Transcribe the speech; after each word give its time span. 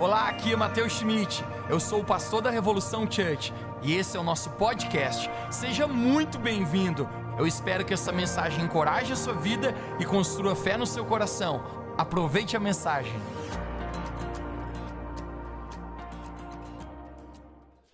Olá, 0.00 0.30
aqui 0.30 0.54
é 0.54 0.56
Matheus 0.56 0.94
Schmidt. 0.94 1.44
Eu 1.68 1.78
sou 1.78 2.00
o 2.00 2.04
pastor 2.04 2.40
da 2.40 2.48
Revolução 2.48 3.02
Church 3.02 3.52
e 3.82 3.94
esse 3.94 4.16
é 4.16 4.20
o 4.20 4.22
nosso 4.22 4.48
podcast. 4.52 5.30
Seja 5.50 5.86
muito 5.86 6.38
bem-vindo. 6.38 7.06
Eu 7.38 7.46
espero 7.46 7.84
que 7.84 7.92
essa 7.92 8.10
mensagem 8.10 8.64
encoraje 8.64 9.12
a 9.12 9.16
sua 9.16 9.34
vida 9.34 9.74
e 9.98 10.06
construa 10.06 10.56
fé 10.56 10.78
no 10.78 10.86
seu 10.86 11.04
coração. 11.04 11.62
Aproveite 11.98 12.56
a 12.56 12.60
mensagem. 12.60 13.12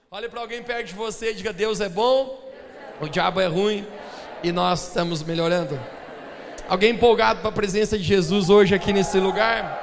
Olhe 0.08 0.28
para 0.28 0.40
alguém 0.40 0.62
perto 0.62 0.86
de 0.86 0.94
você 0.94 1.32
e 1.32 1.34
diga: 1.34 1.52
Deus 1.52 1.80
é 1.80 1.88
bom, 1.88 2.38
o 3.00 3.08
diabo 3.08 3.40
é 3.40 3.48
ruim 3.48 3.84
e 4.44 4.52
nós 4.52 4.86
estamos 4.86 5.24
melhorando. 5.24 5.76
Alguém 6.68 6.92
empolgado 6.92 7.40
para 7.40 7.48
a 7.48 7.52
presença 7.52 7.98
de 7.98 8.04
Jesus 8.04 8.48
hoje 8.48 8.76
aqui 8.76 8.92
nesse 8.92 9.18
lugar? 9.18 9.82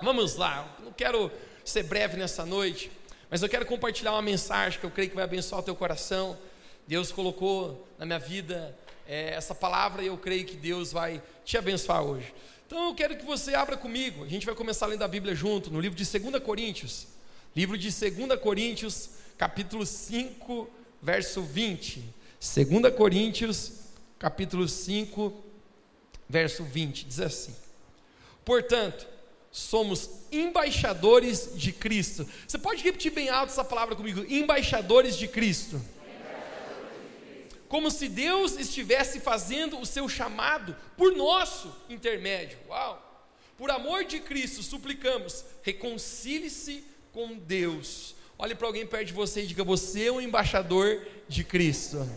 Vamos 0.00 0.36
lá, 0.36 0.64
não 0.90 0.94
quero 0.94 1.30
ser 1.64 1.84
breve 1.84 2.16
nessa 2.16 2.44
noite, 2.44 2.90
mas 3.30 3.42
eu 3.42 3.48
quero 3.48 3.64
compartilhar 3.64 4.12
uma 4.12 4.22
mensagem 4.22 4.80
que 4.80 4.84
eu 4.84 4.90
creio 4.90 5.08
que 5.08 5.14
vai 5.14 5.22
abençoar 5.22 5.60
o 5.60 5.64
teu 5.64 5.76
coração. 5.76 6.36
Deus 6.84 7.12
colocou 7.12 7.88
na 7.96 8.04
minha 8.04 8.18
vida 8.18 8.76
é, 9.06 9.34
essa 9.34 9.54
palavra 9.54 10.02
e 10.02 10.08
eu 10.08 10.18
creio 10.18 10.44
que 10.44 10.56
Deus 10.56 10.90
vai 10.90 11.22
te 11.44 11.56
abençoar 11.56 12.02
hoje. 12.02 12.34
Então 12.66 12.88
eu 12.88 12.94
quero 12.94 13.16
que 13.16 13.24
você 13.24 13.54
abra 13.54 13.76
comigo, 13.76 14.24
a 14.24 14.28
gente 14.28 14.44
vai 14.44 14.54
começar 14.54 14.86
lendo 14.86 15.02
a 15.02 15.08
Bíblia 15.08 15.32
junto, 15.32 15.70
no 15.70 15.80
livro 15.80 15.96
de 15.96 16.18
2 16.18 16.42
Coríntios. 16.42 17.06
Livro 17.54 17.78
de 17.78 17.88
2 17.88 18.40
Coríntios, 18.40 19.10
capítulo 19.38 19.86
5, 19.86 20.68
verso 21.00 21.40
20. 21.40 22.02
2 22.40 22.94
Coríntios, 22.96 23.72
capítulo 24.18 24.68
5, 24.68 25.44
verso 26.28 26.64
20, 26.64 27.04
diz 27.04 27.20
assim: 27.20 27.54
Portanto, 28.44 29.06
somos 29.50 30.10
embaixadores 30.30 31.50
de 31.54 31.72
Cristo. 31.72 32.28
Você 32.46 32.58
pode 32.58 32.82
repetir 32.82 33.12
bem 33.12 33.28
alto 33.28 33.50
essa 33.50 33.64
palavra 33.64 33.96
comigo? 33.96 34.24
Embaixadores 34.28 35.16
de 35.16 35.26
Cristo. 35.26 35.80
Como 37.68 37.90
se 37.90 38.08
Deus 38.08 38.56
estivesse 38.56 39.20
fazendo 39.20 39.78
o 39.78 39.86
seu 39.86 40.08
chamado 40.08 40.76
por 40.96 41.12
nosso 41.12 41.74
intermédio. 41.88 42.58
Uau! 42.68 43.06
Por 43.56 43.70
amor 43.70 44.04
de 44.04 44.20
Cristo, 44.20 44.62
suplicamos, 44.62 45.44
reconcilie-se 45.62 46.82
com 47.12 47.36
Deus. 47.36 48.14
Olhe 48.38 48.54
para 48.54 48.66
alguém 48.66 48.86
perto 48.86 49.08
de 49.08 49.12
você 49.12 49.42
e 49.42 49.46
diga: 49.46 49.62
Você 49.62 50.06
é 50.06 50.12
um 50.12 50.20
embaixador 50.20 51.06
de 51.28 51.44
Cristo. 51.44 52.08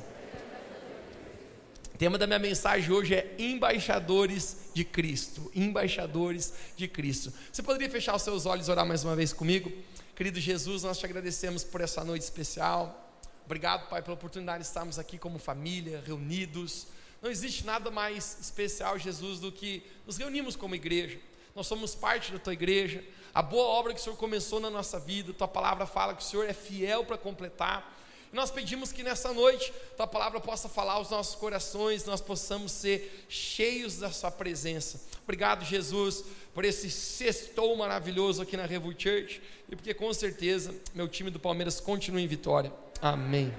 Tema 2.03 2.17
da 2.17 2.27
minha 2.27 2.37
mensagem 2.37 2.91
hoje 2.91 3.15
é 3.15 3.33
embaixadores 3.39 4.57
de 4.73 4.83
Cristo. 4.83 5.49
Embaixadores 5.55 6.53
de 6.75 6.85
Cristo. 6.85 7.31
Você 7.49 7.63
poderia 7.63 7.89
fechar 7.89 8.13
os 8.13 8.21
seus 8.21 8.45
olhos 8.45 8.67
e 8.67 8.71
orar 8.71 8.85
mais 8.85 9.05
uma 9.05 9.15
vez 9.15 9.31
comigo? 9.31 9.71
Querido 10.13 10.37
Jesus, 10.37 10.83
nós 10.83 10.99
te 10.99 11.05
agradecemos 11.05 11.63
por 11.63 11.79
essa 11.79 12.03
noite 12.03 12.23
especial. 12.23 13.17
Obrigado, 13.45 13.87
Pai, 13.87 14.01
pela 14.01 14.15
oportunidade 14.15 14.63
de 14.63 14.67
estarmos 14.67 14.99
aqui 14.99 15.17
como 15.17 15.39
família, 15.39 16.03
reunidos. 16.05 16.87
Não 17.21 17.31
existe 17.31 17.65
nada 17.65 17.89
mais 17.89 18.37
especial, 18.41 18.99
Jesus, 18.99 19.39
do 19.39 19.49
que 19.49 19.81
nos 20.05 20.17
reunimos 20.17 20.57
como 20.57 20.75
igreja. 20.75 21.17
Nós 21.55 21.67
somos 21.67 21.95
parte 21.95 22.33
da 22.33 22.37
tua 22.37 22.51
igreja. 22.51 23.01
A 23.33 23.41
boa 23.41 23.63
obra 23.63 23.93
que 23.93 24.01
o 24.01 24.03
Senhor 24.03 24.17
começou 24.17 24.59
na 24.59 24.69
nossa 24.69 24.99
vida, 24.99 25.31
tua 25.31 25.47
palavra 25.47 25.85
fala 25.85 26.13
que 26.13 26.21
o 26.21 26.25
Senhor 26.25 26.49
é 26.49 26.53
fiel 26.53 27.05
para 27.05 27.17
completar. 27.17 27.97
Nós 28.33 28.49
pedimos 28.49 28.91
que 28.91 29.03
nessa 29.03 29.31
noite 29.31 29.71
tua 29.95 30.07
palavra 30.07 30.39
possa 30.39 30.67
falar 30.67 30.93
aos 30.93 31.11
nossos 31.11 31.35
corações, 31.35 32.03
nós 32.03 32.19
possamos 32.19 32.71
ser 32.71 33.25
cheios 33.29 33.97
da 33.97 34.11
sua 34.11 34.31
presença. 34.31 34.99
Obrigado, 35.23 35.63
Jesus, 35.63 36.25
por 36.53 36.65
esse 36.65 36.89
sextou 36.89 37.75
maravilhoso 37.77 38.41
aqui 38.41 38.57
na 38.57 38.65
Revo 38.65 38.91
Church 38.91 39.39
e 39.69 39.75
porque 39.75 39.93
com 39.93 40.11
certeza 40.11 40.73
meu 40.95 41.07
time 41.07 41.29
do 41.29 41.39
Palmeiras 41.39 41.79
continua 41.79 42.19
em 42.19 42.27
vitória. 42.27 42.73
Amém. 42.99 43.53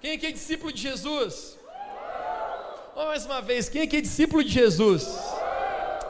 Quem 0.00 0.12
aqui 0.12 0.26
é 0.26 0.32
discípulo 0.32 0.72
de 0.72 0.80
Jesus? 0.80 1.58
mais 2.96 3.24
uma 3.24 3.40
vez, 3.40 3.68
quem 3.68 3.82
aqui 3.82 3.96
é 3.96 4.00
discípulo 4.00 4.44
de 4.44 4.50
Jesus? 4.50 5.06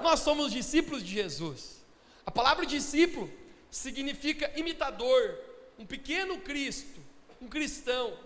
Nós 0.02 0.20
somos 0.20 0.52
discípulos 0.52 1.02
de 1.02 1.12
Jesus. 1.12 1.82
A 2.26 2.30
palavra 2.30 2.66
discípulo 2.66 3.30
significa 3.70 4.50
imitador, 4.56 5.38
um 5.78 5.86
pequeno 5.86 6.38
Cristo, 6.40 7.00
um 7.40 7.48
cristão. 7.48 8.18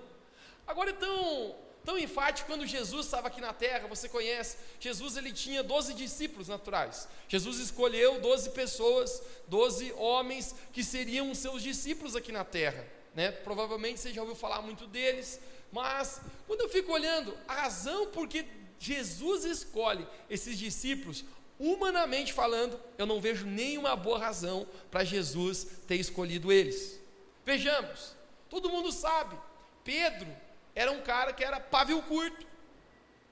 Agora 0.66 0.90
é 0.90 0.94
tão, 0.94 1.54
tão 1.84 1.98
enfático 1.98 2.48
quando 2.48 2.66
Jesus 2.66 3.06
estava 3.06 3.28
aqui 3.28 3.40
na 3.40 3.52
terra, 3.52 3.86
você 3.86 4.08
conhece, 4.08 4.56
Jesus 4.80 5.16
ele 5.16 5.32
tinha 5.32 5.62
12 5.62 5.92
discípulos 5.94 6.48
naturais. 6.48 7.06
Jesus 7.28 7.58
escolheu 7.58 8.20
12 8.20 8.50
pessoas, 8.50 9.22
12 9.48 9.92
homens 9.92 10.54
que 10.72 10.82
seriam 10.82 11.34
seus 11.34 11.62
discípulos 11.62 12.16
aqui 12.16 12.32
na 12.32 12.44
terra. 12.44 12.86
Né? 13.14 13.30
Provavelmente 13.30 14.00
você 14.00 14.12
já 14.12 14.22
ouviu 14.22 14.36
falar 14.36 14.62
muito 14.62 14.86
deles, 14.86 15.38
mas 15.70 16.20
quando 16.46 16.62
eu 16.62 16.68
fico 16.68 16.92
olhando 16.92 17.36
a 17.46 17.54
razão 17.54 18.06
por 18.06 18.26
que 18.26 18.46
Jesus 18.78 19.44
escolhe 19.44 20.06
esses 20.30 20.58
discípulos, 20.58 21.24
humanamente 21.58 22.32
falando, 22.32 22.80
eu 22.96 23.06
não 23.06 23.20
vejo 23.20 23.46
nenhuma 23.46 23.94
boa 23.94 24.18
razão 24.18 24.66
para 24.90 25.04
Jesus 25.04 25.66
ter 25.86 25.96
escolhido 25.96 26.50
eles. 26.50 27.01
Vejamos, 27.44 28.16
todo 28.48 28.70
mundo 28.70 28.92
sabe, 28.92 29.36
Pedro 29.82 30.30
era 30.74 30.90
um 30.90 31.02
cara 31.02 31.32
que 31.32 31.44
era 31.44 31.60
pavio 31.60 32.02
curto. 32.02 32.46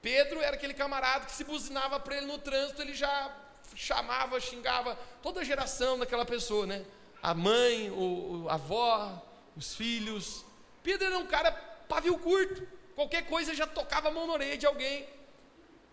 Pedro 0.01 0.41
era 0.41 0.55
aquele 0.55 0.73
camarada 0.73 1.25
que 1.25 1.31
se 1.31 1.43
buzinava 1.43 1.99
para 1.99 2.17
ele 2.17 2.25
no 2.25 2.37
trânsito, 2.37 2.81
ele 2.81 2.93
já 2.93 3.35
chamava, 3.75 4.39
xingava 4.39 4.97
toda 5.21 5.41
a 5.41 5.43
geração 5.43 5.99
daquela 5.99 6.25
pessoa, 6.25 6.65
né? 6.65 6.83
A 7.21 7.33
mãe, 7.33 7.91
o, 7.91 8.47
a 8.49 8.55
avó, 8.55 9.23
os 9.55 9.75
filhos. 9.75 10.43
Pedro 10.83 11.05
era 11.05 11.17
um 11.17 11.27
cara 11.27 11.51
pavio 11.87 12.17
curto. 12.17 12.67
Qualquer 12.95 13.27
coisa 13.27 13.53
já 13.53 13.67
tocava 13.67 14.09
a 14.09 14.11
mão 14.11 14.25
na 14.27 14.33
orelha 14.33 14.57
de 14.57 14.65
alguém. 14.65 15.07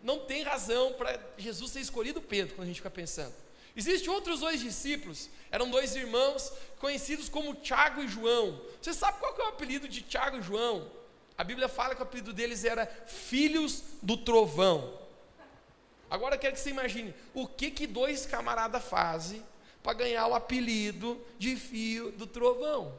Não 0.02 0.20
tem 0.20 0.42
razão 0.42 0.94
para 0.94 1.20
Jesus 1.36 1.72
ter 1.72 1.80
escolhido 1.80 2.22
Pedro, 2.22 2.54
quando 2.54 2.64
a 2.64 2.66
gente 2.68 2.76
fica 2.76 2.90
pensando. 2.90 3.34
Existem 3.78 4.10
outros 4.12 4.40
dois 4.40 4.58
discípulos, 4.58 5.30
eram 5.52 5.70
dois 5.70 5.94
irmãos 5.94 6.52
conhecidos 6.80 7.28
como 7.28 7.54
Tiago 7.54 8.02
e 8.02 8.08
João. 8.08 8.60
Você 8.82 8.92
sabe 8.92 9.20
qual 9.20 9.32
é 9.38 9.44
o 9.44 9.48
apelido 9.50 9.86
de 9.86 10.02
Tiago 10.02 10.38
e 10.38 10.42
João? 10.42 10.90
A 11.36 11.44
Bíblia 11.44 11.68
fala 11.68 11.94
que 11.94 12.00
o 12.00 12.02
apelido 12.02 12.32
deles 12.32 12.64
era 12.64 12.86
filhos 13.06 13.84
do 14.02 14.16
trovão. 14.16 14.98
Agora 16.10 16.34
eu 16.34 16.40
quero 16.40 16.54
que 16.54 16.60
você 16.60 16.70
imagine 16.70 17.14
o 17.32 17.46
que 17.46 17.70
que 17.70 17.86
dois 17.86 18.26
camaradas 18.26 18.82
fazem 18.82 19.46
para 19.80 19.92
ganhar 19.92 20.26
o 20.26 20.34
apelido 20.34 21.24
de 21.38 21.54
filho 21.54 22.10
do 22.10 22.26
trovão. 22.26 22.92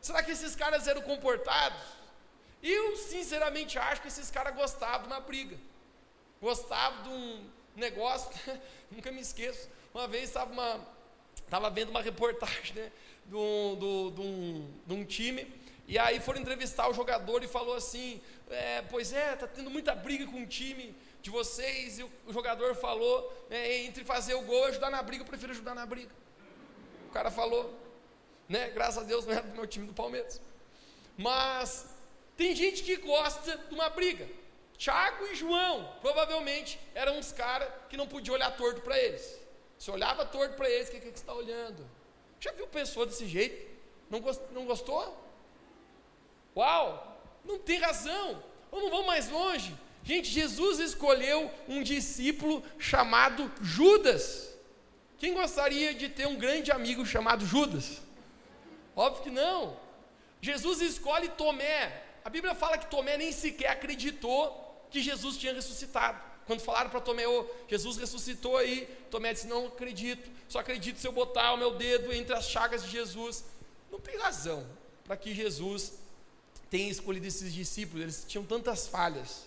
Será 0.00 0.22
que 0.22 0.30
esses 0.30 0.56
caras 0.56 0.88
eram 0.88 1.02
comportados? 1.02 1.82
Eu 2.62 2.96
sinceramente 2.96 3.78
acho 3.78 4.00
que 4.00 4.08
esses 4.08 4.30
caras 4.30 4.54
gostavam 4.54 5.02
de 5.02 5.12
uma 5.12 5.20
briga. 5.20 5.58
Gostavam 6.40 7.02
de 7.02 7.08
um 7.10 7.50
negócio, 7.76 8.30
nunca 8.90 9.12
me 9.12 9.20
esqueço. 9.20 9.68
Uma 9.92 10.06
vez 10.06 10.24
estava 10.24 10.52
uma, 10.52 10.80
estava 11.34 11.68
vendo 11.70 11.90
uma 11.90 12.00
reportagem 12.00 12.74
né, 12.74 12.92
de, 13.26 13.34
um, 13.34 13.76
de, 14.14 14.20
um, 14.20 14.70
de 14.86 14.94
um 14.94 15.04
time, 15.04 15.52
e 15.88 15.98
aí 15.98 16.20
foram 16.20 16.40
entrevistar 16.40 16.88
o 16.88 16.94
jogador 16.94 17.42
e 17.42 17.48
falou 17.48 17.74
assim: 17.74 18.20
é, 18.48 18.82
Pois 18.82 19.12
é, 19.12 19.34
está 19.34 19.48
tendo 19.48 19.68
muita 19.68 19.94
briga 19.94 20.26
com 20.26 20.42
o 20.42 20.46
time 20.46 20.94
de 21.20 21.30
vocês, 21.30 21.98
e 21.98 22.04
o, 22.04 22.10
o 22.26 22.32
jogador 22.32 22.74
falou: 22.76 23.46
é, 23.50 23.82
Entre 23.82 24.04
fazer 24.04 24.34
o 24.34 24.42
gol 24.42 24.66
e 24.66 24.68
ajudar 24.68 24.90
na 24.90 25.02
briga, 25.02 25.24
eu 25.24 25.26
prefiro 25.26 25.50
ajudar 25.52 25.74
na 25.74 25.84
briga. 25.84 26.14
O 27.08 27.12
cara 27.12 27.30
falou, 27.30 27.76
né? 28.48 28.70
Graças 28.70 29.02
a 29.02 29.06
Deus 29.06 29.26
não 29.26 29.32
era 29.32 29.42
do 29.42 29.56
meu 29.56 29.66
time 29.66 29.86
do 29.86 29.92
Palmeiras. 29.92 30.40
Mas 31.16 31.86
tem 32.36 32.54
gente 32.54 32.84
que 32.84 32.96
gosta 32.96 33.56
de 33.56 33.74
uma 33.74 33.88
briga. 33.88 34.28
Tiago 34.78 35.26
e 35.26 35.34
João, 35.34 35.92
provavelmente, 36.00 36.80
eram 36.94 37.18
uns 37.18 37.32
caras 37.32 37.68
que 37.88 37.96
não 37.96 38.06
podiam 38.06 38.34
olhar 38.34 38.56
torto 38.56 38.80
para 38.80 38.98
eles. 38.98 39.38
Você 39.80 39.90
olhava 39.90 40.26
torto 40.26 40.56
para 40.56 40.68
eles, 40.68 40.88
o 40.88 40.90
que, 40.90 41.00
que, 41.00 41.06
você 41.06 41.14
está 41.14 41.32
olhando? 41.32 41.88
Já 42.38 42.52
viu 42.52 42.66
pessoa 42.66 43.06
desse 43.06 43.26
jeito? 43.26 43.66
Não, 44.10 44.20
gost, 44.20 44.42
não 44.52 44.66
gostou? 44.66 45.16
Uau! 46.54 47.18
Não 47.42 47.58
tem 47.58 47.78
razão. 47.78 48.44
Vamos, 48.70 48.90
vamos 48.90 49.06
mais 49.06 49.30
longe. 49.30 49.74
Gente, 50.04 50.28
Jesus 50.28 50.80
escolheu 50.80 51.50
um 51.66 51.82
discípulo 51.82 52.62
chamado 52.78 53.50
Judas. 53.62 54.54
Quem 55.16 55.32
gostaria 55.32 55.94
de 55.94 56.10
ter 56.10 56.26
um 56.26 56.36
grande 56.36 56.70
amigo 56.70 57.06
chamado 57.06 57.46
Judas? 57.46 58.02
Óbvio 58.94 59.22
que 59.22 59.30
não. 59.30 59.78
Jesus 60.42 60.82
escolhe 60.82 61.30
Tomé. 61.30 62.04
A 62.22 62.28
Bíblia 62.28 62.54
fala 62.54 62.76
que 62.76 62.90
Tomé 62.90 63.16
nem 63.16 63.32
sequer 63.32 63.70
acreditou 63.70 64.86
que 64.90 65.00
Jesus 65.00 65.38
tinha 65.38 65.54
ressuscitado. 65.54 66.29
Quando 66.50 66.62
falaram 66.62 66.90
para 66.90 67.00
Tomé, 67.00 67.28
oh, 67.28 67.46
Jesus 67.68 67.96
ressuscitou 67.96 68.56
aí, 68.56 68.88
Tomé 69.08 69.32
disse: 69.32 69.46
Não 69.46 69.68
acredito, 69.68 70.28
só 70.48 70.58
acredito 70.58 70.98
se 70.98 71.06
eu 71.06 71.12
botar 71.12 71.52
o 71.52 71.56
meu 71.56 71.76
dedo 71.76 72.12
entre 72.12 72.34
as 72.34 72.50
chagas 72.50 72.82
de 72.82 72.90
Jesus. 72.90 73.44
Não 73.88 74.00
tem 74.00 74.18
razão 74.18 74.66
para 75.04 75.16
que 75.16 75.32
Jesus 75.32 75.92
tenha 76.68 76.90
escolhido 76.90 77.24
esses 77.24 77.54
discípulos, 77.54 78.02
eles 78.02 78.24
tinham 78.26 78.44
tantas 78.44 78.88
falhas. 78.88 79.44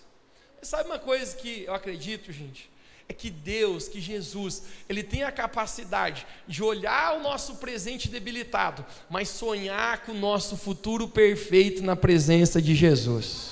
Mas 0.58 0.70
sabe 0.70 0.88
uma 0.88 0.98
coisa 0.98 1.36
que 1.36 1.64
eu 1.64 1.74
acredito, 1.74 2.32
gente? 2.32 2.70
é 3.06 3.12
que 3.12 3.28
Deus, 3.28 3.86
que 3.86 4.00
Jesus, 4.00 4.62
Ele 4.88 5.02
tem 5.02 5.24
a 5.24 5.30
capacidade 5.30 6.26
de 6.48 6.62
olhar 6.62 7.18
o 7.18 7.20
nosso 7.20 7.56
presente 7.56 8.08
debilitado, 8.08 8.82
mas 9.10 9.28
sonhar 9.28 10.06
com 10.06 10.12
o 10.12 10.18
nosso 10.18 10.56
futuro 10.56 11.06
perfeito 11.06 11.82
na 11.82 11.94
presença 11.96 12.62
de 12.62 12.74
Jesus. 12.74 13.50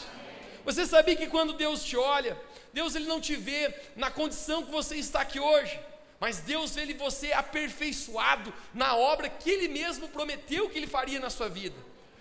Você 0.65 0.87
sabia 0.87 1.17
que 1.17 1.27
quando 1.27 1.53
Deus 1.53 1.85
te 1.85 1.99
olha, 1.99 2.35
Deus 2.73 2.95
ele 2.95 3.07
não 3.07 3.21
te 3.21 3.37
vê 3.37 3.75
na 3.97 4.11
condição 4.11 4.65
que 4.65 4.71
você 4.71 4.97
está 4.97 5.21
aqui 5.21 5.39
hoje, 5.39 5.79
mas 6.19 6.39
Deus 6.39 6.75
vê 6.75 6.93
você 6.95 7.33
aperfeiçoado 7.33 8.55
na 8.73 8.95
obra 8.95 9.29
que 9.29 9.51
Ele 9.51 9.69
mesmo 9.69 10.09
prometeu 10.09 10.71
que 10.71 10.79
Ele 10.79 10.87
faria 10.87 11.19
na 11.19 11.29
sua 11.29 11.49
vida. 11.49 11.75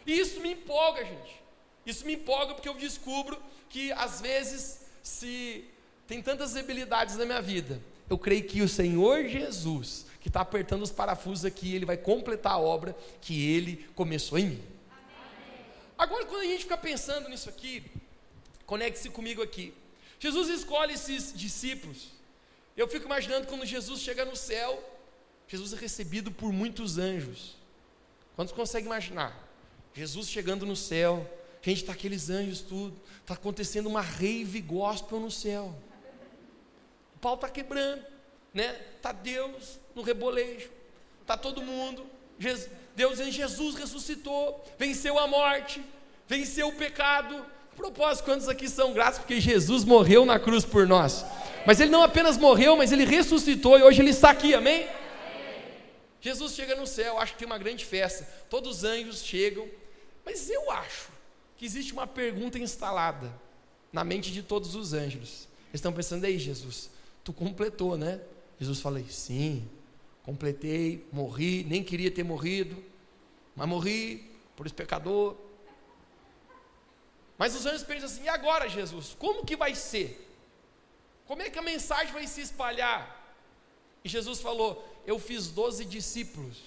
E 0.05 0.19
isso 0.19 0.41
me 0.41 0.53
empolga, 0.53 1.05
gente. 1.05 1.41
Isso 1.85 2.05
me 2.05 2.15
empolga 2.15 2.55
porque 2.55 2.67
eu 2.67 2.73
descubro 2.73 3.37
que 3.69 3.91
às 3.93 4.19
vezes, 4.19 4.81
se 5.03 5.65
tem 6.07 6.21
tantas 6.21 6.53
debilidades 6.53 7.15
na 7.15 7.25
minha 7.25 7.41
vida, 7.41 7.79
eu 8.09 8.17
creio 8.17 8.43
que 8.43 8.61
o 8.61 8.67
Senhor 8.67 9.23
Jesus, 9.27 10.05
que 10.19 10.27
está 10.27 10.41
apertando 10.41 10.81
os 10.81 10.91
parafusos 10.91 11.45
aqui, 11.45 11.75
Ele 11.75 11.85
vai 11.85 11.95
completar 11.95 12.53
a 12.53 12.57
obra 12.57 12.95
que 13.21 13.49
Ele 13.49 13.87
começou 13.95 14.37
em 14.37 14.45
mim. 14.45 14.63
Agora, 15.97 16.25
quando 16.25 16.41
a 16.41 16.45
gente 16.45 16.63
fica 16.63 16.77
pensando 16.77 17.29
nisso 17.29 17.47
aqui, 17.47 17.83
conecte-se 18.65 19.09
comigo 19.09 19.43
aqui. 19.43 19.73
Jesus 20.21 20.49
escolhe 20.49 20.93
esses 20.93 21.33
discípulos. 21.33 22.09
Eu 22.77 22.87
fico 22.87 23.05
imaginando 23.05 23.47
quando 23.47 23.65
Jesus 23.65 24.01
chega 24.01 24.23
no 24.23 24.35
céu, 24.35 24.81
Jesus 25.47 25.73
é 25.73 25.75
recebido 25.75 26.31
por 26.31 26.53
muitos 26.53 26.99
anjos. 26.99 27.57
Quantos 28.35 28.53
conseguem 28.53 28.85
imaginar? 28.85 29.35
Jesus 29.95 30.29
chegando 30.29 30.63
no 30.63 30.75
céu, 30.75 31.27
gente, 31.61 31.79
está 31.79 31.93
aqueles 31.93 32.29
anjos 32.29 32.61
tudo, 32.61 32.95
está 33.19 33.33
acontecendo 33.33 33.89
uma 33.89 34.01
rave 34.01 34.61
gospel 34.61 35.19
no 35.19 35.31
céu. 35.31 35.75
O 37.15 37.19
pau 37.19 37.33
está 37.33 37.49
quebrando, 37.49 38.05
né? 38.53 38.79
Está 38.95 39.11
Deus 39.11 39.79
no 39.95 40.03
rebolejo, 40.03 40.69
está 41.21 41.35
todo 41.35 41.63
mundo. 41.63 42.05
Deus 42.95 43.19
em 43.19 43.31
Jesus 43.31 43.75
ressuscitou, 43.75 44.63
venceu 44.77 45.17
a 45.17 45.25
morte, 45.25 45.83
venceu 46.27 46.67
o 46.67 46.75
pecado, 46.75 47.43
propósito, 47.75 48.25
quantos 48.25 48.47
aqui 48.47 48.67
são 48.69 48.93
gratos 48.93 49.19
porque 49.19 49.39
Jesus 49.39 49.83
morreu 49.83 50.25
na 50.25 50.39
cruz 50.39 50.65
por 50.65 50.87
nós? 50.87 51.25
Mas 51.65 51.79
ele 51.79 51.91
não 51.91 52.03
apenas 52.03 52.37
morreu, 52.37 52.75
mas 52.75 52.91
ele 52.91 53.05
ressuscitou 53.05 53.77
e 53.77 53.83
hoje 53.83 54.01
ele 54.01 54.09
está 54.09 54.29
aqui, 54.29 54.53
amém? 54.53 54.87
Jesus 56.19 56.53
chega 56.53 56.75
no 56.75 56.85
céu, 56.85 57.17
acho 57.19 57.33
que 57.33 57.39
tem 57.39 57.45
uma 57.45 57.57
grande 57.57 57.85
festa. 57.85 58.23
Todos 58.49 58.77
os 58.77 58.83
anjos 58.83 59.23
chegam, 59.23 59.67
mas 60.25 60.49
eu 60.49 60.69
acho 60.71 61.09
que 61.57 61.65
existe 61.65 61.93
uma 61.93 62.05
pergunta 62.05 62.59
instalada 62.59 63.31
na 63.91 64.03
mente 64.03 64.31
de 64.31 64.43
todos 64.43 64.75
os 64.75 64.93
anjos. 64.93 65.47
Eles 65.69 65.75
estão 65.75 65.91
pensando, 65.91 66.25
aí, 66.25 66.37
Jesus, 66.37 66.89
tu 67.23 67.33
completou, 67.33 67.97
né? 67.97 68.19
Jesus 68.59 68.79
fala, 68.79 69.01
sim, 69.09 69.67
completei, 70.23 71.05
morri, 71.11 71.65
nem 71.67 71.83
queria 71.83 72.11
ter 72.11 72.23
morrido, 72.23 72.75
mas 73.55 73.67
morri 73.67 74.29
por 74.55 74.65
esse 74.65 74.75
pecador, 74.75 75.35
mas 77.41 77.55
os 77.55 77.65
anjos 77.65 77.81
pensam 77.81 78.05
assim: 78.05 78.25
e 78.25 78.29
agora, 78.29 78.69
Jesus? 78.69 79.15
Como 79.17 79.43
que 79.43 79.55
vai 79.55 79.73
ser? 79.73 80.29
Como 81.25 81.41
é 81.41 81.49
que 81.49 81.57
a 81.57 81.63
mensagem 81.63 82.13
vai 82.13 82.27
se 82.27 82.39
espalhar? 82.39 83.35
E 84.03 84.07
Jesus 84.07 84.39
falou: 84.39 84.87
Eu 85.07 85.17
fiz 85.17 85.47
doze 85.47 85.83
discípulos. 85.83 86.59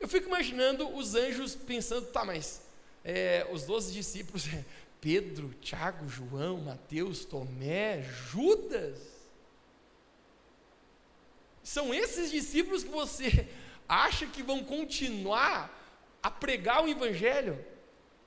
Eu 0.00 0.08
fico 0.08 0.26
imaginando 0.26 0.88
os 0.88 1.14
anjos 1.14 1.54
pensando: 1.54 2.06
tá, 2.06 2.24
mas 2.24 2.62
é, 3.04 3.46
os 3.52 3.64
doze 3.64 3.92
discípulos 3.92 4.48
é 4.48 4.64
Pedro, 5.02 5.52
Tiago, 5.60 6.08
João, 6.08 6.62
Mateus, 6.62 7.26
Tomé, 7.26 8.04
Judas. 8.30 8.98
São 11.62 11.92
esses 11.92 12.30
discípulos 12.30 12.82
que 12.82 12.88
você 12.88 13.46
acha 13.86 14.26
que 14.28 14.42
vão 14.42 14.64
continuar 14.64 15.70
a 16.22 16.30
pregar 16.30 16.82
o 16.82 16.88
Evangelho? 16.88 17.75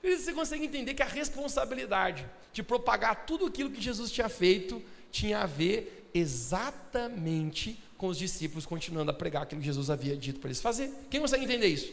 Você 0.02 0.32
consegue 0.32 0.64
entender 0.64 0.94
que 0.94 1.02
a 1.02 1.06
responsabilidade 1.06 2.26
de 2.52 2.62
propagar 2.62 3.26
tudo 3.26 3.46
aquilo 3.46 3.70
que 3.70 3.80
Jesus 3.80 4.10
tinha 4.10 4.28
feito 4.28 4.82
tinha 5.10 5.40
a 5.40 5.46
ver 5.46 6.08
exatamente 6.14 7.82
com 7.98 8.08
os 8.08 8.16
discípulos 8.16 8.64
continuando 8.64 9.10
a 9.10 9.14
pregar 9.14 9.42
aquilo 9.42 9.60
que 9.60 9.66
Jesus 9.66 9.90
havia 9.90 10.16
dito 10.16 10.40
para 10.40 10.48
eles 10.48 10.60
fazer. 10.60 10.90
Quem 11.10 11.20
consegue 11.20 11.44
entender 11.44 11.66
isso? 11.66 11.92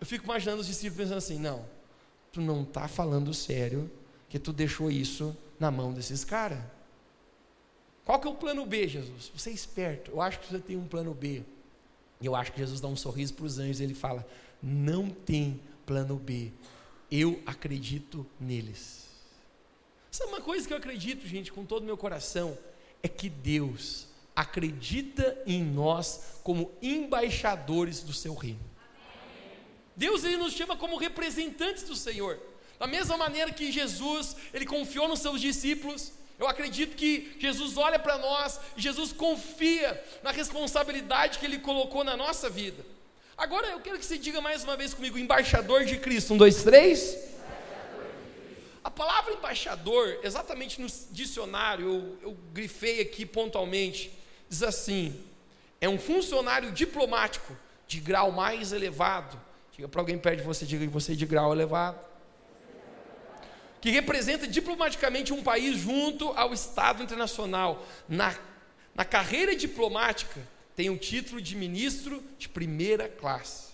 Eu 0.00 0.06
fico 0.06 0.24
imaginando 0.24 0.60
os 0.60 0.66
discípulos 0.66 0.98
pensando 0.98 1.18
assim: 1.18 1.38
não, 1.38 1.64
tu 2.30 2.40
não 2.40 2.62
está 2.62 2.86
falando 2.86 3.32
sério 3.32 3.90
que 4.28 4.38
tu 4.38 4.52
deixou 4.52 4.90
isso 4.90 5.34
na 5.58 5.70
mão 5.70 5.92
desses 5.92 6.24
caras. 6.24 6.58
Qual 8.04 8.20
que 8.20 8.28
é 8.28 8.30
o 8.30 8.34
plano 8.34 8.64
B, 8.66 8.86
Jesus? 8.86 9.32
Você 9.34 9.50
é 9.50 9.52
esperto, 9.52 10.10
eu 10.10 10.20
acho 10.20 10.40
que 10.40 10.46
você 10.46 10.58
tem 10.58 10.76
um 10.76 10.86
plano 10.86 11.14
B. 11.14 11.42
E 12.20 12.26
eu 12.26 12.34
acho 12.34 12.52
que 12.52 12.58
Jesus 12.58 12.80
dá 12.80 12.88
um 12.88 12.96
sorriso 12.96 13.32
para 13.34 13.46
os 13.46 13.58
anjos 13.58 13.80
e 13.80 13.84
ele 13.84 13.94
fala: 13.94 14.26
não 14.62 15.08
tem 15.08 15.58
plano 15.86 16.16
B 16.16 16.52
eu 17.10 17.42
acredito 17.46 18.26
neles. 18.38 19.08
Sabe 20.10 20.30
uma 20.30 20.40
coisa 20.40 20.66
que 20.66 20.72
eu 20.72 20.78
acredito, 20.78 21.26
gente, 21.26 21.52
com 21.52 21.64
todo 21.64 21.82
o 21.82 21.86
meu 21.86 21.96
coração, 21.96 22.56
é 23.02 23.08
que 23.08 23.28
Deus 23.28 24.08
acredita 24.34 25.36
em 25.46 25.62
nós 25.62 26.40
como 26.42 26.72
embaixadores 26.80 28.02
do 28.02 28.12
seu 28.12 28.34
reino. 28.34 28.60
Deus 29.96 30.22
ele 30.22 30.36
nos 30.36 30.52
chama 30.52 30.76
como 30.76 30.96
representantes 30.96 31.82
do 31.82 31.96
Senhor. 31.96 32.38
Da 32.78 32.86
mesma 32.86 33.16
maneira 33.16 33.52
que 33.52 33.72
Jesus, 33.72 34.36
ele 34.54 34.64
confiou 34.64 35.08
nos 35.08 35.20
seus 35.20 35.40
discípulos, 35.40 36.12
eu 36.38 36.46
acredito 36.46 36.94
que 36.94 37.36
Jesus 37.40 37.76
olha 37.76 37.98
para 37.98 38.16
nós 38.16 38.60
Jesus 38.76 39.12
confia 39.12 40.00
na 40.22 40.30
responsabilidade 40.30 41.38
que 41.40 41.44
ele 41.44 41.58
colocou 41.58 42.04
na 42.04 42.16
nossa 42.16 42.48
vida. 42.48 42.86
Agora 43.38 43.68
eu 43.68 43.78
quero 43.78 43.96
que 43.96 44.04
você 44.04 44.18
diga 44.18 44.40
mais 44.40 44.64
uma 44.64 44.76
vez 44.76 44.92
comigo, 44.92 45.16
embaixador 45.16 45.84
de 45.84 45.96
Cristo. 45.96 46.34
Um, 46.34 46.36
dois, 46.36 46.64
três. 46.64 47.16
A 48.82 48.90
palavra 48.90 49.32
embaixador, 49.32 50.18
exatamente 50.24 50.80
no 50.80 50.88
dicionário, 51.12 51.86
eu, 51.86 52.18
eu 52.30 52.36
grifei 52.52 53.00
aqui 53.00 53.24
pontualmente, 53.24 54.10
diz 54.48 54.64
assim: 54.64 55.24
é 55.80 55.88
um 55.88 56.00
funcionário 56.00 56.72
diplomático 56.72 57.56
de 57.86 58.00
grau 58.00 58.32
mais 58.32 58.72
elevado. 58.72 59.40
Diga 59.70 59.86
para 59.86 60.00
alguém 60.00 60.18
perto 60.18 60.38
de 60.38 60.44
você, 60.44 60.66
diga 60.66 60.84
que 60.84 60.92
você 60.92 61.12
é 61.12 61.14
de 61.14 61.24
grau 61.24 61.52
elevado. 61.52 62.00
Que 63.80 63.90
representa 63.90 64.48
diplomaticamente 64.48 65.32
um 65.32 65.44
país 65.44 65.78
junto 65.78 66.30
ao 66.30 66.52
Estado 66.52 67.04
internacional. 67.04 67.86
Na, 68.08 68.36
na 68.96 69.04
carreira 69.04 69.54
diplomática, 69.54 70.40
tem 70.78 70.90
o 70.90 70.96
título 70.96 71.40
de 71.40 71.56
ministro 71.56 72.22
de 72.38 72.48
primeira 72.48 73.08
classe. 73.08 73.72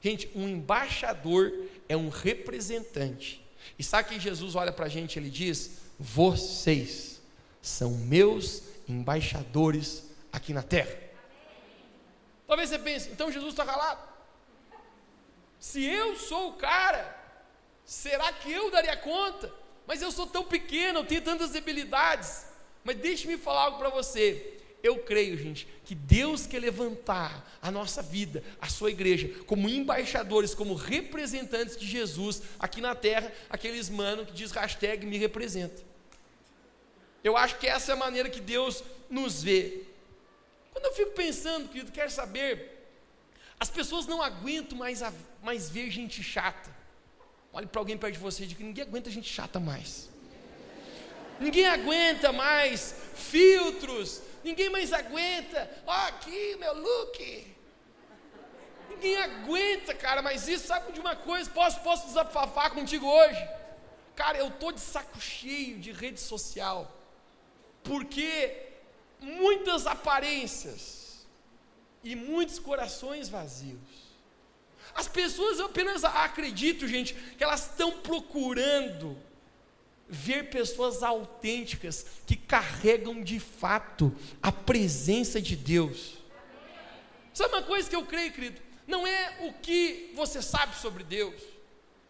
Gente, 0.00 0.30
um 0.36 0.48
embaixador 0.48 1.52
é 1.88 1.96
um 1.96 2.08
representante. 2.08 3.44
E 3.76 3.82
sabe 3.82 4.10
que 4.10 4.20
Jesus 4.20 4.54
olha 4.54 4.70
para 4.70 4.86
a 4.86 4.88
gente 4.88 5.18
ele 5.18 5.28
diz: 5.28 5.78
Vocês 5.98 7.20
são 7.60 7.90
meus 7.90 8.62
embaixadores 8.88 10.04
aqui 10.32 10.54
na 10.54 10.62
terra. 10.62 10.96
Talvez 12.46 12.68
você 12.68 12.78
pense, 12.78 13.10
então 13.10 13.32
Jesus 13.32 13.50
está 13.50 13.66
calado. 13.66 14.08
Se 15.58 15.84
eu 15.84 16.14
sou 16.14 16.50
o 16.50 16.54
cara, 16.54 17.20
será 17.84 18.32
que 18.32 18.52
eu 18.52 18.70
daria 18.70 18.96
conta? 18.96 19.52
Mas 19.88 20.00
eu 20.00 20.12
sou 20.12 20.28
tão 20.28 20.44
pequeno, 20.44 21.00
eu 21.00 21.04
tenho 21.04 21.22
tantas 21.22 21.50
debilidades. 21.50 22.46
Mas 22.84 22.96
deixe-me 22.98 23.36
falar 23.36 23.62
algo 23.62 23.78
para 23.78 23.88
você. 23.88 24.54
Eu 24.84 24.98
creio, 24.98 25.38
gente, 25.38 25.66
que 25.82 25.94
Deus 25.94 26.46
quer 26.46 26.58
levantar 26.58 27.50
a 27.62 27.70
nossa 27.70 28.02
vida, 28.02 28.44
a 28.60 28.68
sua 28.68 28.90
igreja, 28.90 29.30
como 29.46 29.66
embaixadores, 29.66 30.54
como 30.54 30.74
representantes 30.74 31.74
de 31.74 31.86
Jesus 31.86 32.42
aqui 32.58 32.82
na 32.82 32.94
terra, 32.94 33.32
aqueles 33.48 33.88
mano 33.88 34.26
que 34.26 34.32
diz 34.34 34.52
hashtag 34.52 35.06
me 35.06 35.16
representa. 35.16 35.82
Eu 37.24 37.34
acho 37.34 37.58
que 37.58 37.66
essa 37.66 37.92
é 37.92 37.94
a 37.94 37.96
maneira 37.96 38.28
que 38.28 38.42
Deus 38.42 38.84
nos 39.08 39.42
vê. 39.42 39.84
Quando 40.70 40.84
eu 40.84 40.92
fico 40.92 41.12
pensando, 41.12 41.66
querido, 41.70 41.90
quero 41.90 42.10
saber, 42.10 42.86
as 43.58 43.70
pessoas 43.70 44.06
não 44.06 44.20
aguentam 44.20 44.76
mais, 44.76 45.02
a, 45.02 45.10
mais 45.42 45.70
ver 45.70 45.90
gente 45.90 46.22
chata. 46.22 46.70
Olhe 47.54 47.66
para 47.66 47.80
alguém 47.80 47.96
perto 47.96 48.12
de 48.12 48.20
você 48.20 48.44
e 48.44 48.48
diga: 48.48 48.62
ninguém 48.62 48.84
aguenta 48.84 49.08
gente 49.08 49.32
chata 49.32 49.58
mais. 49.58 50.10
Ninguém 51.40 51.66
aguenta 51.66 52.32
mais 52.32 52.94
filtros, 53.14 54.20
ninguém 54.44 54.68
mais 54.68 54.92
aguenta. 54.92 55.68
Ó, 55.86 55.92
aqui 56.08 56.56
meu 56.56 56.74
look. 56.74 57.54
Ninguém 58.90 59.16
aguenta, 59.16 59.94
cara, 59.94 60.22
mas 60.22 60.46
isso 60.46 60.66
sabe 60.66 60.92
de 60.92 61.00
uma 61.00 61.16
coisa? 61.16 61.50
Posso, 61.50 61.80
posso 61.80 62.06
desafafar 62.06 62.70
contigo 62.72 63.06
hoje? 63.06 63.48
Cara, 64.14 64.38
eu 64.38 64.50
tô 64.50 64.70
de 64.70 64.80
saco 64.80 65.20
cheio 65.20 65.80
de 65.80 65.90
rede 65.90 66.20
social, 66.20 66.94
porque 67.82 68.68
muitas 69.18 69.86
aparências 69.86 71.26
e 72.04 72.14
muitos 72.14 72.58
corações 72.58 73.28
vazios. 73.28 74.04
As 74.94 75.08
pessoas, 75.08 75.58
eu 75.58 75.66
apenas 75.66 76.04
acredito, 76.04 76.86
gente, 76.86 77.14
que 77.14 77.42
elas 77.42 77.70
estão 77.70 77.90
procurando 77.90 79.20
ver 80.14 80.50
pessoas 80.50 81.02
autênticas 81.02 82.06
que 82.26 82.36
carregam 82.36 83.22
de 83.22 83.40
fato 83.40 84.14
a 84.42 84.52
presença 84.52 85.42
de 85.42 85.56
Deus. 85.56 86.14
Sabe 87.32 87.54
uma 87.54 87.62
coisa 87.62 87.90
que 87.90 87.96
eu 87.96 88.06
creio, 88.06 88.32
querido? 88.32 88.62
Não 88.86 89.06
é 89.06 89.38
o 89.48 89.52
que 89.52 90.12
você 90.14 90.40
sabe 90.40 90.76
sobre 90.76 91.02
Deus, 91.02 91.34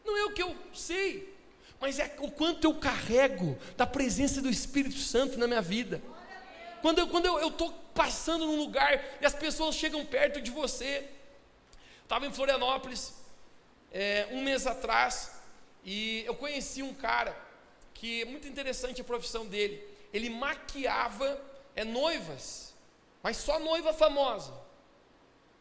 não 0.04 0.16
é 0.16 0.24
o 0.24 0.32
que 0.32 0.42
eu 0.42 0.54
sei, 0.74 1.32
mas 1.80 1.98
é 1.98 2.14
o 2.18 2.30
quanto 2.30 2.64
eu 2.64 2.74
carrego 2.74 3.58
da 3.76 3.86
presença 3.86 4.42
do 4.42 4.50
Espírito 4.50 4.98
Santo 4.98 5.38
na 5.38 5.46
minha 5.46 5.62
vida. 5.62 6.02
Quando 6.82 6.98
eu 6.98 7.04
estou 7.04 7.20
quando 7.20 7.26
eu, 7.26 7.38
eu 7.38 7.50
passando 7.94 8.44
num 8.44 8.56
lugar 8.56 9.02
e 9.20 9.24
as 9.24 9.34
pessoas 9.34 9.76
chegam 9.76 10.04
perto 10.04 10.42
de 10.42 10.50
você, 10.50 11.08
estava 12.02 12.26
em 12.26 12.32
Florianópolis 12.32 13.14
é, 13.92 14.28
um 14.32 14.42
mês 14.42 14.66
atrás 14.66 15.30
e 15.84 16.24
eu 16.26 16.34
conheci 16.34 16.82
um 16.82 16.92
cara 16.92 17.34
que 17.94 18.22
é 18.22 18.24
muito 18.24 18.46
interessante 18.46 19.00
a 19.00 19.04
profissão 19.04 19.46
dele. 19.46 19.82
Ele 20.12 20.28
maquiava 20.28 21.40
é, 21.74 21.84
noivas, 21.84 22.74
mas 23.22 23.36
só 23.36 23.58
noiva 23.58 23.92
famosa. 23.92 24.52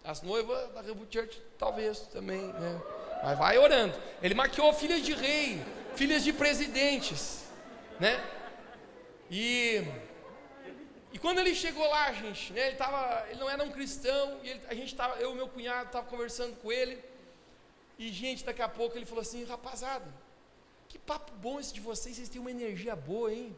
As 0.04 0.22
noivas 0.22 0.70
da 0.74 0.82
Reboot 0.82 1.14
Church, 1.14 1.42
talvez 1.58 2.00
também, 2.08 2.42
né? 2.42 2.82
Mas 3.24 3.38
vai 3.38 3.58
orando. 3.58 3.98
Ele 4.22 4.34
maquiou 4.34 4.74
filhas 4.74 5.02
de 5.02 5.14
rei, 5.14 5.62
filhas 5.96 6.24
de 6.24 6.34
presidentes, 6.34 7.46
né? 8.00 8.22
E, 9.32 9.82
e 11.14 11.18
quando 11.18 11.40
ele 11.40 11.56
chegou 11.56 11.88
lá, 11.88 12.12
gente, 12.12 12.52
né, 12.52 12.68
ele, 12.68 12.76
tava, 12.76 13.26
ele 13.30 13.40
não 13.40 13.50
era 13.50 13.64
um 13.64 13.72
cristão, 13.72 14.40
e 14.44 14.50
ele, 14.50 14.62
a 14.68 14.76
gente 14.76 14.94
tava, 14.94 15.16
eu 15.20 15.32
e 15.32 15.36
meu 15.36 15.48
cunhado 15.48 15.88
estava 15.88 16.06
conversando 16.06 16.56
com 16.58 16.72
ele, 16.72 17.02
e 17.98 18.12
gente, 18.12 18.44
daqui 18.44 18.62
a 18.62 18.68
pouco 18.68 18.98
ele 18.98 19.06
falou 19.06 19.22
assim, 19.22 19.46
rapazada, 19.46 20.06
que 20.94 21.00
papo 21.00 21.32
bom 21.42 21.60
esse 21.60 21.74
de 21.74 21.80
vocês, 21.80 22.18
vocês 22.18 22.30
têm 22.30 22.40
uma 22.40 22.52
energia 22.52 22.96
boa, 22.96 23.34
hein? 23.34 23.58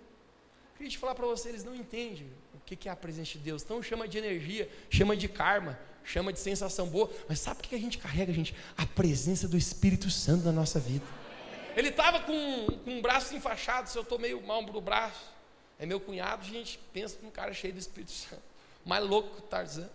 Queria 0.77 0.89
te 0.89 0.97
falar 0.97 1.13
para 1.13 1.25
vocês, 1.25 1.53
eles 1.53 1.65
não 1.65 1.75
entendem 1.75 2.31
o 2.53 2.59
que 2.61 2.87
é 2.87 2.91
a 2.91 2.95
presença 2.95 3.33
de 3.33 3.39
Deus, 3.39 3.61
então 3.61 3.83
chama 3.83 4.07
de 4.07 4.17
energia, 4.17 4.69
chama 4.89 5.17
de 5.17 5.27
karma, 5.27 5.77
chama 6.05 6.31
de 6.31 6.39
sensação 6.39 6.87
boa, 6.87 7.11
mas 7.27 7.41
sabe 7.41 7.59
o 7.59 7.63
que 7.63 7.75
a 7.75 7.77
gente 7.77 7.97
carrega, 7.97 8.31
gente? 8.31 8.55
A 8.77 8.85
presença 8.85 9.49
do 9.49 9.57
Espírito 9.57 10.09
Santo 10.09 10.45
na 10.45 10.53
nossa 10.53 10.79
vida. 10.79 11.05
Ele 11.75 11.89
estava 11.89 12.21
com, 12.21 12.67
com 12.85 13.01
braço 13.01 13.35
enfaixado, 13.35 13.89
se 13.89 13.97
eu 13.97 14.03
estou 14.03 14.17
meio 14.17 14.41
mal 14.41 14.61
no 14.61 14.79
braço. 14.79 15.29
É 15.77 15.85
meu 15.85 15.99
cunhado, 15.99 16.45
gente, 16.45 16.79
pensa 16.93 17.17
num 17.21 17.31
cara 17.31 17.53
cheio 17.53 17.73
do 17.73 17.79
Espírito 17.79 18.13
Santo. 18.13 18.43
Mais 18.85 19.03
louco 19.03 19.35
que 19.35 19.39
o 19.39 19.41
Tarzan. 19.41 19.89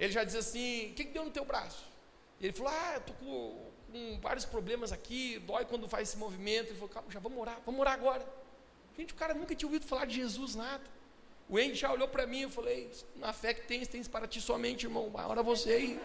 Ele 0.00 0.10
já 0.10 0.24
diz 0.24 0.36
assim: 0.36 0.92
o 0.92 0.94
que, 0.94 1.04
que 1.04 1.12
deu 1.12 1.26
no 1.26 1.30
teu 1.30 1.44
braço? 1.44 1.84
Ele 2.40 2.54
falou: 2.54 2.72
ah, 2.72 2.92
eu 2.94 2.98
estou 3.00 3.14
com, 3.16 3.71
com, 3.92 4.18
vários 4.20 4.44
problemas 4.44 4.90
aqui, 4.90 5.38
dói 5.46 5.64
quando 5.66 5.86
faz 5.86 6.08
esse 6.08 6.16
movimento. 6.16 6.68
Ele 6.68 6.74
falou: 6.74 6.88
calma, 6.88 7.10
já 7.10 7.20
vamos 7.20 7.38
orar, 7.38 7.58
vamos 7.64 7.80
orar 7.80 7.94
agora. 7.94 8.26
Gente, 8.96 9.12
o 9.12 9.16
cara 9.16 9.34
nunca 9.34 9.54
tinha 9.54 9.68
ouvido 9.68 9.86
falar 9.86 10.06
de 10.06 10.16
Jesus, 10.16 10.56
nada. 10.56 10.82
O 11.48 11.58
Andy 11.58 11.74
já 11.74 11.92
olhou 11.92 12.08
para 12.08 12.26
mim 12.26 12.42
e 12.42 12.48
falei: 12.48 12.90
na 13.16 13.32
fé 13.32 13.52
que 13.52 13.62
tens, 13.62 13.86
tens 13.86 14.08
para 14.08 14.26
ti 14.26 14.40
somente, 14.40 14.86
irmão. 14.86 15.12
Agora 15.14 15.42
você 15.42 15.72
aí, 15.72 16.00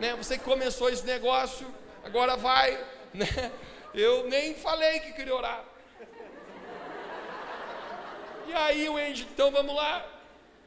né? 0.00 0.14
Você 0.16 0.36
que 0.36 0.44
começou 0.44 0.90
esse 0.90 1.06
negócio, 1.06 1.66
agora 2.04 2.36
vai, 2.36 2.72
né? 3.14 3.52
Eu 3.94 4.28
nem 4.28 4.54
falei 4.54 5.00
que 5.00 5.12
queria 5.12 5.34
orar. 5.34 5.64
E 8.48 8.52
aí 8.52 8.88
o 8.88 8.96
Andy, 8.96 9.28
então 9.32 9.50
vamos 9.50 9.74
lá. 9.74 10.08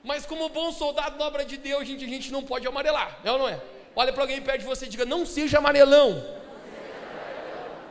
Mas 0.03 0.25
como 0.25 0.47
bom 0.49 0.71
soldado 0.71 1.17
na 1.17 1.25
obra 1.25 1.43
de 1.43 1.57
Deus, 1.57 1.85
gente, 1.85 2.05
a 2.05 2.07
gente 2.07 2.31
não 2.31 2.43
pode 2.43 2.65
amarelar, 2.67 3.19
é 3.23 3.31
ou 3.31 3.39
não 3.39 3.49
é? 3.49 3.59
Olha 3.95 4.13
para 4.13 4.23
alguém 4.23 4.39
perto 4.41 4.59
de 4.59 4.65
você 4.65 4.85
e 4.85 4.89
diga: 4.89 5.03
não 5.03 5.25
seja 5.25 5.57
amarelão. 5.57 6.44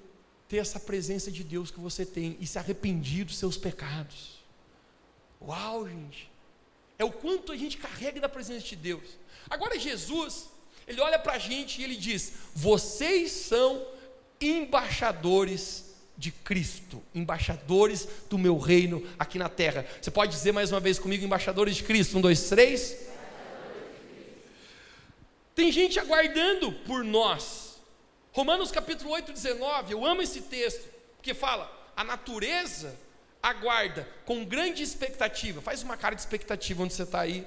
ter 0.49 0.57
essa 0.57 0.81
presença 0.81 1.31
de 1.31 1.45
Deus 1.45 1.71
que 1.71 1.79
você 1.79 2.07
tem 2.07 2.35
e 2.41 2.47
se 2.47 2.59
arrepender 2.59 3.27
dos 3.27 3.37
seus 3.37 3.59
pecados. 3.59 4.43
Uau, 5.39 5.87
gente. 5.87 6.31
É 6.99 7.05
o 7.05 7.13
quanto 7.13 7.53
a 7.53 7.57
gente 7.59 7.77
carrega 7.77 8.23
da 8.23 8.29
presença 8.29 8.67
de 8.69 8.75
Deus. 8.75 9.05
Agora, 9.51 9.79
Jesus, 9.79 10.49
ele 10.89 11.03
olha 11.03 11.19
para 11.19 11.35
a 11.35 11.39
gente 11.39 11.83
e 11.83 11.85
ele 11.85 11.97
diz: 11.97 12.33
Vocês 12.55 13.33
são 13.33 13.87
embaixadores 14.41 15.95
de 16.17 16.33
Cristo, 16.33 17.03
embaixadores 17.15 18.09
do 18.31 18.39
meu 18.39 18.57
reino 18.57 19.07
aqui 19.19 19.39
na 19.39 19.51
terra. 19.51 19.85
Você 20.01 20.11
pode 20.11 20.33
dizer 20.33 20.53
mais 20.53 20.73
uma 20.73 20.81
vez 20.81 20.99
comigo: 20.99 21.23
embaixadores 21.23 21.77
de 21.77 21.85
Cristo? 21.85 22.17
Um, 22.17 22.23
dois, 22.23 22.49
três. 22.49 23.10
Tem 25.61 25.71
gente 25.71 26.01
aguardando 26.01 26.73
por 26.73 27.05
nós. 27.05 27.77
Romanos 28.33 28.71
capítulo 28.71 29.11
8, 29.11 29.31
19, 29.31 29.93
eu 29.93 30.07
amo 30.07 30.23
esse 30.23 30.41
texto, 30.41 30.89
porque 31.19 31.35
fala: 31.35 31.71
a 31.95 32.03
natureza 32.03 32.97
aguarda 33.43 34.09
com 34.25 34.43
grande 34.43 34.83
expectativa. 34.83 35.61
Faz 35.61 35.83
uma 35.83 35.99
cara 35.99 36.15
de 36.15 36.23
expectativa 36.23 36.83
onde 36.83 36.95
você 36.95 37.03
está 37.03 37.21
aí. 37.21 37.47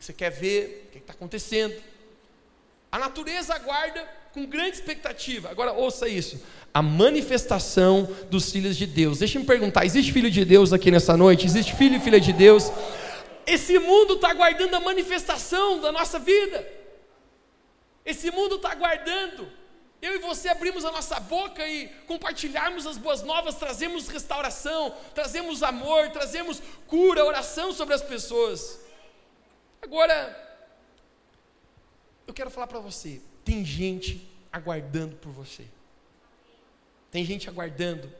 Você 0.00 0.12
quer 0.12 0.30
ver 0.30 0.88
o 0.88 0.90
que 0.90 0.98
está 0.98 1.12
acontecendo. 1.12 1.80
A 2.90 2.98
natureza 2.98 3.54
aguarda 3.54 4.04
com 4.32 4.44
grande 4.46 4.72
expectativa. 4.72 5.48
Agora 5.48 5.72
ouça 5.72 6.08
isso: 6.08 6.42
a 6.74 6.82
manifestação 6.82 8.12
dos 8.28 8.50
filhos 8.50 8.76
de 8.76 8.84
Deus. 8.84 9.20
Deixa 9.20 9.38
me 9.38 9.46
perguntar: 9.46 9.86
existe 9.86 10.12
filho 10.12 10.28
de 10.28 10.44
Deus 10.44 10.72
aqui 10.72 10.90
nessa 10.90 11.16
noite? 11.16 11.46
Existe 11.46 11.72
filho 11.76 11.98
e 11.98 12.00
filha 12.00 12.20
de 12.20 12.32
Deus? 12.32 12.72
Esse 13.46 13.78
mundo 13.78 14.14
está 14.14 14.30
aguardando 14.30 14.74
a 14.74 14.80
manifestação 14.80 15.80
da 15.80 15.92
nossa 15.92 16.18
vida. 16.18 16.82
Esse 18.04 18.30
mundo 18.30 18.56
está 18.56 18.72
aguardando 18.72 19.50
eu 20.04 20.16
e 20.16 20.18
você 20.18 20.48
abrimos 20.50 20.84
a 20.84 20.92
nossa 20.92 21.18
boca 21.18 21.66
e 21.66 21.88
compartilharmos 22.06 22.86
as 22.86 22.98
boas 22.98 23.22
novas, 23.22 23.54
trazemos 23.54 24.06
restauração, 24.06 24.94
trazemos 25.14 25.62
amor, 25.62 26.10
trazemos 26.10 26.60
cura, 26.86 27.24
oração 27.24 27.72
sobre 27.72 27.94
as 27.94 28.02
pessoas. 28.02 28.80
Agora, 29.80 30.60
eu 32.26 32.34
quero 32.34 32.50
falar 32.50 32.66
para 32.66 32.80
você: 32.80 33.18
tem 33.46 33.64
gente 33.64 34.30
aguardando 34.52 35.16
por 35.16 35.32
você, 35.32 35.64
tem 37.10 37.24
gente 37.24 37.48
aguardando 37.48 38.12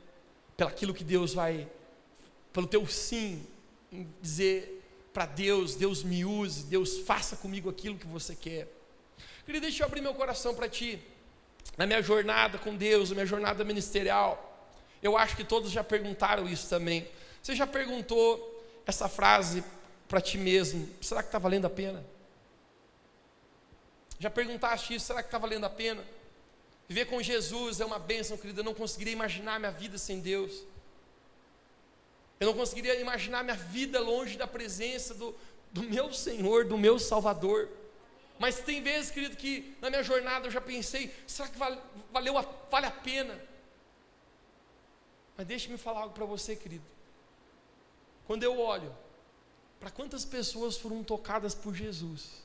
pelaquilo 0.56 0.94
que 0.94 1.04
Deus 1.04 1.34
vai, 1.34 1.68
pelo 2.50 2.66
teu 2.66 2.86
sim, 2.86 3.46
dizer 4.22 4.82
para 5.12 5.26
Deus: 5.26 5.74
Deus 5.74 6.02
me 6.02 6.24
use, 6.24 6.64
Deus 6.64 7.00
faça 7.00 7.36
comigo 7.36 7.68
aquilo 7.68 7.98
que 7.98 8.06
você 8.06 8.34
quer. 8.34 8.73
Queria 9.44 9.60
deixar 9.60 9.84
eu 9.84 9.88
abrir 9.88 10.00
meu 10.00 10.14
coração 10.14 10.54
para 10.54 10.68
ti. 10.68 11.00
na 11.76 11.86
minha 11.86 12.02
jornada 12.02 12.58
com 12.58 12.76
Deus, 12.76 13.10
na 13.10 13.16
minha 13.16 13.26
jornada 13.26 13.64
ministerial, 13.64 14.54
eu 15.02 15.16
acho 15.16 15.36
que 15.36 15.44
todos 15.44 15.70
já 15.70 15.82
perguntaram 15.82 16.48
isso 16.48 16.68
também. 16.68 17.06
Você 17.42 17.54
já 17.54 17.66
perguntou 17.66 18.50
essa 18.86 19.08
frase 19.08 19.64
para 20.08 20.20
ti 20.20 20.38
mesmo: 20.38 20.88
será 21.00 21.22
que 21.22 21.28
está 21.28 21.38
valendo 21.38 21.66
a 21.66 21.70
pena? 21.70 22.04
Já 24.18 24.30
perguntaste 24.30 24.94
isso: 24.94 25.06
será 25.06 25.22
que 25.22 25.28
está 25.28 25.38
valendo 25.38 25.64
a 25.64 25.70
pena? 25.70 26.04
Viver 26.88 27.06
com 27.06 27.22
Jesus 27.22 27.80
é 27.80 27.84
uma 27.84 27.98
bênção, 27.98 28.36
querida. 28.36 28.60
Eu 28.60 28.64
não 28.64 28.74
conseguiria 28.74 29.12
imaginar 29.12 29.58
minha 29.58 29.72
vida 29.72 29.98
sem 29.98 30.20
Deus. 30.20 30.62
Eu 32.38 32.46
não 32.46 32.54
conseguiria 32.54 32.98
imaginar 33.00 33.42
minha 33.42 33.56
vida 33.56 34.00
longe 34.00 34.36
da 34.36 34.46
presença 34.46 35.14
do, 35.14 35.34
do 35.72 35.82
meu 35.82 36.12
Senhor, 36.12 36.64
do 36.64 36.76
meu 36.76 36.98
Salvador. 36.98 37.68
Mas 38.44 38.58
tem 38.58 38.82
vezes, 38.82 39.10
querido, 39.10 39.36
que 39.36 39.74
na 39.80 39.88
minha 39.88 40.02
jornada 40.02 40.46
eu 40.46 40.50
já 40.50 40.60
pensei: 40.60 41.10
será 41.26 41.48
que 41.48 41.58
vale, 41.58 41.78
valeu 42.12 42.36
a, 42.36 42.44
vale 42.70 42.84
a 42.84 42.90
pena? 42.90 43.40
Mas 45.34 45.46
deixe-me 45.46 45.78
falar 45.78 46.00
algo 46.00 46.12
para 46.12 46.26
você, 46.26 46.54
querido. 46.54 46.84
Quando 48.26 48.42
eu 48.42 48.60
olho 48.60 48.94
para 49.80 49.90
quantas 49.90 50.26
pessoas 50.26 50.76
foram 50.76 51.02
tocadas 51.02 51.54
por 51.54 51.74
Jesus, 51.74 52.44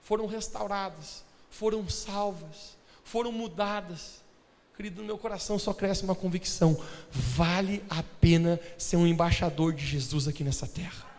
foram 0.00 0.24
restauradas, 0.24 1.24
foram 1.50 1.88
salvas, 1.88 2.76
foram 3.02 3.32
mudadas, 3.32 4.22
querido, 4.76 5.00
no 5.00 5.06
meu 5.08 5.18
coração 5.18 5.58
só 5.58 5.74
cresce 5.74 6.04
uma 6.04 6.14
convicção: 6.14 6.80
vale 7.10 7.84
a 7.90 8.04
pena 8.04 8.60
ser 8.78 8.94
um 8.94 9.04
embaixador 9.04 9.72
de 9.72 9.84
Jesus 9.84 10.28
aqui 10.28 10.44
nessa 10.44 10.68
terra, 10.68 11.10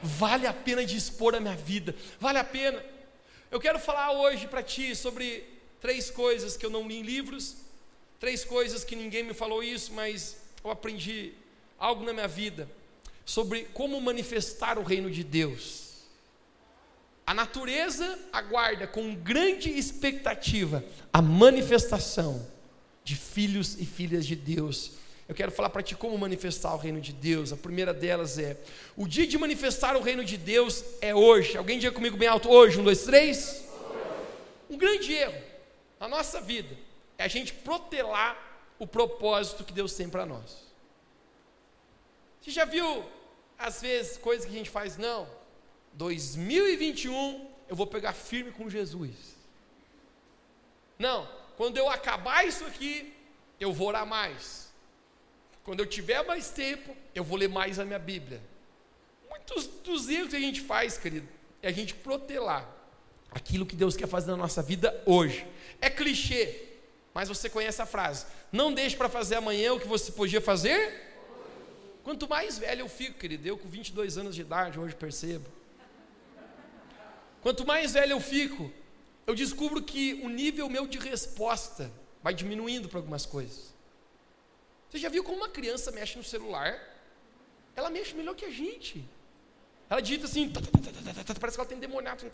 vale 0.00 0.46
a 0.46 0.54
pena 0.54 0.86
dispor 0.86 1.34
a 1.34 1.40
minha 1.40 1.56
vida, 1.56 1.92
vale 2.20 2.38
a 2.38 2.44
pena. 2.44 2.99
Eu 3.50 3.58
quero 3.58 3.80
falar 3.80 4.12
hoje 4.12 4.46
para 4.46 4.62
ti 4.62 4.94
sobre 4.94 5.44
três 5.80 6.08
coisas 6.08 6.56
que 6.56 6.64
eu 6.64 6.70
não 6.70 6.86
li 6.86 6.98
em 6.98 7.02
livros, 7.02 7.56
três 8.20 8.44
coisas 8.44 8.84
que 8.84 8.94
ninguém 8.94 9.24
me 9.24 9.34
falou 9.34 9.60
isso, 9.60 9.92
mas 9.92 10.36
eu 10.62 10.70
aprendi 10.70 11.32
algo 11.76 12.04
na 12.04 12.12
minha 12.12 12.28
vida 12.28 12.70
sobre 13.24 13.64
como 13.74 14.00
manifestar 14.00 14.78
o 14.78 14.84
reino 14.84 15.10
de 15.10 15.24
Deus. 15.24 16.04
A 17.26 17.34
natureza 17.34 18.18
aguarda 18.32 18.86
com 18.86 19.16
grande 19.16 19.68
expectativa 19.68 20.84
a 21.12 21.20
manifestação 21.20 22.46
de 23.02 23.16
filhos 23.16 23.76
e 23.80 23.84
filhas 23.84 24.24
de 24.24 24.36
Deus. 24.36 24.92
Eu 25.30 25.34
quero 25.36 25.52
falar 25.52 25.70
para 25.70 25.80
ti 25.80 25.94
como 25.94 26.18
manifestar 26.18 26.74
o 26.74 26.76
reino 26.76 27.00
de 27.00 27.12
Deus. 27.12 27.52
A 27.52 27.56
primeira 27.56 27.94
delas 27.94 28.36
é: 28.36 28.56
o 28.96 29.06
dia 29.06 29.24
de 29.28 29.38
manifestar 29.38 29.96
o 29.96 30.00
reino 30.00 30.24
de 30.24 30.36
Deus 30.36 30.84
é 31.00 31.14
hoje. 31.14 31.56
Alguém 31.56 31.78
diga 31.78 31.94
comigo 31.94 32.16
bem 32.16 32.26
alto: 32.26 32.50
hoje. 32.50 32.80
Um, 32.80 32.82
dois, 32.82 33.04
três. 33.04 33.64
Um 34.68 34.76
grande 34.76 35.12
erro 35.12 35.40
na 36.00 36.08
nossa 36.08 36.40
vida 36.40 36.76
é 37.16 37.22
a 37.22 37.28
gente 37.28 37.52
protelar 37.52 38.36
o 38.76 38.88
propósito 38.88 39.62
que 39.62 39.72
Deus 39.72 39.94
tem 39.94 40.08
para 40.08 40.26
nós. 40.26 40.64
Você 42.40 42.50
já 42.50 42.64
viu, 42.64 43.04
às 43.56 43.80
vezes, 43.80 44.18
coisas 44.18 44.44
que 44.44 44.52
a 44.52 44.58
gente 44.58 44.68
faz? 44.68 44.96
Não. 44.96 45.28
2021 45.92 47.48
eu 47.68 47.76
vou 47.76 47.86
pegar 47.86 48.14
firme 48.14 48.50
com 48.50 48.68
Jesus. 48.68 49.14
Não, 50.98 51.28
quando 51.56 51.76
eu 51.76 51.88
acabar 51.88 52.44
isso 52.44 52.64
aqui, 52.64 53.14
eu 53.60 53.72
vou 53.72 53.86
orar 53.86 54.04
mais. 54.04 54.69
Quando 55.64 55.80
eu 55.80 55.86
tiver 55.86 56.24
mais 56.24 56.50
tempo, 56.50 56.96
eu 57.14 57.22
vou 57.22 57.36
ler 57.36 57.48
mais 57.48 57.78
a 57.78 57.84
minha 57.84 57.98
Bíblia. 57.98 58.40
Muitos 59.28 59.66
dos 59.66 60.08
erros 60.08 60.30
que 60.30 60.36
a 60.36 60.40
gente 60.40 60.60
faz, 60.60 60.96
querido, 60.96 61.28
é 61.62 61.68
a 61.68 61.72
gente 61.72 61.94
protelar 61.94 62.68
aquilo 63.30 63.66
que 63.66 63.76
Deus 63.76 63.96
quer 63.96 64.08
fazer 64.08 64.30
na 64.30 64.36
nossa 64.36 64.62
vida 64.62 65.02
hoje. 65.06 65.46
É 65.80 65.88
clichê, 65.88 66.62
mas 67.14 67.28
você 67.28 67.48
conhece 67.48 67.80
a 67.80 67.86
frase: 67.86 68.26
não 68.50 68.72
deixe 68.72 68.96
para 68.96 69.08
fazer 69.08 69.36
amanhã 69.36 69.72
o 69.72 69.80
que 69.80 69.86
você 69.86 70.10
podia 70.12 70.40
fazer. 70.40 71.08
Quanto 72.02 72.28
mais 72.28 72.58
velho 72.58 72.80
eu 72.80 72.88
fico, 72.88 73.18
querido, 73.18 73.46
eu 73.46 73.58
com 73.58 73.68
22 73.68 74.18
anos 74.18 74.34
de 74.34 74.40
idade 74.40 74.78
hoje 74.78 74.94
percebo. 74.94 75.46
Quanto 77.42 77.66
mais 77.66 77.92
velho 77.92 78.12
eu 78.12 78.20
fico, 78.20 78.70
eu 79.26 79.34
descubro 79.34 79.82
que 79.82 80.14
o 80.24 80.28
nível 80.28 80.68
meu 80.68 80.86
de 80.86 80.98
resposta 80.98 81.90
vai 82.22 82.34
diminuindo 82.34 82.88
para 82.88 82.98
algumas 82.98 83.24
coisas. 83.24 83.74
Você 84.90 84.98
já 84.98 85.08
viu 85.08 85.22
como 85.22 85.36
uma 85.36 85.48
criança 85.48 85.92
mexe 85.92 86.18
no 86.18 86.24
celular? 86.24 86.76
Ela 87.76 87.88
mexe 87.88 88.12
melhor 88.12 88.34
que 88.34 88.44
a 88.44 88.50
gente. 88.50 89.08
Ela 89.88 90.02
digita 90.02 90.26
assim, 90.26 90.52
parece 91.40 91.56
que 91.56 91.60
ela 91.60 91.68
tem 91.68 91.78
demoniado. 91.78 92.28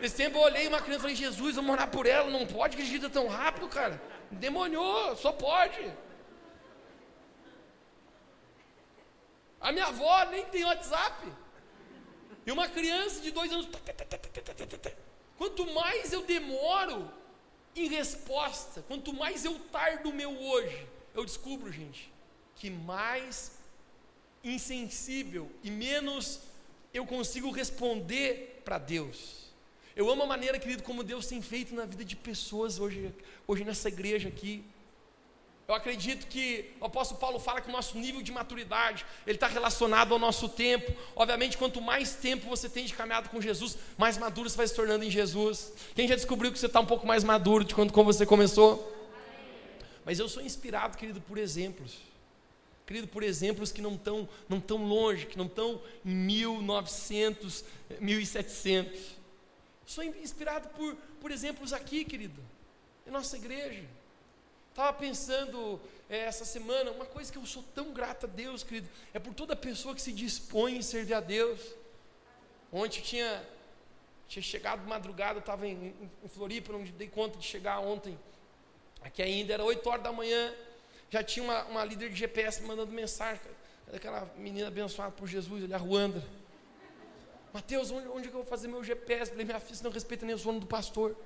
Esse 0.00 0.14
tempo 0.14 0.38
eu 0.38 0.42
olhei 0.42 0.68
uma 0.68 0.80
criança 0.80 0.98
e 0.98 1.02
falei, 1.02 1.16
Jesus, 1.16 1.56
vamos 1.56 1.72
orar 1.72 1.90
por 1.90 2.06
ela, 2.06 2.30
não 2.30 2.46
pode 2.46 2.76
que 2.76 2.82
digita 2.84 3.10
tão 3.10 3.26
rápido, 3.26 3.68
cara. 3.68 4.00
Demoniou, 4.30 5.16
só 5.16 5.32
pode. 5.32 5.92
A 9.60 9.72
minha 9.72 9.86
avó 9.86 10.26
nem 10.26 10.44
tem 10.46 10.64
WhatsApp. 10.64 11.26
E 12.46 12.52
uma 12.52 12.68
criança 12.68 13.20
de 13.20 13.32
dois 13.32 13.50
anos. 13.50 13.68
Quanto 15.36 15.66
mais 15.72 16.12
eu 16.12 16.22
demoro 16.22 17.10
em 17.76 17.88
resposta, 17.88 18.82
quanto 18.82 19.12
mais 19.12 19.44
eu 19.44 19.58
tardo 19.70 20.10
o 20.10 20.14
meu 20.14 20.36
hoje, 20.38 20.86
eu 21.14 21.24
descubro, 21.24 21.70
gente, 21.70 22.10
que 22.54 22.70
mais 22.70 23.58
insensível 24.42 25.50
e 25.62 25.70
menos 25.70 26.40
eu 26.92 27.04
consigo 27.04 27.50
responder 27.50 28.62
para 28.64 28.78
Deus. 28.78 29.46
Eu 29.94 30.10
amo 30.10 30.22
a 30.22 30.26
maneira, 30.26 30.58
querido, 30.58 30.82
como 30.82 31.02
Deus 31.02 31.26
tem 31.26 31.40
feito 31.40 31.74
na 31.74 31.84
vida 31.84 32.04
de 32.04 32.16
pessoas 32.16 32.78
hoje, 32.78 33.14
hoje 33.46 33.64
nessa 33.64 33.88
igreja 33.88 34.28
aqui. 34.28 34.62
Eu 35.68 35.74
acredito 35.74 36.28
que 36.28 36.72
o 36.80 36.84
apóstolo 36.84 37.18
Paulo 37.18 37.40
fala 37.40 37.60
que 37.60 37.68
o 37.68 37.72
nosso 37.72 37.98
nível 37.98 38.22
de 38.22 38.30
maturidade, 38.30 39.04
ele 39.26 39.36
está 39.36 39.48
relacionado 39.48 40.12
ao 40.12 40.18
nosso 40.18 40.48
tempo. 40.48 40.94
Obviamente, 41.16 41.58
quanto 41.58 41.80
mais 41.80 42.14
tempo 42.14 42.48
você 42.48 42.68
tem 42.68 42.84
de 42.84 42.94
caminhado 42.94 43.28
com 43.28 43.40
Jesus, 43.40 43.76
mais 43.98 44.16
maduro 44.16 44.48
você 44.48 44.56
vai 44.56 44.68
se 44.68 44.74
tornando 44.74 45.04
em 45.04 45.10
Jesus. 45.10 45.72
Quem 45.94 46.06
já 46.06 46.14
descobriu 46.14 46.52
que 46.52 46.58
você 46.58 46.66
está 46.66 46.78
um 46.78 46.86
pouco 46.86 47.04
mais 47.04 47.24
maduro 47.24 47.64
de 47.64 47.74
quando 47.74 47.92
você 47.92 48.24
começou? 48.24 48.92
Mas 50.04 50.20
eu 50.20 50.28
sou 50.28 50.40
inspirado, 50.40 50.96
querido, 50.96 51.20
por 51.20 51.36
exemplos. 51.36 51.96
Querido, 52.86 53.08
por 53.08 53.24
exemplos 53.24 53.72
que 53.72 53.82
não 53.82 53.96
estão 53.96 54.28
não 54.48 54.60
tão 54.60 54.86
longe, 54.86 55.26
que 55.26 55.36
não 55.36 55.46
estão 55.46 55.82
em 56.04 56.14
1900, 56.14 57.64
1700. 57.98 59.00
Sou 59.84 60.04
inspirado 60.04 60.68
por, 60.68 60.94
por 61.20 61.32
exemplos 61.32 61.72
aqui, 61.72 62.04
querido, 62.04 62.40
em 63.04 63.10
nossa 63.10 63.36
igreja. 63.36 63.82
Estava 64.76 64.92
pensando 64.92 65.80
é, 66.06 66.18
essa 66.18 66.44
semana, 66.44 66.90
uma 66.90 67.06
coisa 67.06 67.32
que 67.32 67.38
eu 67.38 67.46
sou 67.46 67.64
tão 67.74 67.94
grato 67.94 68.26
a 68.26 68.28
Deus, 68.28 68.62
querido, 68.62 68.86
é 69.14 69.18
por 69.18 69.32
toda 69.32 69.56
pessoa 69.56 69.94
que 69.94 70.02
se 70.02 70.12
dispõe 70.12 70.76
em 70.76 70.82
servir 70.82 71.14
a 71.14 71.20
Deus. 71.20 71.58
Ontem 72.70 73.00
tinha, 73.00 73.42
tinha 74.28 74.42
chegado 74.42 74.86
madrugada, 74.86 75.36
eu 75.36 75.40
estava 75.40 75.66
em, 75.66 75.94
em 76.22 76.28
Floripa, 76.28 76.74
não 76.74 76.84
dei 76.84 77.08
conta 77.08 77.38
de 77.38 77.46
chegar 77.46 77.78
ontem. 77.78 78.18
Aqui 79.00 79.22
ainda 79.22 79.54
era 79.54 79.64
8 79.64 79.88
horas 79.88 80.04
da 80.04 80.12
manhã, 80.12 80.54
já 81.08 81.22
tinha 81.22 81.42
uma, 81.42 81.64
uma 81.64 81.82
líder 81.82 82.10
de 82.10 82.16
GPS 82.16 82.62
mandando 82.62 82.92
mensagem, 82.92 83.40
daquela 83.90 84.30
menina 84.36 84.68
abençoada 84.68 85.12
por 85.12 85.26
Jesus, 85.26 85.64
ali, 85.64 85.72
a 85.72 85.78
Ruanda. 85.78 86.22
Mateus, 87.50 87.90
onde, 87.90 88.08
onde 88.08 88.26
é 88.26 88.30
que 88.30 88.36
eu 88.36 88.42
vou 88.42 88.44
fazer 88.44 88.68
meu 88.68 88.84
GPS? 88.84 89.30
Falei, 89.30 89.46
minha 89.46 89.58
filha, 89.58 89.74
você 89.74 89.84
não 89.84 89.90
respeita 89.90 90.26
nem 90.26 90.34
o 90.34 90.38
sono 90.38 90.60
do 90.60 90.66
pastor. 90.66 91.16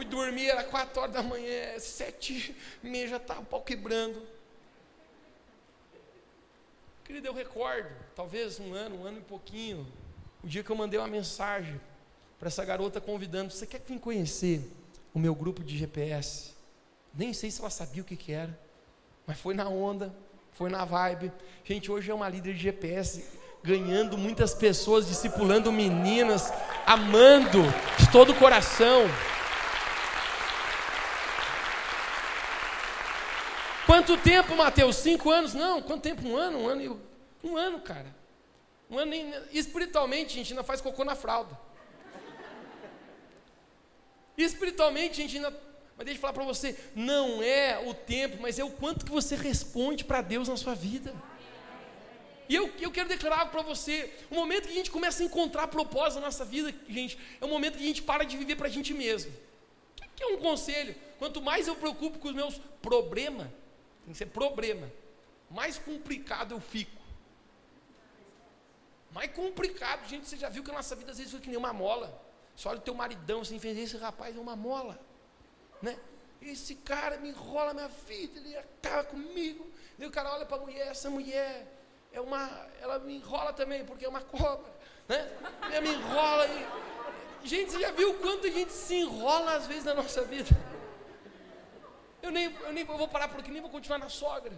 Fui 0.00 0.06
dormir, 0.06 0.48
era 0.48 0.64
quatro 0.64 0.98
horas 0.98 1.12
da 1.12 1.22
manhã, 1.22 1.78
sete 1.78 2.56
e 2.82 2.88
meia 2.88 3.06
já 3.06 3.18
estava 3.18 3.42
o 3.42 3.44
pau 3.44 3.60
quebrando. 3.60 4.26
Querido, 7.04 7.26
eu 7.26 7.34
recordo, 7.34 7.90
talvez 8.16 8.58
um 8.58 8.72
ano, 8.72 9.02
um 9.02 9.04
ano 9.04 9.18
e 9.18 9.20
pouquinho, 9.20 9.86
o 10.42 10.46
dia 10.46 10.64
que 10.64 10.70
eu 10.70 10.74
mandei 10.74 10.98
uma 10.98 11.06
mensagem 11.06 11.78
para 12.38 12.48
essa 12.48 12.64
garota 12.64 12.98
convidando, 12.98 13.52
você 13.52 13.66
quer 13.66 13.82
vir 13.86 14.00
conhecer 14.00 14.62
o 15.12 15.18
meu 15.18 15.34
grupo 15.34 15.62
de 15.62 15.76
GPS? 15.76 16.54
Nem 17.14 17.34
sei 17.34 17.50
se 17.50 17.60
ela 17.60 17.68
sabia 17.68 18.00
o 18.00 18.06
que, 18.06 18.16
que 18.16 18.32
era, 18.32 18.58
mas 19.26 19.38
foi 19.38 19.52
na 19.52 19.68
onda, 19.68 20.14
foi 20.52 20.70
na 20.70 20.82
vibe. 20.82 21.30
Gente, 21.62 21.92
hoje 21.92 22.10
é 22.10 22.14
uma 22.14 22.30
líder 22.30 22.54
de 22.54 22.60
GPS, 22.60 23.22
ganhando 23.62 24.16
muitas 24.16 24.54
pessoas, 24.54 25.06
discipulando 25.06 25.70
meninas, 25.70 26.50
amando 26.86 27.60
de 27.98 28.10
todo 28.10 28.32
o 28.32 28.34
coração. 28.34 29.02
Quanto 34.10 34.24
tempo, 34.24 34.56
Mateus? 34.56 34.96
Cinco 34.96 35.30
anos? 35.30 35.54
Não, 35.54 35.80
quanto 35.80 36.02
tempo? 36.02 36.26
Um 36.26 36.36
ano? 36.36 36.58
Um 36.58 36.68
ano, 36.68 37.00
um 37.44 37.56
ano 37.56 37.80
cara. 37.80 38.12
Um 38.90 38.98
ano, 38.98 39.12
espiritualmente, 39.52 40.32
a 40.32 40.38
gente 40.38 40.52
ainda 40.52 40.64
faz 40.64 40.80
cocô 40.80 41.04
na 41.04 41.14
fralda. 41.14 41.56
Espiritualmente, 44.36 45.12
a 45.12 45.22
gente 45.22 45.36
ainda. 45.36 45.50
Mas 45.96 46.06
deixa 46.06 46.18
eu 46.18 46.20
falar 46.20 46.32
para 46.32 46.42
você: 46.42 46.76
não 46.92 47.40
é 47.40 47.78
o 47.86 47.94
tempo, 47.94 48.38
mas 48.40 48.58
é 48.58 48.64
o 48.64 48.70
quanto 48.70 49.04
que 49.04 49.12
você 49.12 49.36
responde 49.36 50.04
para 50.04 50.20
Deus 50.20 50.48
na 50.48 50.56
sua 50.56 50.74
vida. 50.74 51.14
E 52.48 52.54
eu, 52.56 52.68
eu 52.80 52.90
quero 52.90 53.08
declarar 53.08 53.46
para 53.46 53.62
você: 53.62 54.12
o 54.28 54.34
momento 54.34 54.66
que 54.66 54.72
a 54.72 54.76
gente 54.76 54.90
começa 54.90 55.22
a 55.22 55.26
encontrar 55.26 55.68
propósito 55.68 56.18
na 56.18 56.26
nossa 56.26 56.44
vida, 56.44 56.74
gente, 56.88 57.16
é 57.40 57.44
o 57.44 57.48
momento 57.48 57.78
que 57.78 57.84
a 57.84 57.86
gente 57.86 58.02
para 58.02 58.24
de 58.24 58.36
viver 58.36 58.56
para 58.56 58.66
a 58.66 58.70
gente 58.70 58.92
mesmo 58.92 59.32
que 60.20 60.24
é 60.24 60.26
um 60.26 60.36
conselho. 60.36 60.94
Quanto 61.18 61.40
mais 61.40 61.66
eu 61.66 61.74
preocupo 61.74 62.18
com 62.18 62.28
os 62.28 62.34
meus 62.34 62.60
problemas, 62.82 63.48
tem 64.04 64.12
que 64.12 64.18
ser 64.18 64.26
problema, 64.26 64.90
mais 65.50 65.78
complicado 65.78 66.54
eu 66.54 66.60
fico. 66.60 67.00
Mais 69.12 69.32
complicado, 69.32 70.08
gente, 70.08 70.28
você 70.28 70.36
já 70.36 70.48
viu 70.48 70.62
que 70.62 70.70
a 70.70 70.74
nossa 70.74 70.94
vida 70.94 71.10
às 71.10 71.18
vezes 71.18 71.32
foi 71.32 71.40
que 71.40 71.48
nem 71.48 71.56
uma 71.56 71.72
mola. 71.72 72.22
Você 72.54 72.68
olha 72.68 72.78
o 72.78 72.82
teu 72.82 72.94
maridão, 72.94 73.44
você 73.44 73.58
fez 73.58 73.76
esse 73.76 73.96
rapaz 73.96 74.36
é 74.36 74.40
uma 74.40 74.54
mola. 74.54 75.00
Né? 75.82 75.98
Esse 76.40 76.76
cara 76.76 77.16
me 77.18 77.30
enrola 77.30 77.74
minha 77.74 77.88
vida, 77.88 78.38
ele 78.38 78.56
acaba 78.56 79.04
comigo. 79.04 79.66
E 79.98 80.06
o 80.06 80.10
cara 80.10 80.32
olha 80.32 80.46
para 80.46 80.56
a 80.56 80.60
mulher, 80.60 80.86
essa 80.88 81.10
mulher 81.10 81.66
é 82.12 82.20
uma. 82.20 82.48
Ela 82.80 82.98
me 83.00 83.16
enrola 83.16 83.52
também, 83.52 83.84
porque 83.84 84.04
é 84.04 84.08
uma 84.08 84.22
cobra. 84.22 84.72
Né? 85.08 85.28
Ela 85.72 85.80
me 85.80 85.92
enrola 85.92 86.46
e. 86.46 87.48
Gente, 87.48 87.72
você 87.72 87.80
já 87.80 87.90
viu 87.90 88.10
o 88.10 88.18
quanto 88.18 88.46
a 88.46 88.50
gente 88.50 88.72
se 88.72 88.94
enrola 88.94 89.54
às 89.54 89.66
vezes 89.66 89.84
na 89.84 89.94
nossa 89.94 90.22
vida? 90.22 90.50
Eu 92.22 92.30
nem, 92.30 92.44
eu 92.44 92.72
nem 92.72 92.86
eu 92.86 92.98
vou 92.98 93.08
parar 93.08 93.28
por 93.28 93.40
aqui, 93.40 93.50
nem 93.50 93.62
vou 93.62 93.70
continuar 93.70 93.98
na 93.98 94.08
sogra. 94.08 94.52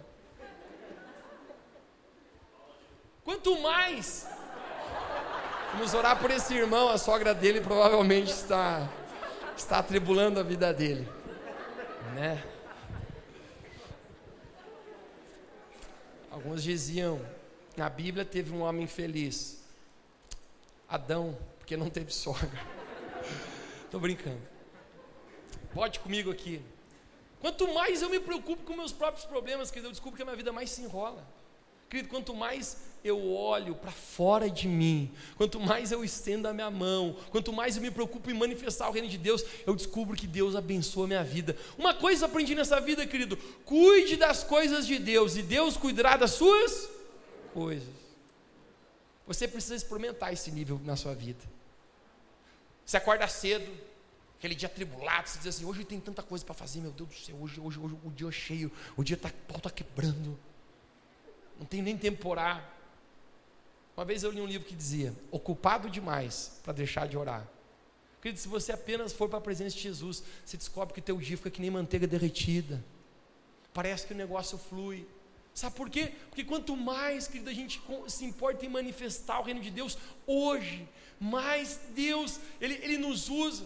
Quanto 3.23 3.57
mais 3.61 4.27
Vamos 5.73 5.91
orar 5.95 6.19
por 6.19 6.29
esse 6.29 6.53
irmão, 6.53 6.87
a 6.87 6.99
sogra 6.99 7.33
dele 7.33 7.59
provavelmente 7.59 8.31
está, 8.31 8.87
está 9.57 9.79
atribulando 9.79 10.39
a 10.39 10.43
vida 10.43 10.71
dele. 10.71 11.09
Né? 12.13 12.43
Alguns 16.29 16.61
diziam, 16.61 17.19
na 17.75 17.89
Bíblia 17.89 18.23
teve 18.23 18.53
um 18.53 18.61
homem 18.61 18.85
feliz, 18.85 19.63
Adão, 20.87 21.35
porque 21.57 21.75
não 21.75 21.89
teve 21.89 22.13
sogra. 22.13 22.61
Estou 23.83 23.99
brincando. 23.99 24.41
Pode 25.73 25.99
comigo 26.01 26.29
aqui. 26.29 26.61
Quanto 27.43 27.73
mais 27.73 28.01
eu 28.01 28.09
me 28.09 28.21
preocupo 28.21 28.63
com 28.63 28.73
meus 28.73 28.93
próprios 28.93 29.25
problemas, 29.25 29.69
querido, 29.69 29.89
eu 29.89 29.91
descubro 29.91 30.15
que 30.15 30.21
a 30.21 30.25
minha 30.25 30.37
vida 30.37 30.53
mais 30.53 30.69
se 30.69 30.81
enrola. 30.81 31.27
Querido, 31.89 32.07
quanto 32.07 32.33
mais 32.33 32.77
eu 33.03 33.33
olho 33.33 33.75
para 33.75 33.91
fora 33.91 34.49
de 34.49 34.65
mim, 34.65 35.11
quanto 35.35 35.59
mais 35.59 35.91
eu 35.91 36.05
estendo 36.05 36.47
a 36.47 36.53
minha 36.53 36.71
mão, 36.71 37.17
quanto 37.31 37.51
mais 37.51 37.75
eu 37.75 37.81
me 37.81 37.91
preocupo 37.91 38.31
em 38.31 38.33
manifestar 38.33 38.87
o 38.87 38.93
reino 38.93 39.09
de 39.09 39.17
Deus, 39.17 39.43
eu 39.67 39.75
descubro 39.75 40.15
que 40.15 40.25
Deus 40.25 40.55
abençoa 40.55 41.03
a 41.03 41.07
minha 41.07 41.23
vida. 41.25 41.57
Uma 41.77 41.93
coisa 41.93 42.23
eu 42.23 42.29
aprendi 42.29 42.55
nessa 42.55 42.79
vida, 42.79 43.05
querido: 43.05 43.35
cuide 43.65 44.15
das 44.15 44.45
coisas 44.45 44.87
de 44.87 44.97
Deus 44.97 45.35
e 45.35 45.41
Deus 45.41 45.75
cuidará 45.75 46.15
das 46.15 46.31
suas 46.31 46.89
coisas. 47.53 47.93
Você 49.27 49.49
precisa 49.49 49.75
experimentar 49.75 50.31
esse 50.31 50.49
nível 50.49 50.79
na 50.85 50.95
sua 50.95 51.13
vida. 51.13 51.43
Você 52.85 52.95
acorda 52.95 53.27
cedo, 53.27 53.69
aquele 54.43 54.55
dia 54.55 54.67
tribulado, 54.67 55.29
você 55.29 55.37
diz 55.37 55.47
assim: 55.47 55.63
hoje 55.63 55.85
tem 55.85 56.01
tanta 56.01 56.21
coisa 56.21 56.43
para 56.43 56.53
fazer, 56.53 56.81
meu 56.81 56.91
Deus 56.91 57.07
do 57.07 57.15
céu, 57.15 57.37
hoje, 57.39 57.61
hoje, 57.61 57.79
hoje 57.79 57.95
o 58.03 58.11
dia 58.11 58.27
é 58.27 58.31
cheio, 58.31 58.69
o 58.97 59.01
dia 59.03 59.15
tá, 59.15 59.29
o 59.29 59.47
pau 59.47 59.57
está 59.57 59.69
quebrando, 59.69 60.37
não 61.57 61.65
tem 61.65 61.81
nem 61.81 61.97
tempo 61.97 62.17
para 62.17 62.29
orar. 62.29 62.73
Uma 63.95 64.03
vez 64.03 64.21
eu 64.21 64.31
li 64.31 64.41
um 64.41 64.45
livro 64.45 64.67
que 64.67 64.75
dizia: 64.75 65.15
ocupado 65.31 65.89
demais 65.89 66.59
para 66.61 66.73
deixar 66.73 67.07
de 67.07 67.17
orar. 67.17 67.47
Querido, 68.21 68.37
se 68.37 68.49
você 68.49 68.73
apenas 68.73 69.13
for 69.13 69.29
para 69.29 69.37
a 69.37 69.41
presença 69.41 69.77
de 69.77 69.81
Jesus, 69.81 70.21
você 70.45 70.57
descobre 70.57 70.93
que 70.93 71.01
teu 71.01 71.17
dia 71.17 71.37
fica 71.37 71.49
que 71.49 71.61
nem 71.61 71.71
manteiga 71.71 72.05
derretida. 72.05 72.83
Parece 73.73 74.05
que 74.05 74.13
o 74.13 74.17
negócio 74.17 74.57
flui. 74.57 75.07
Sabe 75.53 75.75
por 75.75 75.89
quê? 75.89 76.11
Porque 76.29 76.43
quanto 76.43 76.75
mais, 76.75 77.27
querido, 77.27 77.49
a 77.49 77.53
gente 77.53 77.81
se 78.07 78.25
importa 78.25 78.65
em 78.65 78.69
manifestar 78.69 79.39
o 79.39 79.43
reino 79.43 79.61
de 79.61 79.69
Deus 79.69 79.97
hoje, 80.27 80.87
mais 81.19 81.79
Deus, 81.95 82.39
Ele, 82.59 82.73
Ele 82.75 82.97
nos 82.97 83.29
usa. 83.29 83.63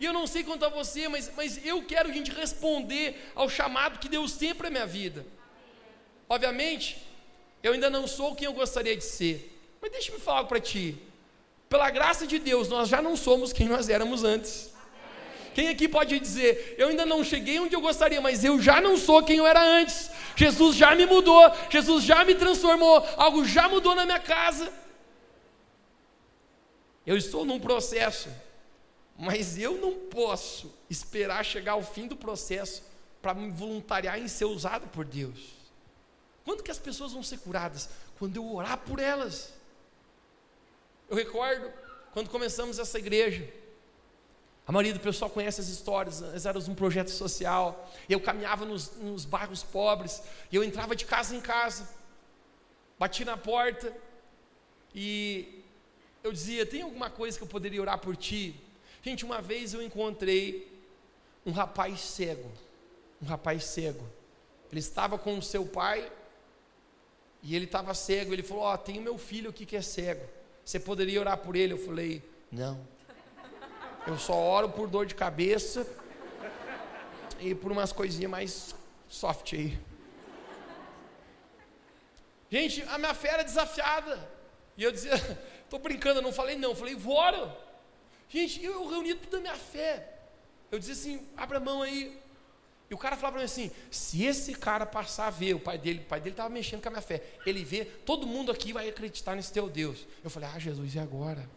E 0.00 0.04
eu 0.06 0.14
não 0.14 0.26
sei 0.26 0.42
quanto 0.42 0.64
a 0.64 0.70
você, 0.70 1.06
mas, 1.08 1.30
mas 1.36 1.64
eu 1.64 1.82
quero 1.82 2.10
gente 2.10 2.30
responder 2.30 3.30
ao 3.34 3.50
chamado 3.50 3.98
que 3.98 4.08
Deus 4.08 4.32
tem 4.32 4.54
para 4.54 4.68
a 4.68 4.70
minha 4.70 4.86
vida. 4.86 5.26
Obviamente, 6.26 6.96
eu 7.62 7.74
ainda 7.74 7.90
não 7.90 8.06
sou 8.08 8.34
quem 8.34 8.46
eu 8.46 8.54
gostaria 8.54 8.96
de 8.96 9.04
ser. 9.04 9.60
Mas 9.80 9.92
deixa 9.92 10.10
eu 10.10 10.18
falar 10.18 10.44
para 10.44 10.58
ti. 10.58 10.96
Pela 11.68 11.90
graça 11.90 12.26
de 12.26 12.38
Deus, 12.38 12.68
nós 12.68 12.88
já 12.88 13.02
não 13.02 13.14
somos 13.14 13.52
quem 13.52 13.68
nós 13.68 13.90
éramos 13.90 14.24
antes. 14.24 14.70
Quem 15.54 15.68
aqui 15.68 15.86
pode 15.88 16.18
dizer, 16.18 16.76
eu 16.78 16.88
ainda 16.88 17.04
não 17.04 17.22
cheguei 17.22 17.58
onde 17.58 17.74
eu 17.74 17.80
gostaria, 17.80 18.20
mas 18.20 18.44
eu 18.44 18.60
já 18.60 18.80
não 18.80 18.96
sou 18.96 19.22
quem 19.22 19.38
eu 19.38 19.46
era 19.46 19.62
antes. 19.62 20.10
Jesus 20.34 20.76
já 20.76 20.94
me 20.94 21.04
mudou, 21.04 21.42
Jesus 21.68 22.04
já 22.04 22.24
me 22.24 22.34
transformou, 22.34 23.06
algo 23.16 23.44
já 23.44 23.68
mudou 23.68 23.94
na 23.94 24.06
minha 24.06 24.20
casa. 24.20 24.72
Eu 27.06 27.16
estou 27.16 27.44
num 27.44 27.58
processo, 27.58 28.28
mas 29.20 29.58
eu 29.58 29.76
não 29.76 30.08
posso 30.08 30.72
esperar 30.88 31.44
chegar 31.44 31.72
ao 31.72 31.82
fim 31.82 32.08
do 32.08 32.16
processo 32.16 32.82
para 33.20 33.34
me 33.34 33.50
voluntariar 33.50 34.18
em 34.18 34.26
ser 34.26 34.46
usado 34.46 34.88
por 34.88 35.04
Deus. 35.04 35.52
Quando 36.42 36.62
que 36.62 36.70
as 36.70 36.78
pessoas 36.78 37.12
vão 37.12 37.22
ser 37.22 37.36
curadas? 37.38 37.90
Quando 38.18 38.36
eu 38.36 38.54
orar 38.54 38.78
por 38.78 38.98
elas. 38.98 39.52
Eu 41.06 41.14
recordo 41.14 41.70
quando 42.14 42.30
começamos 42.30 42.78
essa 42.78 42.98
igreja. 42.98 43.46
A 44.66 44.72
maioria 44.72 44.94
do 44.94 45.00
pessoal 45.00 45.30
conhece 45.30 45.60
as 45.60 45.68
histórias, 45.68 46.22
nós 46.22 46.46
éramos 46.46 46.66
um 46.66 46.74
projeto 46.74 47.10
social. 47.10 47.92
Eu 48.08 48.20
caminhava 48.20 48.64
nos, 48.64 48.96
nos 48.96 49.26
bairros 49.26 49.62
pobres, 49.62 50.22
e 50.50 50.56
eu 50.56 50.64
entrava 50.64 50.96
de 50.96 51.04
casa 51.04 51.36
em 51.36 51.42
casa, 51.42 51.86
bati 52.98 53.22
na 53.22 53.36
porta, 53.36 53.94
e 54.94 55.62
eu 56.24 56.32
dizia: 56.32 56.64
Tem 56.64 56.80
alguma 56.80 57.10
coisa 57.10 57.36
que 57.36 57.44
eu 57.44 57.48
poderia 57.48 57.82
orar 57.82 57.98
por 57.98 58.16
ti? 58.16 58.69
Gente, 59.02 59.24
uma 59.24 59.40
vez 59.40 59.74
eu 59.74 59.82
encontrei 59.82 60.70
um 61.44 61.52
rapaz 61.52 62.00
cego, 62.00 62.50
um 63.22 63.26
rapaz 63.26 63.64
cego. 63.64 64.06
Ele 64.70 64.80
estava 64.80 65.18
com 65.18 65.38
o 65.38 65.42
seu 65.42 65.64
pai, 65.66 66.10
e 67.42 67.56
ele 67.56 67.64
estava 67.64 67.94
cego. 67.94 68.32
Ele 68.32 68.42
falou: 68.42 68.64
Ó, 68.64 68.74
oh, 68.74 68.78
tem 68.78 68.98
o 68.98 69.02
meu 69.02 69.18
filho 69.18 69.50
aqui 69.50 69.64
que 69.64 69.76
é 69.76 69.82
cego. 69.82 70.24
Você 70.64 70.78
poderia 70.78 71.20
orar 71.20 71.38
por 71.38 71.56
ele? 71.56 71.72
Eu 71.72 71.78
falei: 71.78 72.22
Não. 72.50 72.80
Eu 74.06 74.18
só 74.18 74.34
oro 74.34 74.70
por 74.70 74.88
dor 74.88 75.06
de 75.06 75.14
cabeça 75.14 75.86
e 77.38 77.54
por 77.54 77.70
umas 77.70 77.92
coisinhas 77.92 78.30
mais 78.30 78.74
soft 79.08 79.52
aí. 79.52 79.78
Gente, 82.50 82.82
a 82.84 82.98
minha 82.98 83.14
fé 83.14 83.28
era 83.28 83.42
desafiada. 83.42 84.28
E 84.76 84.82
eu 84.82 84.90
dizia, 84.90 85.12
estou 85.62 85.78
brincando, 85.78 86.18
eu 86.18 86.22
não 86.22 86.32
falei 86.32 86.56
não, 86.56 86.70
eu 86.70 86.76
falei, 86.76 86.96
oro. 87.06 87.52
Gente, 88.30 88.64
eu, 88.64 88.72
eu 88.72 88.88
reuni 88.88 89.14
toda 89.14 89.38
a 89.38 89.40
minha 89.40 89.56
fé. 89.56 90.18
Eu 90.70 90.78
dizia 90.78 90.94
assim, 90.94 91.28
abre 91.36 91.56
a 91.56 91.60
mão 91.60 91.82
aí, 91.82 92.16
e 92.90 92.94
o 92.94 92.98
cara 92.98 93.16
falava 93.16 93.34
para 93.34 93.40
mim 93.40 93.44
assim: 93.44 93.70
se 93.90 94.24
esse 94.24 94.52
cara 94.52 94.84
passar 94.84 95.28
a 95.28 95.30
ver, 95.30 95.54
o 95.54 95.60
pai 95.60 95.78
dele, 95.78 96.00
o 96.00 96.08
pai 96.08 96.20
dele 96.20 96.32
estava 96.32 96.48
mexendo 96.48 96.82
com 96.82 96.88
a 96.88 96.90
minha 96.90 97.02
fé, 97.02 97.22
ele 97.46 97.64
vê, 97.64 97.84
todo 97.84 98.26
mundo 98.26 98.50
aqui 98.50 98.72
vai 98.72 98.88
acreditar 98.88 99.36
nesse 99.36 99.52
teu 99.52 99.68
Deus. 99.68 100.06
Eu 100.24 100.28
falei: 100.28 100.48
ah, 100.52 100.58
Jesus, 100.58 100.94
e 100.96 100.98
agora? 100.98 101.48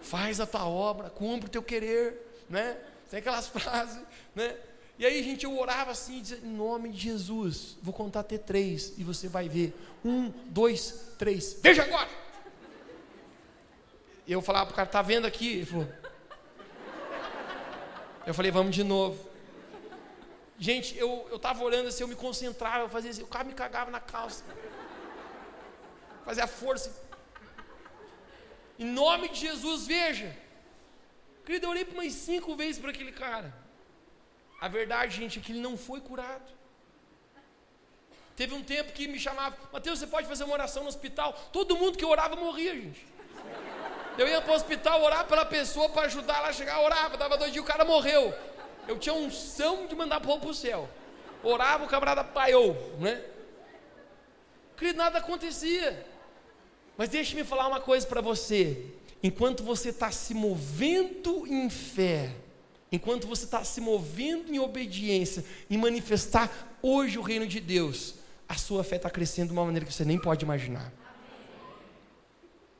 Faz 0.00 0.40
a 0.40 0.46
tua 0.46 0.66
obra, 0.66 1.10
cumpre 1.10 1.46
o 1.46 1.50
teu 1.50 1.62
querer, 1.62 2.44
né? 2.48 2.78
Tem 3.10 3.20
aquelas 3.20 3.48
frases, 3.52 4.02
né? 4.34 4.56
E 4.98 5.04
aí, 5.04 5.22
gente, 5.22 5.44
eu 5.44 5.58
orava 5.58 5.90
assim, 5.90 6.20
dizia, 6.20 6.38
em 6.38 6.52
nome 6.52 6.90
de 6.90 6.98
Jesus, 6.98 7.76
vou 7.82 7.92
contar 7.92 8.20
até 8.20 8.38
três, 8.38 8.94
e 8.96 9.04
você 9.04 9.28
vai 9.28 9.48
ver. 9.48 9.74
Um, 10.02 10.32
dois, 10.46 11.12
três, 11.18 11.56
veja 11.60 11.82
agora! 11.82 12.08
Eu 14.26 14.40
falava 14.40 14.66
para 14.66 14.72
o 14.72 14.76
cara, 14.76 14.88
tá 14.88 15.02
vendo 15.02 15.26
aqui? 15.26 15.54
Ele 15.54 15.66
falou. 15.66 16.01
Eu 18.26 18.34
falei, 18.34 18.50
vamos 18.50 18.74
de 18.74 18.84
novo. 18.84 19.30
Gente, 20.58 20.96
eu 20.96 21.28
estava 21.34 21.62
orando 21.64 21.88
assim, 21.88 22.04
eu 22.04 22.08
me 22.08 22.14
concentrava, 22.14 22.84
eu 22.84 22.88
fazia 22.88 23.10
assim, 23.10 23.22
o 23.22 23.26
cara 23.26 23.44
me 23.44 23.52
cagava 23.52 23.90
na 23.90 24.00
calça. 24.00 24.44
Fazia 26.24 26.46
força. 26.46 26.88
Em 28.78 28.84
nome 28.84 29.28
de 29.28 29.40
Jesus, 29.40 29.86
veja. 29.86 30.36
Querido, 31.44 31.66
eu 31.66 31.70
orei 31.70 31.84
por 31.84 31.94
umas 31.94 32.12
cinco 32.12 32.54
vezes 32.54 32.78
para 32.80 32.90
aquele 32.90 33.12
cara. 33.12 33.52
A 34.60 34.68
verdade, 34.68 35.16
gente, 35.16 35.40
é 35.40 35.42
que 35.42 35.50
ele 35.52 35.60
não 35.60 35.76
foi 35.76 36.00
curado. 36.00 36.52
Teve 38.36 38.54
um 38.54 38.62
tempo 38.62 38.92
que 38.92 39.08
me 39.08 39.18
chamava, 39.18 39.56
Mateus, 39.72 39.98
você 39.98 40.06
pode 40.06 40.28
fazer 40.28 40.44
uma 40.44 40.54
oração 40.54 40.84
no 40.84 40.88
hospital? 40.88 41.32
Todo 41.52 41.76
mundo 41.76 41.98
que 41.98 42.04
orava 42.04 42.36
morria, 42.36 42.74
gente. 42.74 43.06
Eu 44.18 44.28
ia 44.28 44.40
para 44.40 44.52
o 44.52 44.54
hospital 44.54 45.02
orar 45.02 45.26
pela 45.26 45.44
pessoa 45.44 45.88
para 45.88 46.02
ajudar 46.02 46.38
ela 46.38 46.48
a 46.48 46.52
chegar, 46.52 46.80
orava, 46.80 47.16
dava 47.16 47.38
dois 47.38 47.52
dias, 47.52 47.64
o 47.64 47.66
cara 47.66 47.84
morreu. 47.84 48.34
Eu 48.86 48.98
tinha 48.98 49.14
unção 49.14 49.86
de 49.86 49.94
mandar 49.94 50.20
povo 50.20 50.40
para 50.40 50.50
o 50.50 50.54
céu. 50.54 50.88
Orava, 51.42 51.84
o 51.84 51.88
camarada 51.88 52.22
paiou, 52.22 52.76
né? 52.98 53.22
Que 54.76 54.92
nada 54.92 55.18
acontecia. 55.18 56.06
Mas 56.96 57.08
deixe-me 57.08 57.44
falar 57.44 57.68
uma 57.68 57.80
coisa 57.80 58.06
para 58.06 58.20
você. 58.20 58.86
Enquanto 59.22 59.62
você 59.62 59.90
está 59.90 60.10
se 60.10 60.34
movendo 60.34 61.46
em 61.46 61.70
fé, 61.70 62.34
enquanto 62.90 63.26
você 63.26 63.44
está 63.44 63.64
se 63.64 63.80
movendo 63.80 64.52
em 64.52 64.58
obediência, 64.58 65.44
em 65.70 65.78
manifestar 65.78 66.50
hoje 66.82 67.18
o 67.18 67.22
reino 67.22 67.46
de 67.46 67.60
Deus, 67.60 68.16
a 68.48 68.56
sua 68.56 68.84
fé 68.84 68.96
está 68.96 69.08
crescendo 69.08 69.48
de 69.48 69.52
uma 69.52 69.64
maneira 69.64 69.86
que 69.86 69.92
você 69.92 70.04
nem 70.04 70.18
pode 70.18 70.44
imaginar. 70.44 70.92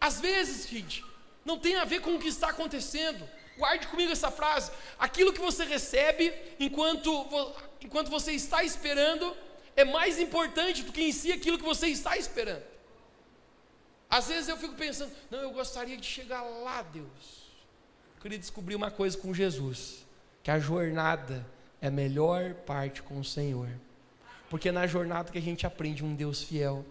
Às 0.01 0.21
vezes, 0.21 0.69
gente, 0.69 1.05
não 1.45 1.59
tem 1.59 1.77
a 1.77 1.85
ver 1.85 2.01
com 2.01 2.15
o 2.15 2.19
que 2.19 2.29
está 2.29 2.49
acontecendo, 2.49 3.29
Guarde 3.57 3.87
comigo 3.87 4.11
essa 4.11 4.31
frase. 4.31 4.73
Aquilo 4.99 5.33
que 5.33 5.41
você 5.41 5.65
recebe 5.65 6.33
enquanto, 6.59 7.11
enquanto 7.81 8.11
você 8.11 8.33
está 8.33 8.65
esperando 8.65 9.37
é 9.77 9.85
mais 9.85 10.19
importante 10.19 10.83
do 10.83 10.93
que 10.93 11.03
em 11.03 11.13
si 11.13 11.33
aquilo 11.33 11.59
que 11.59 11.65
você 11.65 11.89
está 11.89 12.17
esperando. 12.17 12.63
Às 14.09 14.29
vezes 14.29 14.49
eu 14.49 14.57
fico 14.57 14.75
pensando, 14.75 15.13
não, 15.31 15.39
eu 15.39 15.51
gostaria 15.53 15.97
de 15.97 16.07
chegar 16.07 16.43
lá, 16.43 16.83
Deus. 16.83 17.53
Eu 18.17 18.23
queria 18.23 18.39
descobrir 18.39 18.75
uma 18.75 18.91
coisa 18.91 19.17
com 19.17 19.33
Jesus, 19.33 20.05
que 20.43 20.51
a 20.51 20.59
jornada 20.59 21.47
é 21.81 21.89
a 21.89 21.91
melhor 21.91 22.55
parte 22.55 23.03
com 23.03 23.19
o 23.19 23.25
Senhor. 23.25 23.69
Porque 24.51 24.69
é 24.69 24.73
na 24.73 24.87
jornada 24.87 25.33
que 25.33 25.39
a 25.39 25.43
gente 25.43 25.67
aprende 25.67 26.05
um 26.05 26.15
Deus 26.15 26.43
fiel. 26.43 26.85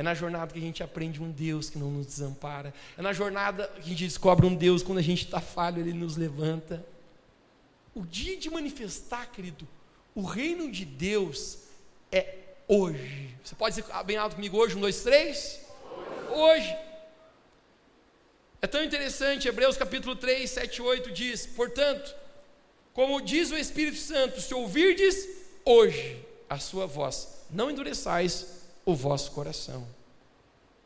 É 0.00 0.02
na 0.02 0.14
jornada 0.14 0.50
que 0.50 0.58
a 0.58 0.62
gente 0.62 0.82
aprende 0.82 1.22
um 1.22 1.30
Deus 1.30 1.68
que 1.68 1.76
não 1.76 1.90
nos 1.90 2.06
desampara. 2.06 2.72
É 2.96 3.02
na 3.02 3.12
jornada 3.12 3.68
que 3.68 3.80
a 3.80 3.82
gente 3.82 4.04
descobre 4.04 4.46
um 4.46 4.54
Deus, 4.54 4.82
quando 4.82 4.96
a 4.96 5.02
gente 5.02 5.26
está 5.26 5.42
falho, 5.42 5.78
Ele 5.78 5.92
nos 5.92 6.16
levanta. 6.16 6.82
O 7.94 8.06
dia 8.06 8.34
de 8.34 8.48
manifestar, 8.48 9.30
querido, 9.30 9.68
o 10.14 10.22
reino 10.22 10.72
de 10.72 10.86
Deus 10.86 11.64
é 12.10 12.34
hoje. 12.66 13.36
Você 13.44 13.54
pode 13.54 13.76
dizer 13.76 13.92
bem 14.04 14.16
alto 14.16 14.36
comigo 14.36 14.56
hoje? 14.56 14.74
Um, 14.74 14.80
dois, 14.80 15.02
três? 15.02 15.60
Hoje. 16.34 16.74
É 18.62 18.66
tão 18.66 18.82
interessante, 18.82 19.48
Hebreus 19.48 19.76
capítulo 19.76 20.16
3, 20.16 20.48
7 20.48 20.76
e 20.76 20.80
8 20.80 21.12
diz: 21.12 21.44
Portanto, 21.44 22.14
como 22.94 23.20
diz 23.20 23.50
o 23.50 23.56
Espírito 23.58 23.98
Santo, 23.98 24.40
se 24.40 24.54
ouvirdes 24.54 25.28
hoje 25.62 26.24
a 26.48 26.58
sua 26.58 26.86
voz, 26.86 27.44
não 27.50 27.70
endureçais 27.70 28.59
o 28.90 28.94
vosso 28.94 29.30
coração. 29.32 29.86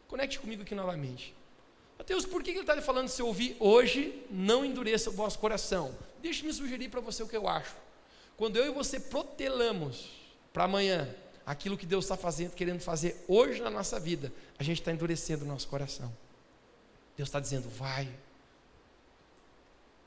Conecte 0.07 0.39
comigo 0.39 0.63
aqui 0.63 0.75
novamente. 0.75 1.35
Mateus, 1.99 2.27
por 2.27 2.43
que 2.43 2.51
ele 2.51 2.61
está 2.61 2.81
falando 2.83 3.09
se 3.09 3.23
ouvir 3.23 3.57
hoje, 3.59 4.25
não 4.31 4.65
endureça 4.65 5.11
o 5.11 5.13
vosso 5.13 5.39
coração? 5.39 5.95
Deixe-me 6.21 6.53
sugerir 6.53 6.89
para 6.89 7.01
você 7.01 7.23
o 7.23 7.29
que 7.29 7.37
eu 7.37 7.49
acho. 7.49 7.75
Quando 8.37 8.57
eu 8.57 8.67
e 8.67 8.71
você 8.71 8.99
protelamos 8.99 10.11
para 10.53 10.65
amanhã 10.65 11.09
aquilo 11.47 11.77
que 11.77 11.87
Deus 11.87 12.05
está 12.05 12.17
fazendo, 12.17 12.53
querendo 12.55 12.81
fazer 12.81 13.25
hoje 13.29 13.61
na 13.63 13.71
nossa 13.71 14.01
vida, 14.01 14.33
a 14.59 14.63
gente 14.63 14.81
está 14.81 14.93
endurecendo 14.93 15.45
o 15.45 15.49
nosso 15.49 15.69
coração. 15.69 16.13
Deus 17.17 17.29
está 17.29 17.39
dizendo, 17.39 17.69
vai, 17.69 18.09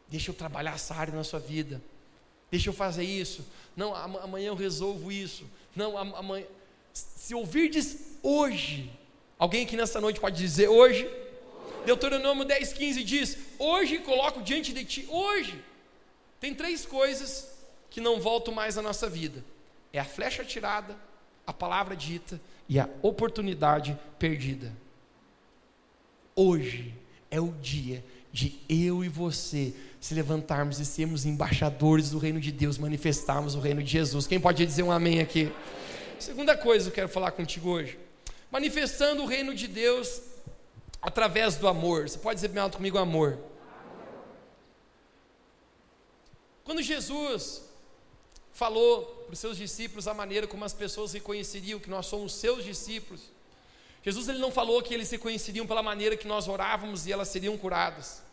deixa 0.07 0.31
eu 0.31 0.35
trabalhar 0.35 0.75
essa 0.75 0.93
área 0.93 1.13
na 1.13 1.23
sua 1.23 1.39
vida, 1.39 1.81
deixa 2.51 2.69
eu 2.69 2.73
fazer 2.73 3.03
isso, 3.03 3.45
não, 3.75 3.95
amanhã 3.95 4.47
eu 4.47 4.55
resolvo 4.55 5.11
isso, 5.11 5.45
não, 5.75 5.97
amanhã, 5.97 6.45
se 7.15 7.35
ouvirdes 7.35 7.97
hoje, 8.23 8.91
alguém 9.37 9.65
aqui 9.65 9.75
nessa 9.75 9.99
noite 10.01 10.19
pode 10.19 10.37
dizer 10.37 10.67
hoje? 10.67 11.09
Deuteronômio 11.85 12.45
10, 12.45 12.73
15 12.73 13.03
diz: 13.03 13.37
Hoje 13.59 13.99
coloco 13.99 14.41
diante 14.41 14.73
de 14.73 14.83
ti, 14.83 15.07
hoje. 15.09 15.63
Tem 16.39 16.53
três 16.53 16.85
coisas 16.85 17.49
que 17.89 18.01
não 18.01 18.19
voltam 18.19 18.53
mais 18.53 18.75
na 18.75 18.81
nossa 18.81 19.09
vida: 19.09 19.43
é 19.93 19.99
a 19.99 20.05
flecha 20.05 20.43
tirada, 20.43 20.95
a 21.45 21.53
palavra 21.53 21.95
dita 21.95 22.39
e 22.67 22.79
a 22.79 22.89
oportunidade 23.01 23.97
perdida. 24.19 24.73
Hoje 26.35 26.93
é 27.31 27.39
o 27.39 27.51
dia 27.61 28.03
de 28.31 28.59
eu 28.69 29.03
e 29.03 29.09
você 29.09 29.73
se 29.99 30.13
levantarmos 30.13 30.79
e 30.79 30.85
sermos 30.85 31.25
embaixadores 31.25 32.11
do 32.11 32.19
reino 32.19 32.39
de 32.39 32.51
Deus, 32.51 32.77
manifestarmos 32.77 33.55
o 33.55 33.59
reino 33.59 33.81
de 33.81 33.89
Jesus. 33.89 34.27
Quem 34.27 34.39
pode 34.39 34.63
dizer 34.65 34.83
um 34.83 34.91
amém 34.91 35.19
aqui? 35.19 35.51
Segunda 36.19 36.57
coisa 36.57 36.85
que 36.85 36.89
eu 36.89 36.95
quero 36.95 37.09
falar 37.09 37.31
contigo 37.31 37.69
hoje. 37.69 37.99
Manifestando 38.49 39.21
o 39.21 39.25
reino 39.27 39.53
de 39.53 39.67
Deus 39.67 40.21
através 40.99 41.57
do 41.57 41.67
amor. 41.67 42.09
Você 42.09 42.17
pode 42.17 42.35
dizer 42.35 42.47
bem 42.47 42.61
alto 42.61 42.77
comigo 42.77 42.97
amor. 42.97 43.37
Quando 46.63 46.81
Jesus 46.81 47.63
falou 48.51 49.05
para 49.25 49.33
os 49.33 49.39
seus 49.39 49.57
discípulos 49.57 50.07
a 50.07 50.13
maneira 50.13 50.47
como 50.47 50.65
as 50.65 50.73
pessoas 50.73 51.13
reconheceriam 51.13 51.79
que 51.79 51.89
nós 51.89 52.07
somos 52.07 52.33
seus 52.33 52.63
discípulos. 52.63 53.21
Jesus 54.03 54.27
ele 54.27 54.39
não 54.39 54.51
falou 54.51 54.81
que 54.81 54.93
eles 54.93 55.11
reconheceriam 55.11 55.67
pela 55.67 55.83
maneira 55.83 56.17
que 56.17 56.27
nós 56.27 56.47
orávamos 56.47 57.05
e 57.05 57.11
elas 57.11 57.27
seriam 57.27 57.55
curadas. 57.57 58.23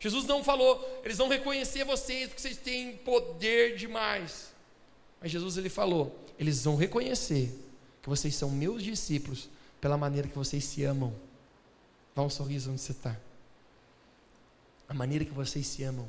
Jesus 0.00 0.24
não 0.24 0.42
falou, 0.42 1.00
eles 1.04 1.18
vão 1.18 1.28
reconhecer 1.28 1.84
vocês 1.84 2.28
porque 2.28 2.40
vocês 2.40 2.56
têm 2.56 2.96
poder 2.96 3.76
demais. 3.76 4.52
Mas 5.20 5.30
Jesus 5.30 5.56
ele 5.58 5.68
falou, 5.68 6.18
eles 6.38 6.64
vão 6.64 6.76
reconhecer 6.76 7.52
que 8.02 8.08
vocês 8.08 8.34
são 8.34 8.50
meus 8.50 8.82
discípulos 8.82 9.48
pela 9.80 9.96
maneira 9.96 10.28
que 10.28 10.36
vocês 10.36 10.64
se 10.64 10.84
amam. 10.84 11.14
Dá 12.14 12.22
um 12.22 12.30
sorriso 12.30 12.70
onde 12.70 12.80
você 12.80 12.92
está. 12.92 13.16
A 14.88 14.94
maneira 14.94 15.24
que 15.24 15.32
vocês 15.32 15.66
se 15.66 15.82
amam. 15.82 16.08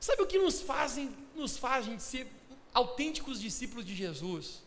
Sabe 0.00 0.22
o 0.22 0.26
que 0.26 0.38
nos 0.38 0.60
fazem, 0.60 1.14
nos 1.34 1.56
faz 1.56 1.86
a 1.86 1.90
gente 1.90 2.02
ser 2.02 2.26
autênticos 2.74 3.40
discípulos 3.40 3.84
de 3.84 3.94
Jesus? 3.94 4.62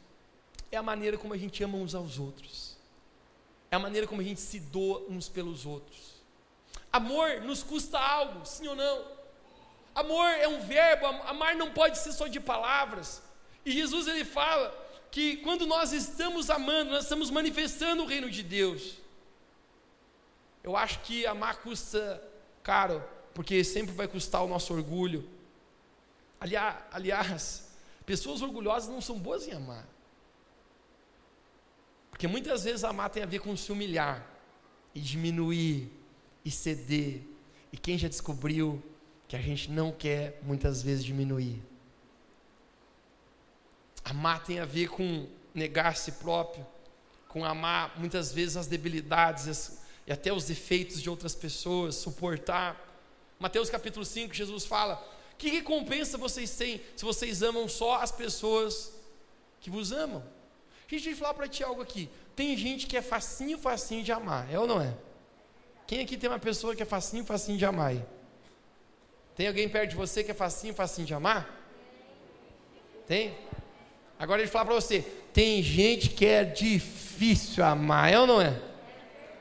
É 0.72 0.78
a 0.78 0.84
maneira 0.84 1.18
como 1.18 1.34
a 1.34 1.38
gente 1.38 1.64
ama 1.64 1.78
uns 1.78 1.94
aos 1.94 2.18
outros. 2.18 2.78
É 3.72 3.76
a 3.76 3.80
maneira 3.80 4.08
como 4.08 4.22
a 4.22 4.24
gente 4.24 4.42
se 4.42 4.60
doa 4.60 5.06
uns 5.10 5.30
pelos 5.30 5.66
outros. 5.66 6.20
Amor 6.92 7.42
nos 7.42 7.62
custa 7.62 8.00
algo, 8.00 8.46
sim 8.46 8.68
ou 8.68 8.76
não? 8.76 9.06
Amor 9.94 10.28
é 10.30 10.48
um 10.48 10.66
verbo, 10.66 11.06
amar 11.06 11.56
não 11.56 11.72
pode 11.72 11.98
ser 11.98 12.12
só 12.14 12.28
de 12.28 12.40
palavras. 12.40 13.22
E 13.70 13.72
Jesus 13.72 14.08
ele 14.08 14.26
fala 14.26 14.76
que 15.12 15.38
quando 15.38 15.68
nós 15.68 15.94
estamos 15.94 16.50
amando, 16.50 16.90
nós 16.90 17.04
estamos 17.04 17.30
manifestando 17.30 18.02
o 18.02 18.08
reino 18.08 18.28
de 18.28 18.42
Deus. 18.42 18.98
Eu 20.64 20.76
acho 20.76 21.02
que 21.02 21.24
amar 21.28 21.58
custa 21.58 22.20
caro, 22.64 23.04
porque 23.32 23.64
sempre 23.64 23.94
vai 23.94 24.08
custar 24.08 24.44
o 24.44 24.48
nosso 24.48 24.74
orgulho. 24.74 25.30
Aliás, 26.42 27.70
pessoas 28.08 28.42
orgulhosas 28.42 28.90
não 28.90 29.02
são 29.02 29.20
boas 29.20 29.48
em 29.48 29.52
amar. 29.52 29.88
Porque 32.10 32.28
muitas 32.28 32.64
vezes 32.64 32.84
amar 32.84 33.12
tem 33.12 33.22
a 33.22 33.28
ver 33.28 33.38
com 33.38 33.56
se 33.56 33.72
humilhar 33.72 34.28
e 34.96 35.00
diminuir 35.00 35.92
e 36.44 36.50
ceder. 36.50 37.22
E 37.72 37.78
quem 37.78 38.00
já 38.00 38.08
descobriu 38.08 38.82
que 39.28 39.36
a 39.36 39.42
gente 39.42 39.70
não 39.70 39.92
quer 39.92 40.40
muitas 40.42 40.82
vezes 40.82 41.06
diminuir? 41.06 41.69
Amar 44.04 44.44
tem 44.44 44.60
a 44.60 44.66
ver 44.66 44.90
com 44.90 45.28
negar 45.54 45.96
si 45.96 46.12
próprio, 46.14 46.66
com 47.28 47.46
amar 47.46 47.98
muitas 48.00 48.32
vezes 48.32 48.58
as 48.58 48.68
debilidades 48.68 49.80
e 50.08 50.12
até 50.12 50.34
os 50.34 50.46
defeitos 50.46 51.02
de 51.02 51.10
outras 51.10 51.36
pessoas, 51.36 51.96
suportar 51.96 52.90
Mateus 53.40 53.70
capítulo 53.70 54.04
5, 54.04 54.34
Jesus 54.34 54.66
fala: 54.66 55.02
Que 55.38 55.50
recompensa 55.50 56.18
vocês 56.18 56.56
têm 56.58 56.82
se 56.96 57.06
vocês 57.06 57.42
amam 57.42 57.70
só 57.70 58.02
as 58.02 58.12
pessoas 58.12 58.92
que 59.62 59.70
vos 59.70 59.94
amam? 59.94 60.22
Gente, 60.88 61.04
deixa 61.04 61.10
eu 61.12 61.16
falar 61.16 61.34
para 61.34 61.48
ti 61.48 61.64
algo 61.64 61.82
aqui. 61.82 62.10
Tem 62.36 62.58
gente 62.58 62.86
que 62.86 62.98
é 62.98 63.02
facinho, 63.02 63.58
facinho 63.58 64.04
de 64.04 64.12
amar, 64.12 64.52
é 64.52 64.60
ou 64.60 64.68
não 64.68 64.82
é? 64.82 64.94
Quem 65.88 66.02
aqui 66.02 66.18
tem 66.18 66.30
uma 66.30 66.40
pessoa 66.40 66.76
que 66.76 66.84
é 66.84 66.86
facinho, 66.86 67.24
facinho 67.24 67.58
de 67.58 67.66
amar? 67.66 67.92
Aí? 67.92 68.04
Tem 69.36 69.48
alguém 69.48 69.70
perto 69.70 69.92
de 69.92 69.96
você 69.96 70.24
que 70.24 70.32
é 70.32 70.34
facinho, 70.34 70.74
facinho 70.74 71.08
de 71.08 71.14
amar? 71.14 71.48
Tem? 73.08 73.38
Agora 74.20 74.40
deixa 74.40 74.50
eu 74.50 74.52
falar 74.54 74.66
para 74.66 74.76
você. 74.76 75.02
Tem 75.34 75.64
gente 75.64 76.10
que 76.10 76.26
é 76.26 76.44
difícil 76.44 77.64
amar, 77.64 78.12
é 78.12 78.20
ou 78.20 78.28
não 78.28 78.42
é? 78.42 78.62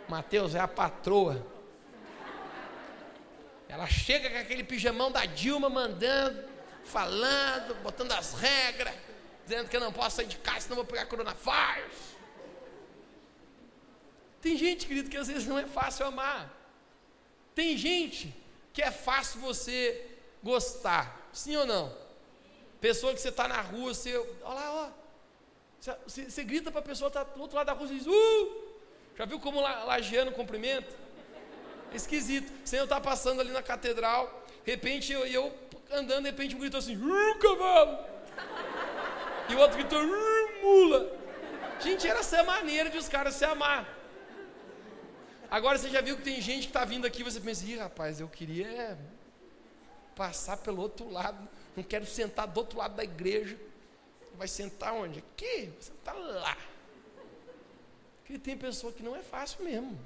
Mateus 0.08 0.54
é 0.54 0.60
a 0.60 0.68
patroa. 0.68 1.44
Ela 3.68 3.86
chega 3.88 4.30
com 4.30 4.38
aquele 4.38 4.62
pijamão 4.62 5.10
da 5.10 5.26
Dilma 5.26 5.68
mandando, 5.68 6.44
falando, 6.84 7.74
botando 7.82 8.12
as 8.12 8.34
regras, 8.34 8.94
dizendo 9.44 9.68
que 9.68 9.76
eu 9.76 9.80
não 9.80 9.92
posso 9.92 10.16
sair 10.16 10.26
de 10.26 10.38
casa 10.38 10.60
senão 10.60 10.76
vou 10.76 10.84
pegar 10.84 11.06
coronavírus. 11.06 12.16
Tem 14.40 14.56
gente, 14.56 14.86
querido, 14.86 15.10
que 15.10 15.16
às 15.16 15.26
vezes 15.26 15.46
não 15.46 15.58
é 15.58 15.66
fácil 15.66 16.06
amar. 16.06 16.54
Tem 17.54 17.76
gente 17.76 18.32
que 18.72 18.80
é 18.80 18.92
fácil 18.92 19.40
você 19.40 20.06
gostar, 20.42 21.28
sim 21.32 21.56
ou 21.56 21.66
não? 21.66 22.07
Pessoa 22.80 23.12
que 23.12 23.20
você 23.20 23.28
está 23.28 23.48
na 23.48 23.60
rua, 23.60 23.92
você, 23.92 24.16
olha 24.16 24.54
lá, 24.54 24.72
ó, 24.72 24.90
você, 26.06 26.24
você 26.24 26.44
grita 26.44 26.70
para 26.70 26.80
a 26.80 26.84
pessoa 26.84 27.10
que 27.10 27.18
está 27.18 27.32
do 27.32 27.40
outro 27.40 27.56
lado 27.56 27.66
da 27.66 27.72
rua 27.72 27.86
e 27.86 27.98
diz, 27.98 28.06
uh! 28.06 28.68
Já 29.16 29.24
viu 29.24 29.40
como 29.40 29.60
lajeando 29.60 30.30
cumprimenta? 30.32 31.08
esquisito. 31.94 32.52
O 32.64 32.68
Senhor 32.68 32.84
está 32.84 33.00
passando 33.00 33.40
ali 33.40 33.50
na 33.50 33.62
catedral, 33.62 34.44
de 34.64 34.70
repente 34.70 35.12
eu, 35.12 35.26
eu 35.26 35.54
andando, 35.90 36.24
de 36.24 36.30
repente 36.30 36.54
um 36.54 36.58
gritou 36.58 36.78
assim, 36.78 36.96
uh, 36.96 37.38
cavalo! 37.38 37.98
E 39.48 39.54
o 39.54 39.58
outro 39.58 39.78
gritou, 39.78 39.98
uh, 40.02 40.62
mula! 40.62 41.18
Gente, 41.80 42.08
era 42.08 42.20
essa 42.20 42.42
maneira 42.42 42.90
de 42.90 42.98
os 42.98 43.08
caras 43.08 43.34
se 43.34 43.44
amar. 43.44 43.96
Agora 45.50 45.78
você 45.78 45.88
já 45.88 46.00
viu 46.00 46.16
que 46.16 46.22
tem 46.22 46.40
gente 46.40 46.62
que 46.62 46.68
está 46.68 46.84
vindo 46.84 47.06
aqui, 47.06 47.22
você 47.22 47.40
pensa, 47.40 47.64
ih 47.64 47.76
rapaz, 47.76 48.20
eu 48.20 48.28
queria 48.28 48.98
passar 50.14 50.58
pelo 50.58 50.82
outro 50.82 51.08
lado, 51.08 51.48
não 51.78 51.84
quero 51.84 52.04
sentar 52.04 52.48
do 52.48 52.58
outro 52.58 52.78
lado 52.78 52.96
da 52.96 53.04
igreja. 53.04 53.56
Vai 54.36 54.48
sentar 54.48 54.92
onde? 54.92 55.20
Aqui, 55.20 55.66
vai 55.66 55.82
sentar 55.82 56.14
lá. 56.16 56.58
Porque 58.18 58.38
tem 58.38 58.56
pessoa 58.56 58.92
que 58.92 59.02
não 59.02 59.14
é 59.14 59.22
fácil 59.22 59.64
mesmo. 59.64 59.98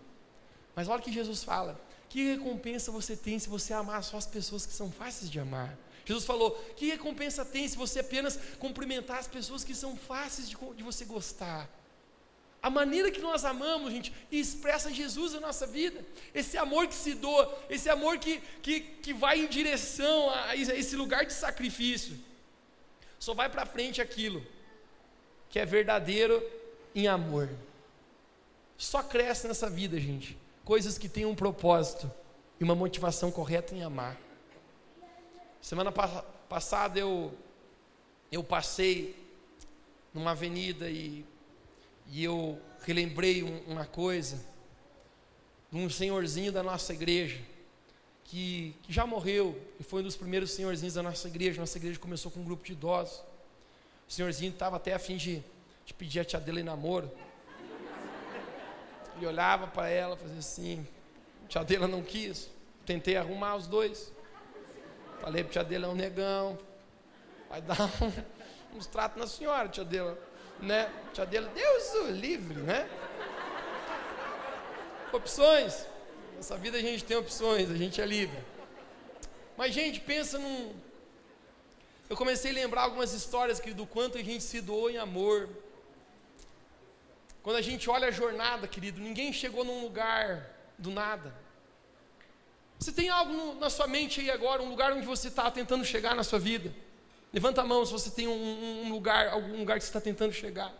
Mas 0.77 0.87
olha 0.89 1.01
o 1.01 1.03
que 1.03 1.13
Jesus 1.13 1.43
fala: 1.43 1.81
Que 2.09 2.35
recompensa 2.35 2.93
você 2.93 3.17
tem 3.17 3.39
se 3.39 3.49
você 3.49 3.73
amar 3.73 4.05
só 4.05 4.19
as 4.19 4.27
pessoas 4.27 4.67
que 4.67 4.73
são 4.73 4.93
fáceis 4.93 5.31
de 5.31 5.41
amar? 5.41 5.77
Jesus 6.05 6.25
falou: 6.25 6.53
Que 6.77 6.87
recompensa 6.91 7.45
tem 7.45 7.67
se 7.67 7.77
você 7.77 8.01
apenas 8.01 8.39
cumprimentar 8.59 9.19
as 9.19 9.27
pessoas 9.27 9.65
que 9.65 9.75
são 9.75 9.97
fáceis 9.97 10.49
de, 10.49 10.57
de 10.77 10.83
você 10.83 11.05
gostar? 11.05 11.69
A 12.63 12.71
maneira 12.71 13.11
que 13.11 13.21
nós 13.21 13.45
amamos, 13.45 13.93
gente, 13.93 14.13
expressa 14.31 14.93
Jesus 14.93 15.33
na 15.33 15.41
nossa 15.41 15.67
vida. 15.67 16.05
Esse 16.33 16.57
amor 16.57 16.87
que 16.87 16.95
se 16.95 17.13
doa, 17.15 17.53
esse 17.69 17.91
amor 17.91 18.19
que, 18.19 18.41
que, 18.63 18.81
que 18.81 19.13
vai 19.13 19.41
em 19.41 19.49
direção 19.49 20.31
a 20.31 20.55
esse 20.55 20.95
lugar 20.95 21.27
de 21.27 21.33
sacrifício. 21.33 22.17
Só 23.19 23.35
vai 23.35 23.49
para 23.49 23.67
frente 23.67 24.01
aquilo 24.01 24.47
que 25.49 25.59
é 25.59 25.67
verdadeiro 25.67 26.43
em 26.95 27.09
amor. 27.09 27.51
Só 28.79 29.03
cresce 29.03 29.49
nessa 29.49 29.69
vida, 29.69 29.99
gente. 29.99 30.39
Coisas 30.65 30.97
que 30.97 31.09
têm 31.09 31.27
um 31.27 31.35
propósito 31.35 32.11
e 32.61 32.65
uma 32.65 32.77
motivação 32.77 33.33
correta 33.33 33.75
em 33.75 33.83
amar. 33.83 34.17
Semana 35.61 35.91
pa 35.91 36.25
passada 36.49 36.99
eu, 36.99 37.33
eu 38.31 38.45
passei 38.45 39.17
numa 40.13 40.33
avenida 40.33 40.91
e 40.91 41.25
e 42.09 42.25
eu 42.25 42.61
relembrei 42.85 43.43
um, 43.43 43.59
uma 43.73 43.85
coisa 43.85 44.39
de 45.71 45.79
um 45.79 45.89
senhorzinho 45.89 46.53
da 46.53 46.63
nossa 46.63 46.93
igreja 46.93 47.41
que, 48.25 48.75
que, 48.83 48.93
já 48.93 49.07
morreu 49.07 49.61
e 49.79 49.83
foi 49.83 50.01
um 50.01 50.05
dos 50.05 50.17
primeiros 50.17 50.51
senhorzinhos 50.53 50.95
da 50.95 51.03
nossa 51.03 51.29
igreja. 51.29 51.61
Nossa 51.61 51.79
igreja 51.79 51.99
começou 51.99 52.31
com 52.31 52.41
um 52.41 52.45
grupo 52.45 52.65
de 52.65 52.73
idosos. 52.73 53.23
O 54.09 54.13
senhorzinho 54.13 54.53
estava 54.53 54.77
até 54.77 54.95
a 54.95 54.99
fim 54.99 55.17
de, 55.17 55.43
de 55.85 55.95
pedir 55.95 56.21
a 56.21 56.25
tia 56.25 56.41
dele 56.41 56.61
em 56.61 56.65
namoro. 56.65 57.11
Ele 59.17 59.27
olhava 59.27 59.67
para 59.67 59.89
ela, 59.89 60.17
fazia 60.17 60.39
assim. 60.39 60.87
A 61.45 61.49
tia 61.49 61.65
dela 61.65 61.87
não 61.87 62.03
quis. 62.03 62.49
Tentei 62.87 63.17
arrumar 63.17 63.57
os 63.57 63.67
dois. 63.67 64.13
Falei 65.21 65.45
para 65.45 65.53
tia 65.53 65.65
dele 65.65 65.85
é 65.85 65.89
um 65.89 65.95
negão. 65.95 66.59
Vai 67.49 67.61
dar 67.61 67.81
um, 67.81 68.77
uns 68.79 68.87
tratos 68.87 69.19
na 69.19 69.27
senhora, 69.27 69.69
tia 69.69 69.85
dela 69.85 70.32
né? 70.63 70.91
Tia 71.13 71.27
dele, 71.27 71.49
Deus 71.55 71.95
o 71.95 72.11
livre, 72.11 72.61
né? 72.61 72.89
Opções. 75.13 75.87
Nessa 76.37 76.57
vida 76.57 76.79
a 76.79 76.81
gente 76.81 77.05
tem 77.05 77.17
opções, 77.17 77.71
a 77.71 77.77
gente 77.77 78.01
é 78.01 78.07
livre. 78.07 78.39
Mas, 79.57 79.75
gente, 79.75 80.01
pensa 80.01 80.39
num. 80.39 80.73
Eu 82.09 82.17
comecei 82.17 82.53
a 82.53 82.55
lembrar 82.55 82.83
algumas 82.83 83.13
histórias 83.13 83.61
que, 83.61 83.73
do 83.73 83.87
quanto 83.87 84.17
a 84.17 84.23
gente 84.23 84.43
se 84.43 84.61
doou 84.61 84.89
em 84.89 84.99
amor. 84.99 85.49
Quando 87.43 87.57
a 87.57 87.63
gente 87.63 87.91
olha 87.91 88.09
a 88.09 88.11
jornada, 88.11 88.69
querido, 88.69 89.01
ninguém 89.01 89.33
chegou 89.33 89.65
num 89.65 89.83
lugar 89.83 90.49
do 90.79 90.91
nada. 90.91 91.35
Você 92.79 92.93
tem 92.93 93.09
algo 93.09 93.33
no, 93.33 93.55
na 93.55 93.69
sua 93.69 93.87
mente 93.87 94.21
aí 94.21 94.31
agora, 94.31 94.63
um 94.63 94.69
lugar 94.69 94.93
onde 94.93 95.07
você 95.07 95.29
está 95.29 95.51
tentando 95.51 95.85
chegar 95.85 96.15
na 96.15 96.23
sua 96.23 96.39
vida? 96.39 96.73
Levanta 97.33 97.63
a 97.63 97.65
mão 97.65 97.85
se 97.87 97.93
você 97.93 98.11
tem 98.11 98.29
um, 98.29 98.85
um 98.85 98.93
lugar, 98.93 99.29
algum 99.29 99.59
lugar 99.59 99.79
que 99.79 99.85
você 99.85 99.89
está 99.89 100.01
tentando 100.01 100.33
chegar. 100.33 100.73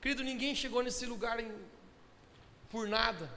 Querido, 0.00 0.22
ninguém 0.22 0.54
chegou 0.54 0.82
nesse 0.82 1.04
lugar 1.06 1.40
em, 1.40 1.50
por 2.70 2.86
nada. 2.88 3.28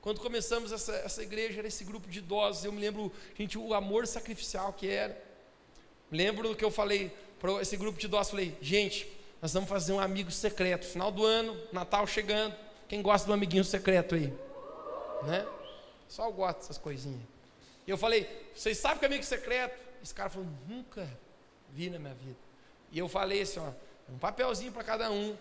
Quando 0.00 0.20
começamos 0.20 0.70
essa, 0.70 0.94
essa 0.96 1.22
igreja, 1.22 1.58
era 1.58 1.68
esse 1.68 1.82
grupo 1.82 2.08
de 2.08 2.18
idosos. 2.18 2.64
Eu 2.64 2.72
me 2.72 2.80
lembro, 2.80 3.10
gente, 3.36 3.58
o 3.58 3.74
amor 3.74 4.06
sacrificial 4.06 4.72
que 4.72 4.88
era. 4.88 5.20
Lembro 6.12 6.54
que 6.54 6.64
eu 6.64 6.70
falei 6.70 7.10
para 7.40 7.60
esse 7.60 7.76
grupo 7.76 7.98
de 7.98 8.06
idosos. 8.06 8.30
Falei, 8.30 8.56
gente, 8.60 9.10
nós 9.42 9.52
vamos 9.52 9.68
fazer 9.68 9.92
um 9.92 10.00
amigo 10.00 10.30
secreto. 10.30 10.86
Final 10.86 11.10
do 11.10 11.24
ano, 11.24 11.58
Natal 11.72 12.06
chegando. 12.06 12.54
Quem 12.86 13.02
gosta 13.02 13.26
do 13.26 13.32
amiguinho 13.32 13.64
secreto 13.64 14.14
aí? 14.14 14.32
Né? 15.24 15.46
Só 16.08 16.26
eu 16.26 16.32
gosto 16.32 16.58
dessas 16.58 16.78
coisinhas. 16.78 17.22
E 17.86 17.90
eu 17.90 17.98
falei, 17.98 18.28
vocês 18.54 18.78
sabem 18.78 18.98
que 18.98 19.04
é 19.04 19.08
amigo 19.08 19.24
secreto? 19.24 19.80
Esse 20.04 20.14
cara 20.14 20.28
falou, 20.28 20.46
nunca 20.68 21.08
vi 21.70 21.88
na 21.88 21.98
minha 21.98 22.12
vida. 22.12 22.36
E 22.92 22.98
eu 22.98 23.08
falei 23.08 23.40
assim, 23.40 23.58
ó, 23.58 23.72
um 24.12 24.18
papelzinho 24.18 24.70
para 24.70 24.84
cada 24.84 25.10
um. 25.10 25.34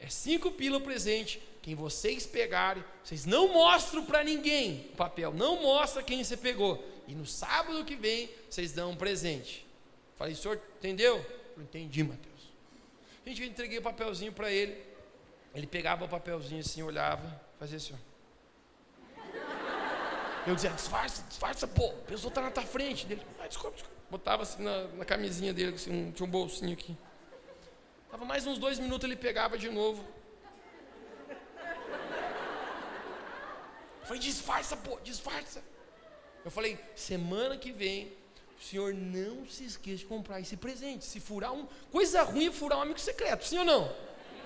É 0.00 0.08
cinco 0.08 0.50
pila 0.50 0.78
o 0.78 0.80
presente. 0.80 1.42
Quem 1.60 1.74
vocês 1.74 2.26
pegarem, 2.26 2.82
vocês 3.04 3.26
não 3.26 3.52
mostram 3.52 4.06
para 4.06 4.24
ninguém 4.24 4.88
o 4.94 4.96
papel, 4.96 5.34
não 5.34 5.60
mostra 5.60 6.02
quem 6.02 6.24
você 6.24 6.38
pegou. 6.38 6.82
E 7.06 7.14
no 7.14 7.26
sábado 7.26 7.84
que 7.84 7.96
vem, 7.96 8.30
vocês 8.48 8.72
dão 8.72 8.92
um 8.92 8.96
presente. 8.96 9.66
Falei, 10.16 10.34
senhor, 10.34 10.58
entendeu? 10.78 11.16
Eu 11.54 11.62
entendi, 11.62 12.02
Mateus. 12.02 12.50
Gente, 13.26 13.42
eu 13.42 13.48
entreguei 13.48 13.76
o 13.76 13.82
papelzinho 13.82 14.32
para 14.32 14.50
ele. 14.50 14.82
Ele 15.54 15.66
pegava 15.66 16.06
o 16.06 16.08
papelzinho 16.08 16.60
assim, 16.60 16.82
olhava, 16.82 17.38
fazia 17.58 17.76
assim, 17.76 17.92
ó. 17.92 18.08
Eu 20.46 20.54
dizia, 20.54 20.70
disfarça, 20.70 21.22
disfarça, 21.28 21.68
pô, 21.68 21.90
a 21.90 22.06
pessoa 22.06 22.30
está 22.30 22.40
na 22.40 22.50
tua 22.50 22.62
frente. 22.62 23.04
Dele, 23.04 23.20
ah, 23.38 23.46
desculpa, 23.46 23.76
desculpa. 23.76 23.97
Botava 24.10 24.42
assim 24.42 24.62
na, 24.62 24.84
na 24.88 25.04
camisinha 25.04 25.52
dele, 25.52 25.74
assim, 25.74 25.92
um, 25.92 26.10
tinha 26.10 26.26
um 26.26 26.30
bolsinho 26.30 26.72
aqui. 26.72 26.96
Tava 28.10 28.24
mais 28.24 28.46
uns 28.46 28.58
dois 28.58 28.78
minutos, 28.78 29.04
ele 29.04 29.16
pegava 29.16 29.58
de 29.58 29.68
novo. 29.68 30.02
Eu 34.00 34.06
falei, 34.06 34.22
disfarça, 34.22 34.76
pô, 34.76 34.98
disfarça. 35.00 35.62
Eu 36.42 36.50
falei, 36.50 36.78
semana 36.96 37.58
que 37.58 37.70
vem, 37.70 38.10
o 38.58 38.62
senhor 38.62 38.94
não 38.94 39.44
se 39.46 39.64
esqueça 39.64 39.98
de 39.98 40.06
comprar 40.06 40.40
esse 40.40 40.56
presente. 40.56 41.04
Se 41.04 41.20
furar 41.20 41.52
um. 41.52 41.66
Coisa 41.92 42.22
ruim 42.22 42.46
é 42.46 42.50
furar 42.50 42.78
um 42.78 42.82
amigo 42.82 42.98
secreto, 42.98 43.44
sim 43.44 43.58
ou 43.58 43.64
não? 43.64 43.94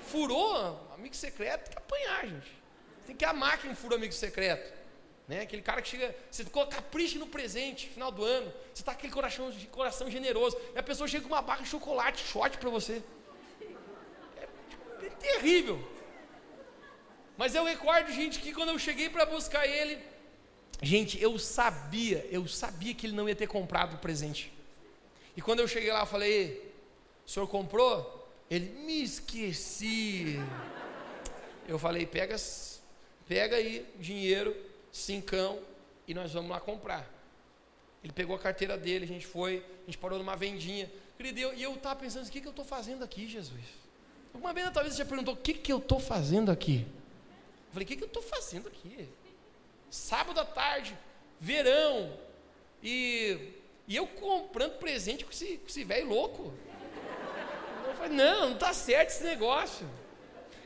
Furou, 0.08 0.90
amigo 0.92 1.14
secreto, 1.14 1.64
tem 1.64 1.72
que 1.72 1.78
apanhar, 1.78 2.26
gente. 2.26 2.62
Tem 3.06 3.16
que 3.16 3.24
amar 3.24 3.60
quem 3.60 3.72
fura 3.74 3.94
amigo 3.94 4.12
secreto. 4.12 4.81
Né? 5.28 5.40
Aquele 5.40 5.62
cara 5.62 5.80
que 5.80 5.88
chega, 5.88 6.14
você 6.30 6.44
capricha 6.44 7.18
no 7.18 7.26
presente, 7.26 7.88
final 7.88 8.10
do 8.10 8.24
ano, 8.24 8.52
você 8.72 8.82
está 8.82 8.92
com 8.92 8.98
aquele 8.98 9.12
coração, 9.12 9.52
coração 9.70 10.10
generoso, 10.10 10.56
e 10.74 10.78
a 10.78 10.82
pessoa 10.82 11.06
chega 11.06 11.22
com 11.22 11.32
uma 11.32 11.42
barra 11.42 11.62
de 11.62 11.68
chocolate, 11.68 12.22
shot 12.22 12.58
para 12.58 12.70
você. 12.70 13.02
É, 14.36 14.48
é 15.06 15.10
terrível. 15.10 15.88
Mas 17.36 17.54
eu 17.54 17.64
recordo, 17.64 18.12
gente, 18.12 18.40
que 18.40 18.52
quando 18.52 18.70
eu 18.70 18.78
cheguei 18.78 19.08
para 19.08 19.24
buscar 19.24 19.66
ele, 19.66 19.98
gente, 20.82 21.20
eu 21.20 21.38
sabia, 21.38 22.26
eu 22.30 22.46
sabia 22.46 22.94
que 22.94 23.06
ele 23.06 23.14
não 23.14 23.28
ia 23.28 23.34
ter 23.34 23.46
comprado 23.46 23.94
o 23.94 23.98
presente. 23.98 24.52
E 25.36 25.40
quando 25.40 25.60
eu 25.60 25.68
cheguei 25.68 25.92
lá, 25.92 26.00
eu 26.00 26.06
falei: 26.06 26.74
o 27.26 27.30
senhor 27.30 27.46
comprou? 27.46 28.28
Ele, 28.50 28.68
me 28.84 29.02
esqueci. 29.02 30.38
Eu 31.66 31.78
falei: 31.78 32.04
pega, 32.04 32.36
pega 33.26 33.56
aí 33.56 33.86
dinheiro 33.98 34.54
cincão, 34.92 35.58
e 36.06 36.12
nós 36.12 36.32
vamos 36.32 36.50
lá 36.50 36.60
comprar. 36.60 37.08
Ele 38.04 38.12
pegou 38.12 38.36
a 38.36 38.38
carteira 38.38 38.76
dele, 38.76 39.04
a 39.04 39.08
gente 39.08 39.26
foi, 39.26 39.64
a 39.82 39.86
gente 39.86 39.98
parou 39.98 40.18
numa 40.18 40.36
vendinha. 40.36 40.90
Querido, 41.16 41.38
e 41.54 41.62
eu 41.62 41.74
estava 41.74 41.98
pensando, 41.98 42.26
o 42.26 42.30
que, 42.30 42.40
que 42.40 42.46
eu 42.46 42.50
estou 42.50 42.64
fazendo 42.64 43.02
aqui, 43.02 43.26
Jesus? 43.26 43.64
Uma 44.34 44.52
vez 44.52 44.70
talvez 44.70 44.94
você 44.94 45.02
já 45.02 45.08
perguntou, 45.08 45.34
o 45.34 45.36
que, 45.36 45.54
que 45.54 45.72
eu 45.72 45.78
estou 45.78 45.98
fazendo 45.98 46.50
aqui? 46.50 46.86
Eu 47.68 47.72
falei, 47.72 47.84
o 47.84 47.88
que, 47.88 47.96
que 47.96 48.02
eu 48.02 48.08
estou 48.08 48.22
fazendo 48.22 48.68
aqui? 48.68 49.08
Sábado 49.90 50.40
à 50.40 50.44
tarde, 50.44 50.96
verão, 51.38 52.18
e, 52.82 53.52
e 53.86 53.96
eu 53.96 54.06
comprando 54.06 54.78
presente 54.78 55.24
com 55.24 55.30
esse, 55.30 55.58
com 55.58 55.66
esse 55.68 55.84
velho 55.84 56.08
louco. 56.08 56.52
Eu 57.86 57.94
falei, 57.94 58.12
não, 58.12 58.48
não 58.48 58.54
está 58.54 58.72
certo 58.74 59.10
esse 59.10 59.24
negócio. 59.24 59.88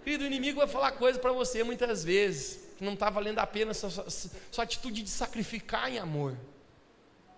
Querido, 0.02 0.24
o 0.24 0.26
inimigo 0.26 0.58
vai 0.58 0.68
falar 0.68 0.92
coisa 0.92 1.18
para 1.18 1.32
você 1.32 1.62
muitas 1.62 2.02
vezes 2.02 2.65
que 2.76 2.84
não 2.84 2.92
está 2.92 3.08
valendo 3.08 3.38
a 3.38 3.46
pena 3.46 3.72
sua, 3.72 3.90
sua, 3.90 4.64
atitude 4.64 5.02
de 5.02 5.08
sacrificar 5.08 5.90
em 5.90 5.98
amor. 5.98 6.36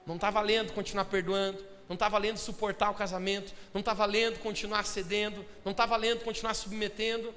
Não 0.05 0.17
está 0.17 0.31
valendo 0.31 0.73
continuar 0.73 1.05
perdoando, 1.05 1.65
não 1.89 1.95
está 1.95 2.09
valendo 2.09 2.39
suportar 2.39 2.91
o 2.91 2.95
casamento, 2.95 3.55
não 3.73 3.81
está 3.81 3.95
valendo 3.95 4.39
continuar 4.41 4.85
cedendo, 4.85 5.45
não 5.65 5.73
está 5.73 5.87
valendo 5.87 6.25
continuar 6.25 6.55
submetendo. 6.55 7.33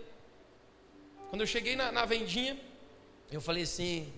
Quando 1.29 1.41
eu 1.41 1.47
cheguei 1.47 1.75
na, 1.75 1.91
na 1.91 2.05
vendinha, 2.05 2.59
eu 3.31 3.39
falei 3.39 3.63
assim: 3.63 4.11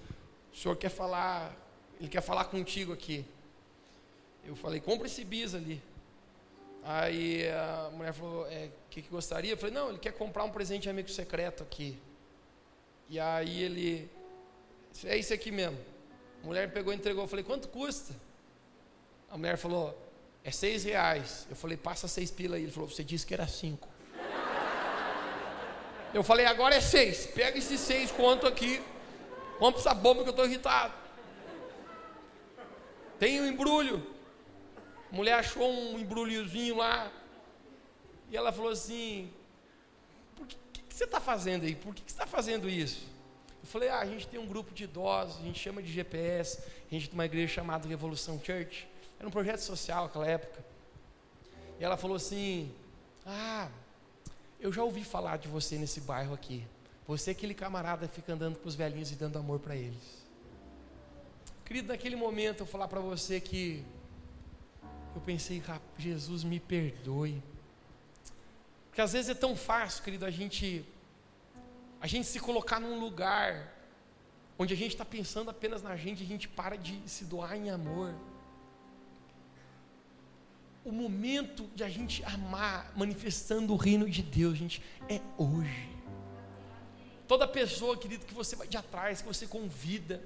o 0.53 0.57
senhor 0.57 0.75
quer 0.77 0.89
falar, 0.89 1.53
ele 1.99 2.09
quer 2.09 2.21
falar 2.21 2.45
contigo 2.45 2.93
aqui. 2.93 3.25
Eu 4.45 4.55
falei: 4.55 4.79
compra 4.79 5.07
esse 5.07 5.25
bis 5.25 5.53
ali. 5.53 5.81
Aí 6.83 7.49
a 7.49 7.89
mulher 7.91 8.13
falou: 8.13 8.47
é, 8.47 8.67
o 8.67 8.89
que, 8.89 9.01
que 9.01 9.09
gostaria? 9.09 9.51
Eu 9.51 9.57
falei: 9.57 9.75
não, 9.75 9.89
ele 9.89 9.99
quer 9.99 10.13
comprar 10.13 10.45
um 10.45 10.51
presente 10.51 10.83
de 10.83 10.89
amigo 10.89 11.09
secreto 11.09 11.63
aqui. 11.63 11.97
E 13.13 13.19
aí 13.19 13.61
ele, 13.61 14.09
é 15.05 15.15
isso 15.15 15.31
aqui 15.35 15.51
mesmo. 15.51 15.77
A 16.41 16.47
mulher 16.47 16.73
pegou 16.73 16.91
e 16.91 16.95
entregou. 16.95 17.25
Eu 17.25 17.27
falei, 17.27 17.45
quanto 17.45 17.67
custa? 17.67 18.11
A 19.29 19.37
mulher 19.37 19.55
falou, 19.55 19.95
é 20.43 20.49
seis 20.49 20.83
reais. 20.83 21.45
Eu 21.47 21.55
falei, 21.55 21.77
passa 21.77 22.07
seis 22.07 22.31
pila 22.31 22.55
aí. 22.55 22.63
Ele 22.63 22.71
falou, 22.71 22.89
você 22.89 23.03
disse 23.03 23.23
que 23.23 23.35
era 23.35 23.45
cinco. 23.45 23.87
Eu 26.11 26.23
falei, 26.23 26.47
agora 26.47 26.73
é 26.73 26.81
seis. 26.81 27.27
Pega 27.27 27.55
esses 27.55 27.79
seis 27.79 28.11
conto 28.11 28.47
aqui. 28.47 28.81
Compra 29.59 29.79
essa 29.79 29.93
bomba 29.93 30.23
que 30.23 30.29
eu 30.29 30.31
estou 30.31 30.47
irritado. 30.47 30.95
Tem 33.19 33.39
um 33.39 33.45
embrulho. 33.45 34.03
A 35.11 35.15
mulher 35.15 35.33
achou 35.33 35.71
um 35.71 35.99
embrulhozinho 35.99 36.77
lá. 36.77 37.11
E 38.31 38.35
ela 38.35 38.51
falou 38.51 38.71
assim: 38.71 39.31
que 40.93 40.99
você 40.99 41.05
está 41.05 41.19
fazendo 41.19 41.65
aí? 41.65 41.73
Por 41.73 41.95
que, 41.95 42.03
que 42.03 42.11
você 42.11 42.15
está 42.15 42.27
fazendo 42.27 42.69
isso? 42.69 43.07
Eu 43.63 43.67
falei, 43.67 43.89
ah, 43.89 43.99
a 43.99 44.05
gente 44.05 44.27
tem 44.27 44.39
um 44.39 44.45
grupo 44.45 44.71
de 44.73 44.83
idosos, 44.83 45.39
a 45.39 45.43
gente 45.43 45.59
chama 45.59 45.81
de 45.81 45.91
GPS, 45.91 46.59
a 46.59 46.93
gente 46.93 47.09
tem 47.09 47.17
uma 47.17 47.25
igreja 47.25 47.51
chamada 47.51 47.87
Revolução 47.87 48.39
Church. 48.43 48.87
Era 49.17 49.27
um 49.27 49.31
projeto 49.31 49.59
social 49.59 50.03
naquela 50.03 50.27
época. 50.27 50.63
E 51.79 51.83
ela 51.83 51.97
falou 51.97 52.15
assim: 52.15 52.71
Ah, 53.25 53.69
eu 54.59 54.71
já 54.71 54.83
ouvi 54.83 55.03
falar 55.03 55.37
de 55.37 55.47
você 55.47 55.79
nesse 55.79 55.99
bairro 56.01 56.33
aqui. 56.33 56.63
Você 57.07 57.31
é 57.31 57.33
aquele 57.33 57.55
camarada 57.55 58.07
que 58.07 58.13
fica 58.13 58.31
andando 58.31 58.59
com 58.59 58.67
os 58.69 58.75
velhinhos 58.75 59.11
e 59.11 59.15
dando 59.15 59.39
amor 59.39 59.59
para 59.59 59.75
eles. 59.75 60.23
Querido, 61.65 61.87
naquele 61.87 62.15
momento 62.15 62.61
eu 62.61 62.67
falar 62.67 62.87
para 62.87 62.99
você 62.99 63.41
que 63.41 63.83
eu 65.15 65.21
pensei, 65.21 65.63
Jesus 65.97 66.43
me 66.43 66.59
perdoe. 66.59 67.41
Porque 68.93 69.01
às 69.01 69.13
vezes 69.13 69.29
é 69.31 69.33
tão 69.33 69.55
fácil, 69.55 70.03
querido, 70.03 70.23
a 70.23 70.29
gente 70.29 70.85
a 71.99 72.05
gente 72.05 72.27
se 72.27 72.39
colocar 72.39 72.79
num 72.79 72.99
lugar 72.99 73.73
onde 74.55 74.71
a 74.71 74.77
gente 74.77 74.91
está 74.91 75.03
pensando 75.03 75.49
apenas 75.49 75.81
na 75.81 75.95
gente, 75.95 76.21
a 76.21 76.25
gente 76.27 76.47
para 76.47 76.77
de 76.77 77.01
se 77.09 77.25
doar 77.25 77.57
em 77.57 77.71
amor. 77.71 78.13
O 80.85 80.91
momento 80.91 81.67
de 81.73 81.83
a 81.83 81.89
gente 81.89 82.23
amar, 82.23 82.93
manifestando 82.95 83.73
o 83.73 83.77
reino 83.77 84.07
de 84.07 84.21
Deus, 84.21 84.59
gente, 84.59 84.79
é 85.09 85.19
hoje. 85.39 85.89
Toda 87.27 87.47
pessoa, 87.47 87.97
querido, 87.97 88.27
que 88.27 88.33
você 88.35 88.55
vai 88.55 88.67
de 88.67 88.77
atrás, 88.77 89.23
que 89.23 89.27
você 89.27 89.47
convida, 89.47 90.21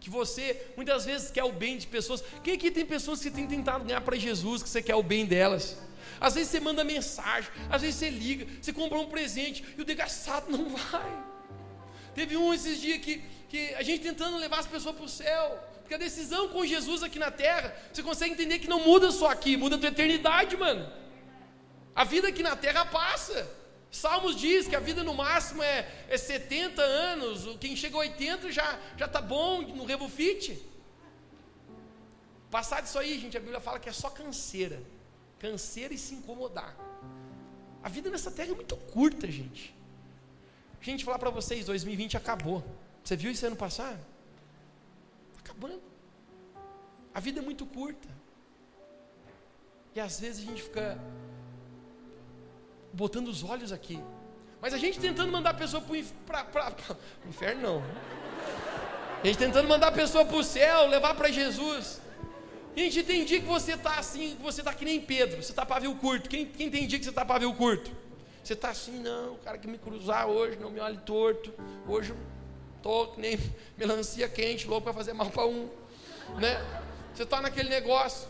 que 0.00 0.08
você 0.08 0.68
muitas 0.76 1.04
vezes 1.04 1.30
quer 1.30 1.44
o 1.44 1.52
bem 1.52 1.76
de 1.76 1.86
pessoas. 1.86 2.24
Quem 2.42 2.54
aqui 2.54 2.70
tem 2.70 2.86
pessoas 2.86 3.20
que 3.20 3.30
tem 3.30 3.46
tentado 3.46 3.84
ganhar 3.84 4.00
para 4.00 4.16
Jesus, 4.16 4.62
que 4.62 4.68
você 4.68 4.82
quer 4.82 4.94
o 4.94 5.02
bem 5.02 5.26
delas? 5.26 5.76
Às 6.18 6.34
vezes 6.34 6.50
você 6.50 6.60
manda 6.60 6.82
mensagem, 6.82 7.50
às 7.70 7.82
vezes 7.82 7.96
você 7.96 8.10
liga, 8.10 8.46
você 8.60 8.72
compra 8.72 8.98
um 8.98 9.06
presente 9.06 9.64
e 9.76 9.80
o 9.80 9.84
desgraçado 9.84 10.50
não 10.50 10.70
vai. 10.70 11.24
Teve 12.14 12.36
um 12.36 12.52
esses 12.52 12.80
dias 12.80 12.98
que, 12.98 13.22
que 13.48 13.74
a 13.74 13.82
gente 13.82 14.02
tentando 14.02 14.36
levar 14.38 14.60
as 14.60 14.66
pessoas 14.66 14.96
para 14.96 15.04
o 15.04 15.08
céu, 15.08 15.58
porque 15.80 15.94
a 15.94 15.98
decisão 15.98 16.48
com 16.48 16.64
Jesus 16.64 17.02
aqui 17.02 17.18
na 17.18 17.30
terra, 17.30 17.74
você 17.92 18.02
consegue 18.02 18.32
entender 18.32 18.58
que 18.58 18.68
não 18.68 18.80
muda 18.80 19.10
só 19.10 19.28
aqui, 19.30 19.56
muda 19.56 19.76
a 19.76 19.78
tua 19.78 19.88
eternidade, 19.88 20.56
mano. 20.56 20.90
A 21.94 22.04
vida 22.04 22.28
aqui 22.28 22.42
na 22.42 22.56
terra 22.56 22.84
passa. 22.84 23.59
Salmos 23.90 24.36
diz 24.36 24.68
que 24.68 24.76
a 24.76 24.80
vida 24.80 25.02
no 25.02 25.14
máximo 25.14 25.62
é, 25.62 25.88
é 26.08 26.16
70 26.16 26.80
anos, 26.80 27.56
quem 27.58 27.74
chega 27.74 27.96
a 27.96 28.00
80 28.00 28.52
já 28.52 28.78
já 28.96 29.08
tá 29.08 29.20
bom 29.20 29.62
no 29.62 29.84
rebufite. 29.84 30.62
Passar 32.50 32.80
disso 32.80 32.98
aí, 32.98 33.18
gente, 33.18 33.36
a 33.36 33.40
Bíblia 33.40 33.60
fala 33.60 33.78
que 33.78 33.88
é 33.88 33.92
só 33.92 34.10
canseira 34.10 34.80
canseira 35.40 35.92
e 35.94 35.98
se 35.98 36.14
incomodar. 36.14 36.76
A 37.82 37.88
vida 37.88 38.10
nessa 38.10 38.30
terra 38.30 38.52
é 38.52 38.54
muito 38.54 38.76
curta, 38.76 39.26
gente. 39.26 39.74
Gente, 40.82 41.04
falar 41.04 41.18
para 41.18 41.30
vocês, 41.30 41.66
2020 41.66 42.16
acabou. 42.16 42.62
Você 43.02 43.16
viu 43.16 43.30
isso 43.30 43.44
ano 43.46 43.56
passado? 43.56 43.98
Está 45.30 45.40
acabando. 45.50 45.80
A 47.14 47.20
vida 47.20 47.40
é 47.40 47.42
muito 47.42 47.64
curta. 47.64 48.08
E 49.94 49.98
às 49.98 50.20
vezes 50.20 50.44
a 50.44 50.46
gente 50.46 50.62
fica 50.62 50.98
botando 52.92 53.28
os 53.28 53.42
olhos 53.42 53.72
aqui. 53.72 54.02
Mas 54.60 54.74
a 54.74 54.78
gente 54.78 54.98
tentando 54.98 55.32
mandar 55.32 55.50
a 55.50 55.54
pessoa 55.54 55.82
para 55.82 56.46
o 57.24 57.28
inferno, 57.28 57.62
não. 57.62 57.84
A 59.22 59.26
gente 59.26 59.38
tentando 59.38 59.68
mandar 59.68 59.88
a 59.88 59.92
pessoa 59.92 60.24
para 60.24 60.36
o 60.36 60.44
céu, 60.44 60.86
levar 60.86 61.14
para 61.14 61.30
Jesus. 61.30 62.00
Gente, 62.76 63.02
tem 63.02 63.24
dia 63.24 63.40
que 63.40 63.46
você 63.46 63.72
está 63.72 63.98
assim, 63.98 64.36
que 64.36 64.42
você 64.42 64.60
está 64.60 64.72
que 64.72 64.84
nem 64.84 65.00
Pedro, 65.00 65.42
você 65.42 65.52
está 65.52 65.66
pavio 65.66 65.94
curto. 65.96 66.28
Quem, 66.28 66.46
quem 66.46 66.70
tem 66.70 66.86
dia 66.86 66.98
que 66.98 67.04
você 67.04 67.10
está 67.10 67.24
pavio 67.24 67.52
curto? 67.54 67.90
Você 68.42 68.54
está 68.54 68.70
assim, 68.70 68.98
não, 69.00 69.34
o 69.34 69.38
cara 69.38 69.58
que 69.58 69.66
me 69.66 69.76
cruzar 69.76 70.26
hoje 70.26 70.56
não 70.58 70.70
me 70.70 70.80
olhe 70.80 70.98
torto. 70.98 71.52
Hoje 71.86 72.14
estou 72.76 73.08
que 73.08 73.20
nem 73.20 73.38
melancia 73.76 74.28
quente, 74.28 74.66
louco 74.66 74.84
para 74.84 74.92
fazer 74.92 75.12
mal 75.12 75.30
para 75.30 75.46
um. 75.46 75.68
Né? 76.38 76.58
Você 77.14 77.24
está 77.24 77.40
naquele 77.40 77.68
negócio. 77.68 78.28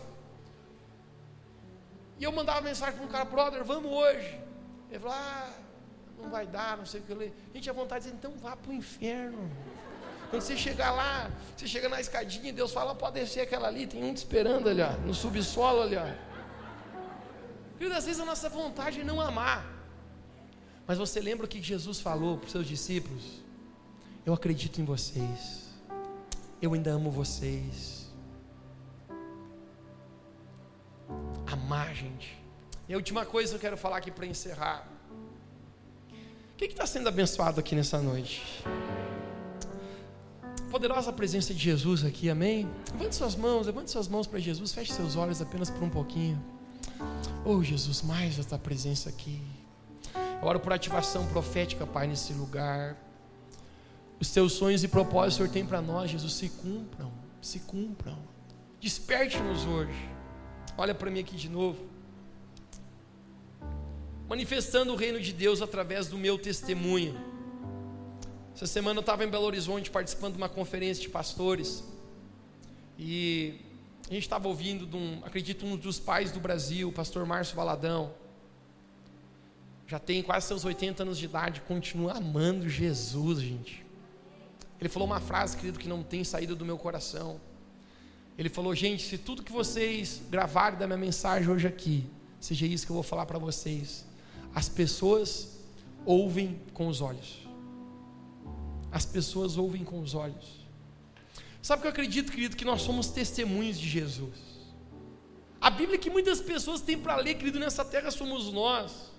E 2.18 2.24
eu 2.24 2.32
mandava 2.32 2.60
mensagem 2.60 2.96
para 2.96 3.04
um 3.04 3.08
cara, 3.08 3.24
brother, 3.24 3.64
vamos 3.64 3.90
hoje. 3.90 4.38
Ele 4.90 4.98
falou, 4.98 5.16
ah, 5.16 5.50
não 6.18 6.30
vai 6.30 6.46
dar, 6.46 6.76
não 6.76 6.84
sei 6.84 7.00
o 7.00 7.04
que. 7.04 7.12
Eu 7.12 7.32
Gente, 7.54 7.70
a 7.70 7.72
vontade 7.72 8.04
de 8.04 8.10
dizer, 8.10 8.18
então 8.18 8.36
vá 8.40 8.56
para 8.56 8.70
o 8.70 8.74
inferno. 8.74 9.50
Quando 10.30 10.42
você 10.42 10.56
chegar 10.56 10.92
lá, 10.92 11.30
você 11.56 11.66
chega 11.66 11.88
na 11.88 12.00
escadinha, 12.00 12.52
Deus 12.52 12.72
fala, 12.72 12.94
pode 12.94 13.20
descer 13.20 13.40
aquela 13.40 13.68
ali, 13.68 13.86
tem 13.86 14.02
um 14.04 14.14
te 14.14 14.18
esperando 14.18 14.68
ali, 14.68 14.80
ó, 14.80 14.92
no 14.98 15.14
subsolo 15.14 15.82
ali. 15.82 15.96
Ó. 15.96 16.06
Querido, 17.76 17.96
às 17.96 18.04
vezes 18.04 18.20
a 18.20 18.24
nossa 18.24 18.48
vontade 18.48 19.00
é 19.00 19.04
não 19.04 19.20
amar. 19.20 19.66
Mas 20.86 20.98
você 20.98 21.20
lembra 21.20 21.46
o 21.46 21.48
que 21.48 21.62
Jesus 21.62 22.00
falou 22.00 22.36
para 22.36 22.46
os 22.46 22.52
seus 22.52 22.66
discípulos? 22.66 23.42
Eu 24.26 24.34
acredito 24.34 24.80
em 24.80 24.84
vocês. 24.84 25.68
Eu 26.60 26.74
ainda 26.74 26.90
amo 26.90 27.10
vocês. 27.10 28.08
Amar, 31.46 31.94
gente. 31.94 32.39
E 32.90 32.92
a 32.92 32.96
última 32.96 33.24
coisa 33.24 33.50
que 33.50 33.54
eu 33.54 33.60
quero 33.60 33.76
falar 33.76 33.98
aqui 33.98 34.10
para 34.10 34.26
encerrar. 34.26 34.84
O 36.10 36.56
que 36.56 36.64
está 36.64 36.84
sendo 36.84 37.08
abençoado 37.08 37.60
aqui 37.60 37.76
nessa 37.76 38.00
noite? 38.00 38.42
poderosa 40.68 41.12
presença 41.12 41.54
de 41.54 41.60
Jesus 41.60 42.04
aqui, 42.04 42.28
amém? 42.28 42.68
Levante 42.92 43.14
suas 43.14 43.36
mãos, 43.36 43.66
levante 43.66 43.92
suas 43.92 44.08
mãos 44.08 44.26
para 44.26 44.40
Jesus, 44.40 44.72
feche 44.72 44.92
seus 44.92 45.14
olhos 45.14 45.40
apenas 45.40 45.70
por 45.70 45.84
um 45.84 45.88
pouquinho. 45.88 46.44
Oh 47.44 47.62
Jesus, 47.62 48.02
mais 48.02 48.40
esta 48.40 48.58
presença 48.58 49.08
aqui. 49.08 49.40
Eu 50.42 50.48
oro 50.48 50.58
por 50.58 50.72
ativação 50.72 51.24
profética, 51.28 51.86
Pai, 51.86 52.08
nesse 52.08 52.32
lugar. 52.32 52.96
Os 54.18 54.32
teus 54.32 54.54
sonhos 54.54 54.82
e 54.82 54.88
propósitos, 54.88 55.36
Senhor, 55.36 55.48
tem 55.48 55.64
para 55.64 55.80
nós, 55.80 56.10
Jesus, 56.10 56.32
se 56.32 56.48
cumpram, 56.48 57.12
se 57.40 57.60
cumpram. 57.60 58.18
Desperte-nos 58.80 59.64
hoje. 59.64 60.10
Olha 60.76 60.92
para 60.94 61.08
mim 61.08 61.20
aqui 61.20 61.36
de 61.36 61.48
novo. 61.48 61.89
Manifestando 64.30 64.94
o 64.94 64.96
reino 64.96 65.20
de 65.20 65.32
Deus 65.34 65.60
através 65.60 66.06
do 66.06 66.16
meu 66.16 66.38
testemunho 66.38 67.30
essa 68.60 68.66
semana 68.66 68.98
eu 68.98 69.00
estava 69.00 69.24
em 69.24 69.28
Belo 69.28 69.46
Horizonte 69.46 69.90
participando 69.90 70.34
de 70.34 70.38
uma 70.38 70.48
conferência 70.48 71.00
de 71.00 71.08
pastores 71.08 71.82
e 72.98 73.54
a 74.10 74.12
gente 74.12 74.24
estava 74.24 74.48
ouvindo, 74.48 74.84
de 74.84 74.96
um, 74.96 75.22
acredito, 75.24 75.64
um 75.64 75.78
dos 75.78 75.98
pais 75.98 76.30
do 76.30 76.38
Brasil, 76.38 76.90
o 76.90 76.92
pastor 76.92 77.24
Márcio 77.24 77.56
Valadão. 77.56 78.12
Já 79.86 79.98
tem 79.98 80.22
quase 80.22 80.46
seus 80.46 80.62
80 80.62 81.04
anos 81.04 81.16
de 81.16 81.24
idade, 81.24 81.62
continua 81.62 82.18
amando 82.18 82.68
Jesus, 82.68 83.40
gente. 83.40 83.82
Ele 84.78 84.90
falou 84.90 85.08
uma 85.08 85.20
frase, 85.20 85.56
querido, 85.56 85.78
que 85.78 85.88
não 85.88 86.02
tem 86.02 86.22
saído 86.22 86.54
do 86.54 86.62
meu 86.62 86.76
coração. 86.76 87.40
Ele 88.36 88.50
falou: 88.50 88.74
Gente, 88.74 89.02
se 89.04 89.16
tudo 89.16 89.42
que 89.42 89.52
vocês 89.52 90.20
gravarem 90.28 90.78
da 90.78 90.86
minha 90.86 90.98
mensagem 90.98 91.48
hoje 91.48 91.66
aqui, 91.66 92.04
seja 92.38 92.66
isso 92.66 92.84
que 92.84 92.92
eu 92.92 92.94
vou 92.94 93.02
falar 93.02 93.24
para 93.24 93.38
vocês, 93.38 94.04
as 94.54 94.68
pessoas 94.68 95.60
ouvem 96.04 96.60
com 96.72 96.88
os 96.88 97.00
olhos 97.00 97.40
as 98.90 99.04
pessoas 99.06 99.56
ouvem 99.56 99.84
com 99.84 100.00
os 100.00 100.14
olhos. 100.14 100.60
Sabe 101.62 101.80
o 101.80 101.82
que 101.82 101.88
eu 101.88 101.92
acredito, 101.92 102.32
querido? 102.32 102.56
Que 102.56 102.64
nós 102.64 102.82
somos 102.82 103.08
testemunhos 103.08 103.78
de 103.78 103.88
Jesus. 103.88 104.50
A 105.60 105.70
Bíblia 105.70 105.98
que 105.98 106.10
muitas 106.10 106.40
pessoas 106.40 106.80
têm 106.80 106.98
para 106.98 107.16
ler, 107.16 107.34
querido, 107.34 107.58
nessa 107.58 107.84
terra 107.84 108.10
somos 108.10 108.52
nós. 108.52 109.10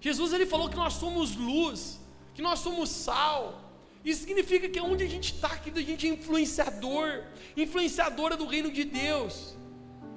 Jesus 0.00 0.32
ele 0.32 0.46
falou 0.46 0.68
que 0.68 0.76
nós 0.76 0.94
somos 0.94 1.36
luz, 1.36 2.00
que 2.34 2.42
nós 2.42 2.60
somos 2.60 2.88
sal. 2.88 3.64
Isso 4.04 4.22
significa 4.22 4.68
que 4.68 4.80
onde 4.80 5.04
a 5.04 5.08
gente 5.08 5.34
está, 5.34 5.50
querido, 5.50 5.78
a 5.78 5.82
gente 5.82 6.06
é 6.06 6.10
influenciador, 6.10 7.24
influenciadora 7.56 8.36
do 8.36 8.46
reino 8.46 8.72
de 8.72 8.84
Deus. 8.84 9.54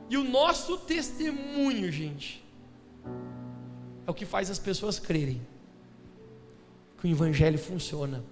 E 0.09 0.17
o 0.17 0.23
nosso 0.23 0.77
testemunho, 0.77 1.91
gente, 1.91 2.43
é 4.11 4.13
o 4.13 4.15
que 4.15 4.25
faz 4.25 4.49
as 4.49 4.59
pessoas 4.59 4.99
crerem 4.99 5.41
que 6.99 7.07
o 7.07 7.09
Evangelho 7.09 7.57
funciona, 7.57 8.23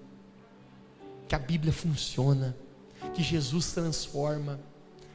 que 1.27 1.33
a 1.33 1.39
Bíblia 1.39 1.71
funciona, 1.71 2.55
que 3.13 3.23
Jesus 3.23 3.71
transforma, 3.71 4.59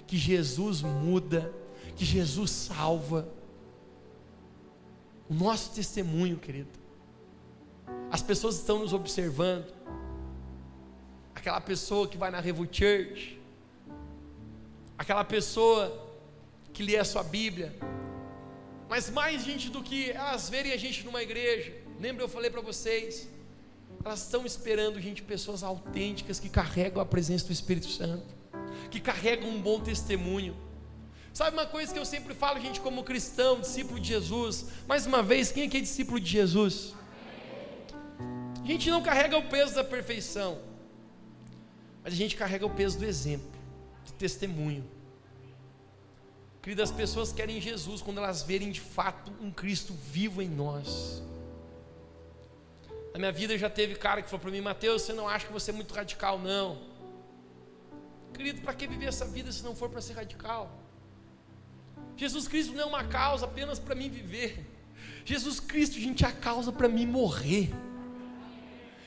que 0.07 0.17
Jesus 0.17 0.81
muda, 0.81 1.53
que 1.95 2.05
Jesus 2.05 2.51
salva. 2.51 3.29
O 5.29 5.35
nosso 5.35 5.73
testemunho, 5.73 6.39
querido. 6.39 6.71
As 8.11 8.23
pessoas 8.23 8.57
estão 8.57 8.79
nos 8.79 8.93
observando. 8.93 9.73
Aquela 11.35 11.61
pessoa 11.61 12.09
que 12.09 12.17
vai 12.17 12.31
na 12.31 12.41
Revo 12.41 12.65
Church, 12.65 13.41
aquela 14.97 15.25
pessoa 15.25 15.93
que 16.73 16.83
lê 16.83 16.97
a 16.97 17.05
sua 17.05 17.23
Bíblia, 17.23 17.77
mas 18.89 19.11
mais 19.11 19.45
gente 19.45 19.71
do 19.71 19.83
que 19.83 20.11
elas 20.11 20.49
verem 20.49 20.73
a 20.73 20.77
gente 20.77 21.05
numa 21.05 21.23
igreja. 21.23 21.73
Lembra 22.01 22.25
eu 22.25 22.29
falei 22.29 22.51
para 22.51 22.61
vocês? 22.61 23.29
Elas 24.05 24.23
estão 24.23 24.45
esperando, 24.45 25.01
gente, 25.01 25.23
pessoas 25.23 25.63
autênticas 25.63 26.39
que 26.39 26.49
carregam 26.49 27.01
a 27.01 27.07
presença 27.07 27.47
do 27.47 27.53
Espírito 27.53 27.89
Santo, 27.89 28.35
que 28.91 29.01
carregam 29.01 29.49
um 29.49 29.61
bom 29.61 29.81
testemunho. 29.81 30.57
Sabe 31.33 31.57
uma 31.57 31.67
coisa 31.67 31.93
que 31.93 31.99
eu 31.99 32.05
sempre 32.05 32.35
falo, 32.35 32.61
gente, 32.61 32.81
como 32.81 33.03
cristão, 33.03 33.61
discípulo 33.61 33.99
de 33.99 34.09
Jesus? 34.09 34.67
Mais 34.87 35.07
uma 35.07 35.23
vez, 35.23 35.51
quem 35.51 35.67
aqui 35.67 35.79
é 35.79 35.81
discípulo 35.81 36.21
de 36.21 36.31
Jesus? 36.31 36.95
A 38.63 38.67
gente 38.67 38.91
não 38.91 39.03
carrega 39.03 39.37
o 39.37 39.49
peso 39.49 39.75
da 39.75 39.83
perfeição, 39.83 40.59
mas 42.03 42.13
a 42.13 42.17
gente 42.17 42.37
carrega 42.37 42.65
o 42.65 42.71
peso 42.71 42.99
do 42.99 43.05
exemplo, 43.05 43.51
do 44.07 44.13
testemunho. 44.13 44.85
Querido, 46.65 46.83
as 46.83 46.91
pessoas 46.91 47.31
querem 47.31 47.61
Jesus 47.61 48.01
quando 48.01 48.17
elas 48.17 48.43
verem 48.43 48.71
de 48.71 48.81
fato 48.81 49.31
um 49.39 49.51
Cristo 49.51 49.93
vivo 49.93 50.41
em 50.41 50.49
nós. 50.49 51.23
Na 53.13 53.19
minha 53.19 53.33
vida 53.33 53.59
já 53.59 53.69
teve 53.69 53.95
cara 53.97 54.23
que 54.23 54.31
falou 54.31 54.41
para 54.41 54.51
mim, 54.51 54.63
Mateus, 54.63 55.03
você 55.03 55.13
não 55.13 55.29
acha 55.29 55.47
que 55.47 55.53
você 55.53 55.73
é 55.73 55.75
muito 55.75 55.93
radical, 55.93 56.39
não. 56.39 56.79
Querido, 58.33 58.63
para 58.63 58.73
que 58.73 58.87
viver 58.87 59.05
essa 59.05 59.27
vida 59.27 59.53
se 59.53 59.63
não 59.63 59.77
for 59.77 59.91
para 59.91 60.01
ser 60.01 60.15
radical? 60.15 60.71
Jesus 62.17 62.49
Cristo 62.49 62.73
não 62.73 62.81
é 62.81 62.87
uma 62.87 63.05
causa 63.05 63.45
apenas 63.45 63.79
para 63.79 63.95
mim 63.95 64.09
viver. 64.09 64.67
Jesus 65.23 65.61
Cristo, 65.61 66.01
gente, 66.01 66.25
é 66.25 66.29
a 66.29 66.33
causa 66.33 66.73
para 66.73 66.89
mim 66.89 67.05
morrer. 67.05 67.75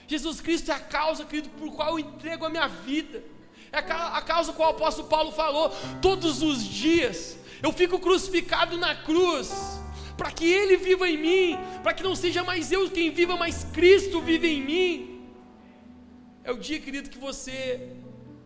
Jesus 0.08 0.40
Cristo 0.42 0.70
é 0.70 0.76
a 0.76 0.80
causa, 0.80 1.26
querido, 1.26 1.50
por 1.50 1.74
qual 1.74 1.94
eu 1.94 2.00
entrego 2.06 2.46
a 2.46 2.50
minha 2.52 2.68
vida. 2.68 3.24
É 3.72 3.80
a 3.80 4.22
causa 4.22 4.54
qual 4.54 4.74
o 4.74 4.76
apóstolo 4.76 5.08
Paulo 5.08 5.32
falou 5.32 5.72
todos 6.04 6.44
os 6.44 6.64
dias. 6.64 7.47
Eu 7.62 7.72
fico 7.72 8.00
crucificado 8.00 8.78
na 8.78 8.96
cruz, 8.96 9.52
para 10.18 10.32
que 10.32 10.46
Ele 10.46 10.78
viva 10.78 11.10
em 11.10 11.18
mim, 11.18 11.58
para 11.84 11.94
que 11.94 12.04
não 12.04 12.16
seja 12.16 12.44
mais 12.44 12.72
eu 12.72 12.90
quem 12.90 13.12
viva, 13.12 13.36
mas 13.36 13.64
Cristo 13.66 14.22
vive 14.22 14.48
em 14.48 14.64
mim. 14.64 15.30
É 16.44 16.52
o 16.52 16.58
dia, 16.58 16.80
querido, 16.80 17.10
que 17.10 17.18
você 17.18 17.96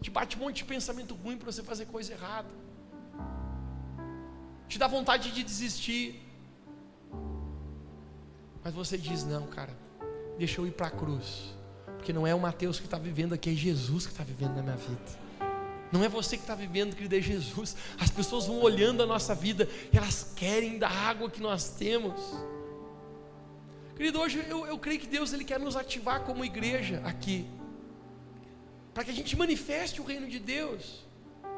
te 0.01 0.09
bate 0.09 0.35
um 0.35 0.39
monte 0.39 0.57
de 0.57 0.65
pensamento 0.65 1.13
ruim 1.13 1.37
para 1.37 1.51
você 1.51 1.61
fazer 1.61 1.85
coisa 1.85 2.13
errada, 2.13 2.49
te 4.67 4.79
dá 4.79 4.87
vontade 4.87 5.31
de 5.31 5.43
desistir, 5.43 6.19
mas 8.63 8.73
você 8.73 8.97
diz: 8.97 9.23
Não, 9.23 9.45
cara, 9.47 9.75
deixa 10.37 10.59
eu 10.59 10.65
ir 10.65 10.71
para 10.71 10.87
a 10.87 10.91
cruz, 10.91 11.53
porque 11.97 12.11
não 12.11 12.25
é 12.25 12.33
o 12.33 12.39
Mateus 12.39 12.79
que 12.79 12.85
está 12.85 12.97
vivendo 12.97 13.33
aqui, 13.33 13.51
é 13.51 13.53
Jesus 13.53 14.05
que 14.05 14.11
está 14.11 14.23
vivendo 14.23 14.55
na 14.55 14.63
minha 14.63 14.77
vida. 14.77 15.20
Não 15.91 16.03
é 16.03 16.07
você 16.07 16.37
que 16.37 16.43
está 16.43 16.55
vivendo, 16.55 16.95
querido, 16.95 17.15
é 17.15 17.21
Jesus. 17.21 17.75
As 17.99 18.09
pessoas 18.09 18.47
vão 18.47 18.61
olhando 18.61 19.03
a 19.03 19.05
nossa 19.05 19.35
vida 19.35 19.67
e 19.91 19.97
elas 19.97 20.31
querem 20.35 20.79
da 20.79 20.87
água 20.87 21.29
que 21.29 21.41
nós 21.41 21.71
temos. 21.71 22.19
Querido, 23.95 24.19
hoje 24.19 24.43
eu, 24.47 24.65
eu 24.65 24.79
creio 24.79 24.99
que 24.99 25.07
Deus 25.07 25.33
ele 25.33 25.43
quer 25.43 25.59
nos 25.59 25.75
ativar 25.75 26.21
como 26.21 26.45
igreja 26.45 27.01
aqui, 27.05 27.45
para 28.93 29.03
que 29.03 29.11
a 29.11 29.13
gente 29.13 29.35
manifeste 29.35 29.99
o 29.99 30.03
reino 30.03 30.27
de 30.27 30.39
Deus, 30.39 31.05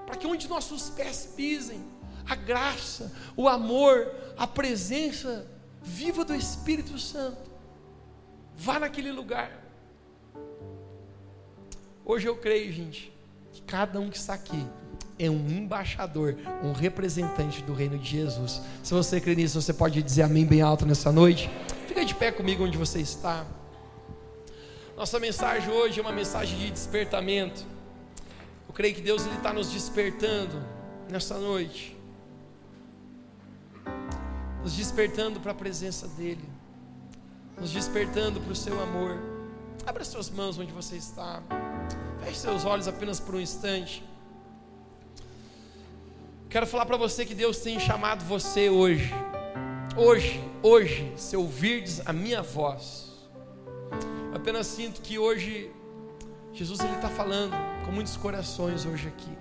para 0.05 0.17
que 0.17 0.25
onde 0.25 0.47
nossos 0.47 0.89
pés 0.89 1.31
pisem, 1.35 1.85
a 2.27 2.35
graça, 2.35 3.13
o 3.37 3.47
amor, 3.47 4.13
a 4.35 4.47
presença 4.47 5.47
viva 5.81 6.25
do 6.25 6.33
Espírito 6.33 6.97
Santo, 6.97 7.51
vá 8.55 8.79
naquele 8.79 9.11
lugar. 9.11 9.63
Hoje 12.03 12.27
eu 12.27 12.35
creio, 12.35 12.73
gente, 12.73 13.12
cada 13.67 13.99
um 13.99 14.09
que 14.09 14.17
está 14.17 14.33
aqui 14.33 14.65
é 15.17 15.29
um 15.29 15.47
embaixador, 15.49 16.35
um 16.63 16.71
representante 16.71 17.61
do 17.63 17.73
reino 17.73 17.97
de 17.97 18.09
Jesus. 18.09 18.61
Se 18.83 18.93
você 18.93 19.21
crê 19.21 19.35
nisso, 19.35 19.61
você 19.61 19.73
pode 19.73 20.01
dizer 20.01 20.23
amém 20.23 20.45
bem 20.45 20.61
alto 20.61 20.85
nessa 20.85 21.11
noite. 21.11 21.49
Fica 21.87 22.03
de 22.03 22.15
pé 22.15 22.31
comigo 22.31 22.63
onde 22.63 22.77
você 22.77 22.99
está. 22.99 23.45
Nossa 24.97 25.19
mensagem 25.19 25.71
hoje 25.71 25.99
é 25.99 26.01
uma 26.01 26.11
mensagem 26.11 26.57
de 26.57 26.71
despertamento. 26.71 27.65
Eu 28.67 28.73
creio 28.73 28.95
que 28.95 29.01
Deus 29.01 29.25
está 29.25 29.53
nos 29.53 29.71
despertando 29.71 30.63
nessa 31.09 31.37
noite, 31.37 31.97
nos 34.61 34.75
despertando 34.75 35.39
para 35.39 35.51
a 35.51 35.55
presença 35.55 36.07
dEle, 36.07 36.47
nos 37.59 37.71
despertando 37.71 38.39
para 38.39 38.51
o 38.51 38.55
Seu 38.55 38.81
amor. 38.81 39.32
Abra 39.85 40.05
suas 40.05 40.29
mãos 40.29 40.57
onde 40.57 40.71
você 40.71 40.95
está. 40.95 41.43
Feche 42.23 42.37
seus 42.37 42.63
olhos 42.63 42.87
apenas 42.87 43.19
por 43.19 43.35
um 43.35 43.39
instante. 43.39 44.03
Quero 46.49 46.65
falar 46.65 46.85
para 46.85 46.95
você 46.95 47.25
que 47.25 47.35
Deus 47.35 47.57
tem 47.57 47.79
chamado 47.79 48.23
você 48.23 48.69
hoje. 48.69 49.13
Hoje, 49.97 50.41
hoje, 50.61 51.11
se 51.17 51.35
ouvirdes 51.35 52.01
a 52.05 52.13
minha 52.13 52.41
voz. 52.41 53.11
Eu 54.31 54.37
apenas 54.37 54.67
sinto 54.67 55.01
que 55.01 55.19
hoje 55.19 55.69
Jesus 56.53 56.79
ele 56.79 56.95
está 56.95 57.09
falando 57.09 57.53
com 57.85 57.91
muitos 57.91 58.15
corações 58.15 58.85
hoje 58.85 59.09
aqui. 59.09 59.37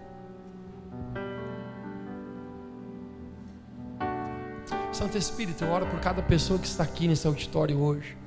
Santo 4.93 5.17
Espírito, 5.17 5.65
eu 5.65 5.71
oro 5.71 5.87
por 5.87 6.01
cada 6.01 6.21
pessoa 6.21 6.59
que 6.59 6.67
está 6.67 6.83
aqui 6.83 7.07
nesse 7.07 7.27
auditório 7.27 7.79
hoje. 7.79 8.22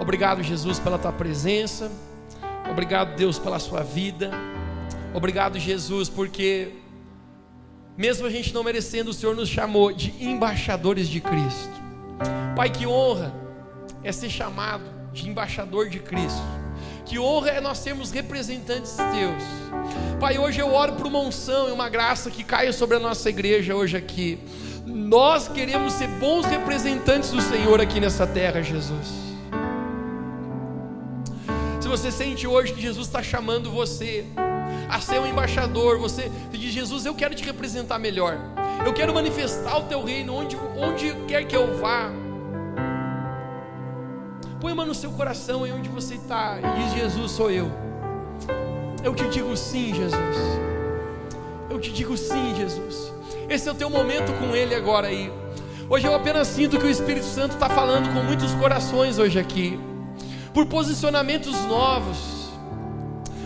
Obrigado, 0.00 0.42
Jesus, 0.42 0.78
pela 0.78 0.98
tua 0.98 1.12
presença. 1.12 1.92
Obrigado, 2.70 3.14
Deus, 3.16 3.38
pela 3.38 3.58
sua 3.58 3.82
vida. 3.82 4.30
Obrigado, 5.12 5.58
Jesus, 5.58 6.08
porque 6.08 6.68
mesmo 7.98 8.26
a 8.26 8.30
gente 8.30 8.54
não 8.54 8.64
merecendo, 8.64 9.10
o 9.10 9.12
Senhor 9.12 9.36
nos 9.36 9.50
chamou 9.50 9.92
de 9.92 10.14
embaixadores 10.18 11.06
de 11.06 11.20
Cristo. 11.20 11.70
Pai, 12.56 12.70
que 12.70 12.86
honra 12.86 13.34
é 14.02 14.10
ser 14.10 14.30
chamado 14.30 14.84
de 15.12 15.28
embaixador 15.28 15.90
de 15.90 15.98
Cristo. 15.98 16.40
Que 17.04 17.18
honra 17.18 17.50
é 17.50 17.60
nós 17.60 17.76
sermos 17.76 18.10
representantes 18.10 18.96
teus. 18.96 19.42
Pai, 20.18 20.38
hoje 20.38 20.60
eu 20.60 20.72
oro 20.72 20.94
por 20.94 21.06
uma 21.06 21.18
unção 21.18 21.68
e 21.68 21.72
uma 21.72 21.90
graça 21.90 22.30
que 22.30 22.42
caia 22.42 22.72
sobre 22.72 22.96
a 22.96 23.00
nossa 23.00 23.28
igreja 23.28 23.74
hoje 23.74 23.98
aqui. 23.98 24.38
Nós 24.86 25.46
queremos 25.46 25.92
ser 25.92 26.08
bons 26.08 26.46
representantes 26.46 27.30
do 27.32 27.42
Senhor 27.42 27.82
aqui 27.82 28.00
nessa 28.00 28.26
terra, 28.26 28.62
Jesus 28.62 29.29
você 31.90 32.12
sente 32.12 32.46
hoje 32.46 32.72
que 32.72 32.80
Jesus 32.80 33.08
está 33.08 33.20
chamando 33.20 33.68
você 33.68 34.24
a 34.88 35.00
ser 35.00 35.18
um 35.18 35.26
embaixador, 35.26 35.98
você 35.98 36.30
diz: 36.52 36.72
Jesus, 36.72 37.04
eu 37.04 37.14
quero 37.16 37.34
te 37.34 37.42
representar 37.42 37.98
melhor, 37.98 38.38
eu 38.86 38.92
quero 38.92 39.12
manifestar 39.12 39.76
o 39.76 39.82
teu 39.82 40.04
reino 40.04 40.32
onde, 40.32 40.56
onde 40.76 41.12
quer 41.26 41.44
que 41.44 41.56
eu 41.56 41.76
vá. 41.78 42.12
Põe 44.60 44.72
uma 44.72 44.84
no 44.84 44.94
seu 44.94 45.10
coração 45.10 45.64
aí 45.64 45.72
onde 45.72 45.88
você 45.88 46.14
está 46.14 46.58
e 46.60 46.84
diz: 46.84 46.94
Jesus, 46.94 47.32
sou 47.32 47.50
eu. 47.50 47.68
Eu 49.02 49.12
te 49.12 49.24
digo 49.28 49.56
sim, 49.56 49.92
Jesus. 49.92 50.36
Eu 51.68 51.80
te 51.80 51.90
digo 51.90 52.16
sim, 52.16 52.54
Jesus. 52.54 53.12
Esse 53.48 53.68
é 53.68 53.72
o 53.72 53.74
teu 53.74 53.90
momento 53.90 54.32
com 54.38 54.54
Ele 54.54 54.76
agora 54.76 55.08
aí. 55.08 55.32
Hoje 55.88 56.06
eu 56.06 56.14
apenas 56.14 56.46
sinto 56.46 56.78
que 56.78 56.86
o 56.86 56.90
Espírito 56.90 57.26
Santo 57.26 57.54
está 57.54 57.68
falando 57.68 58.14
com 58.14 58.22
muitos 58.22 58.54
corações 58.54 59.18
hoje 59.18 59.40
aqui 59.40 59.89
por 60.52 60.66
posicionamentos 60.66 61.54
novos. 61.66 62.40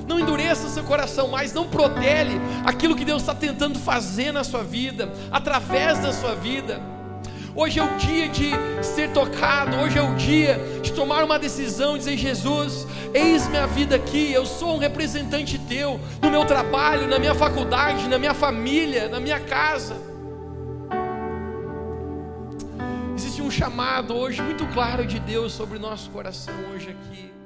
Não 0.07 0.21
endureça 0.21 0.69
seu 0.69 0.85
coração 0.85 1.29
mais, 1.29 1.53
não 1.53 1.67
protele 1.67 2.41
aquilo 2.65 2.95
que 2.95 3.05
Deus 3.05 3.23
está 3.23 3.35
tentando 3.35 3.79
fazer 3.79 4.33
na 4.33 4.45
sua 4.45 4.63
vida, 4.63 5.13
através 5.33 5.99
da 5.99 6.13
sua 6.13 6.35
vida. 6.35 6.81
Hoje 7.57 7.79
é 7.79 7.85
o 7.85 7.97
dia 7.97 8.29
de 8.29 8.51
ser 8.83 9.11
tocado, 9.13 9.77
hoje 9.77 9.97
é 9.97 10.03
o 10.03 10.15
dia 10.17 10.61
de 10.83 10.93
tomar 10.93 11.23
uma 11.23 11.39
decisão, 11.39 11.97
dizer: 11.97 12.17
Jesus, 12.17 12.87
eis 13.15 13.49
minha 13.49 13.67
vida 13.67 13.95
aqui, 13.95 14.33
eu 14.33 14.45
sou 14.45 14.75
um 14.75 14.79
representante 14.79 15.57
teu, 15.59 16.01
no 16.21 16.31
meu 16.31 16.45
trabalho, 16.45 17.07
na 17.07 17.19
minha 17.19 17.35
faculdade, 17.35 18.09
na 18.09 18.19
minha 18.19 18.35
família, 18.35 19.09
na 19.09 19.21
minha 19.21 19.39
casa. 19.39 20.14
Chamado 23.51 24.15
hoje 24.15 24.43
muito 24.43 24.67
claro 24.69 25.07
de 25.07 25.19
Deus 25.21 25.53
sobre 25.53 25.77
o 25.77 25.81
nosso 25.81 26.11
coração 26.11 26.55
hoje 26.73 26.91
aqui. 26.91 27.44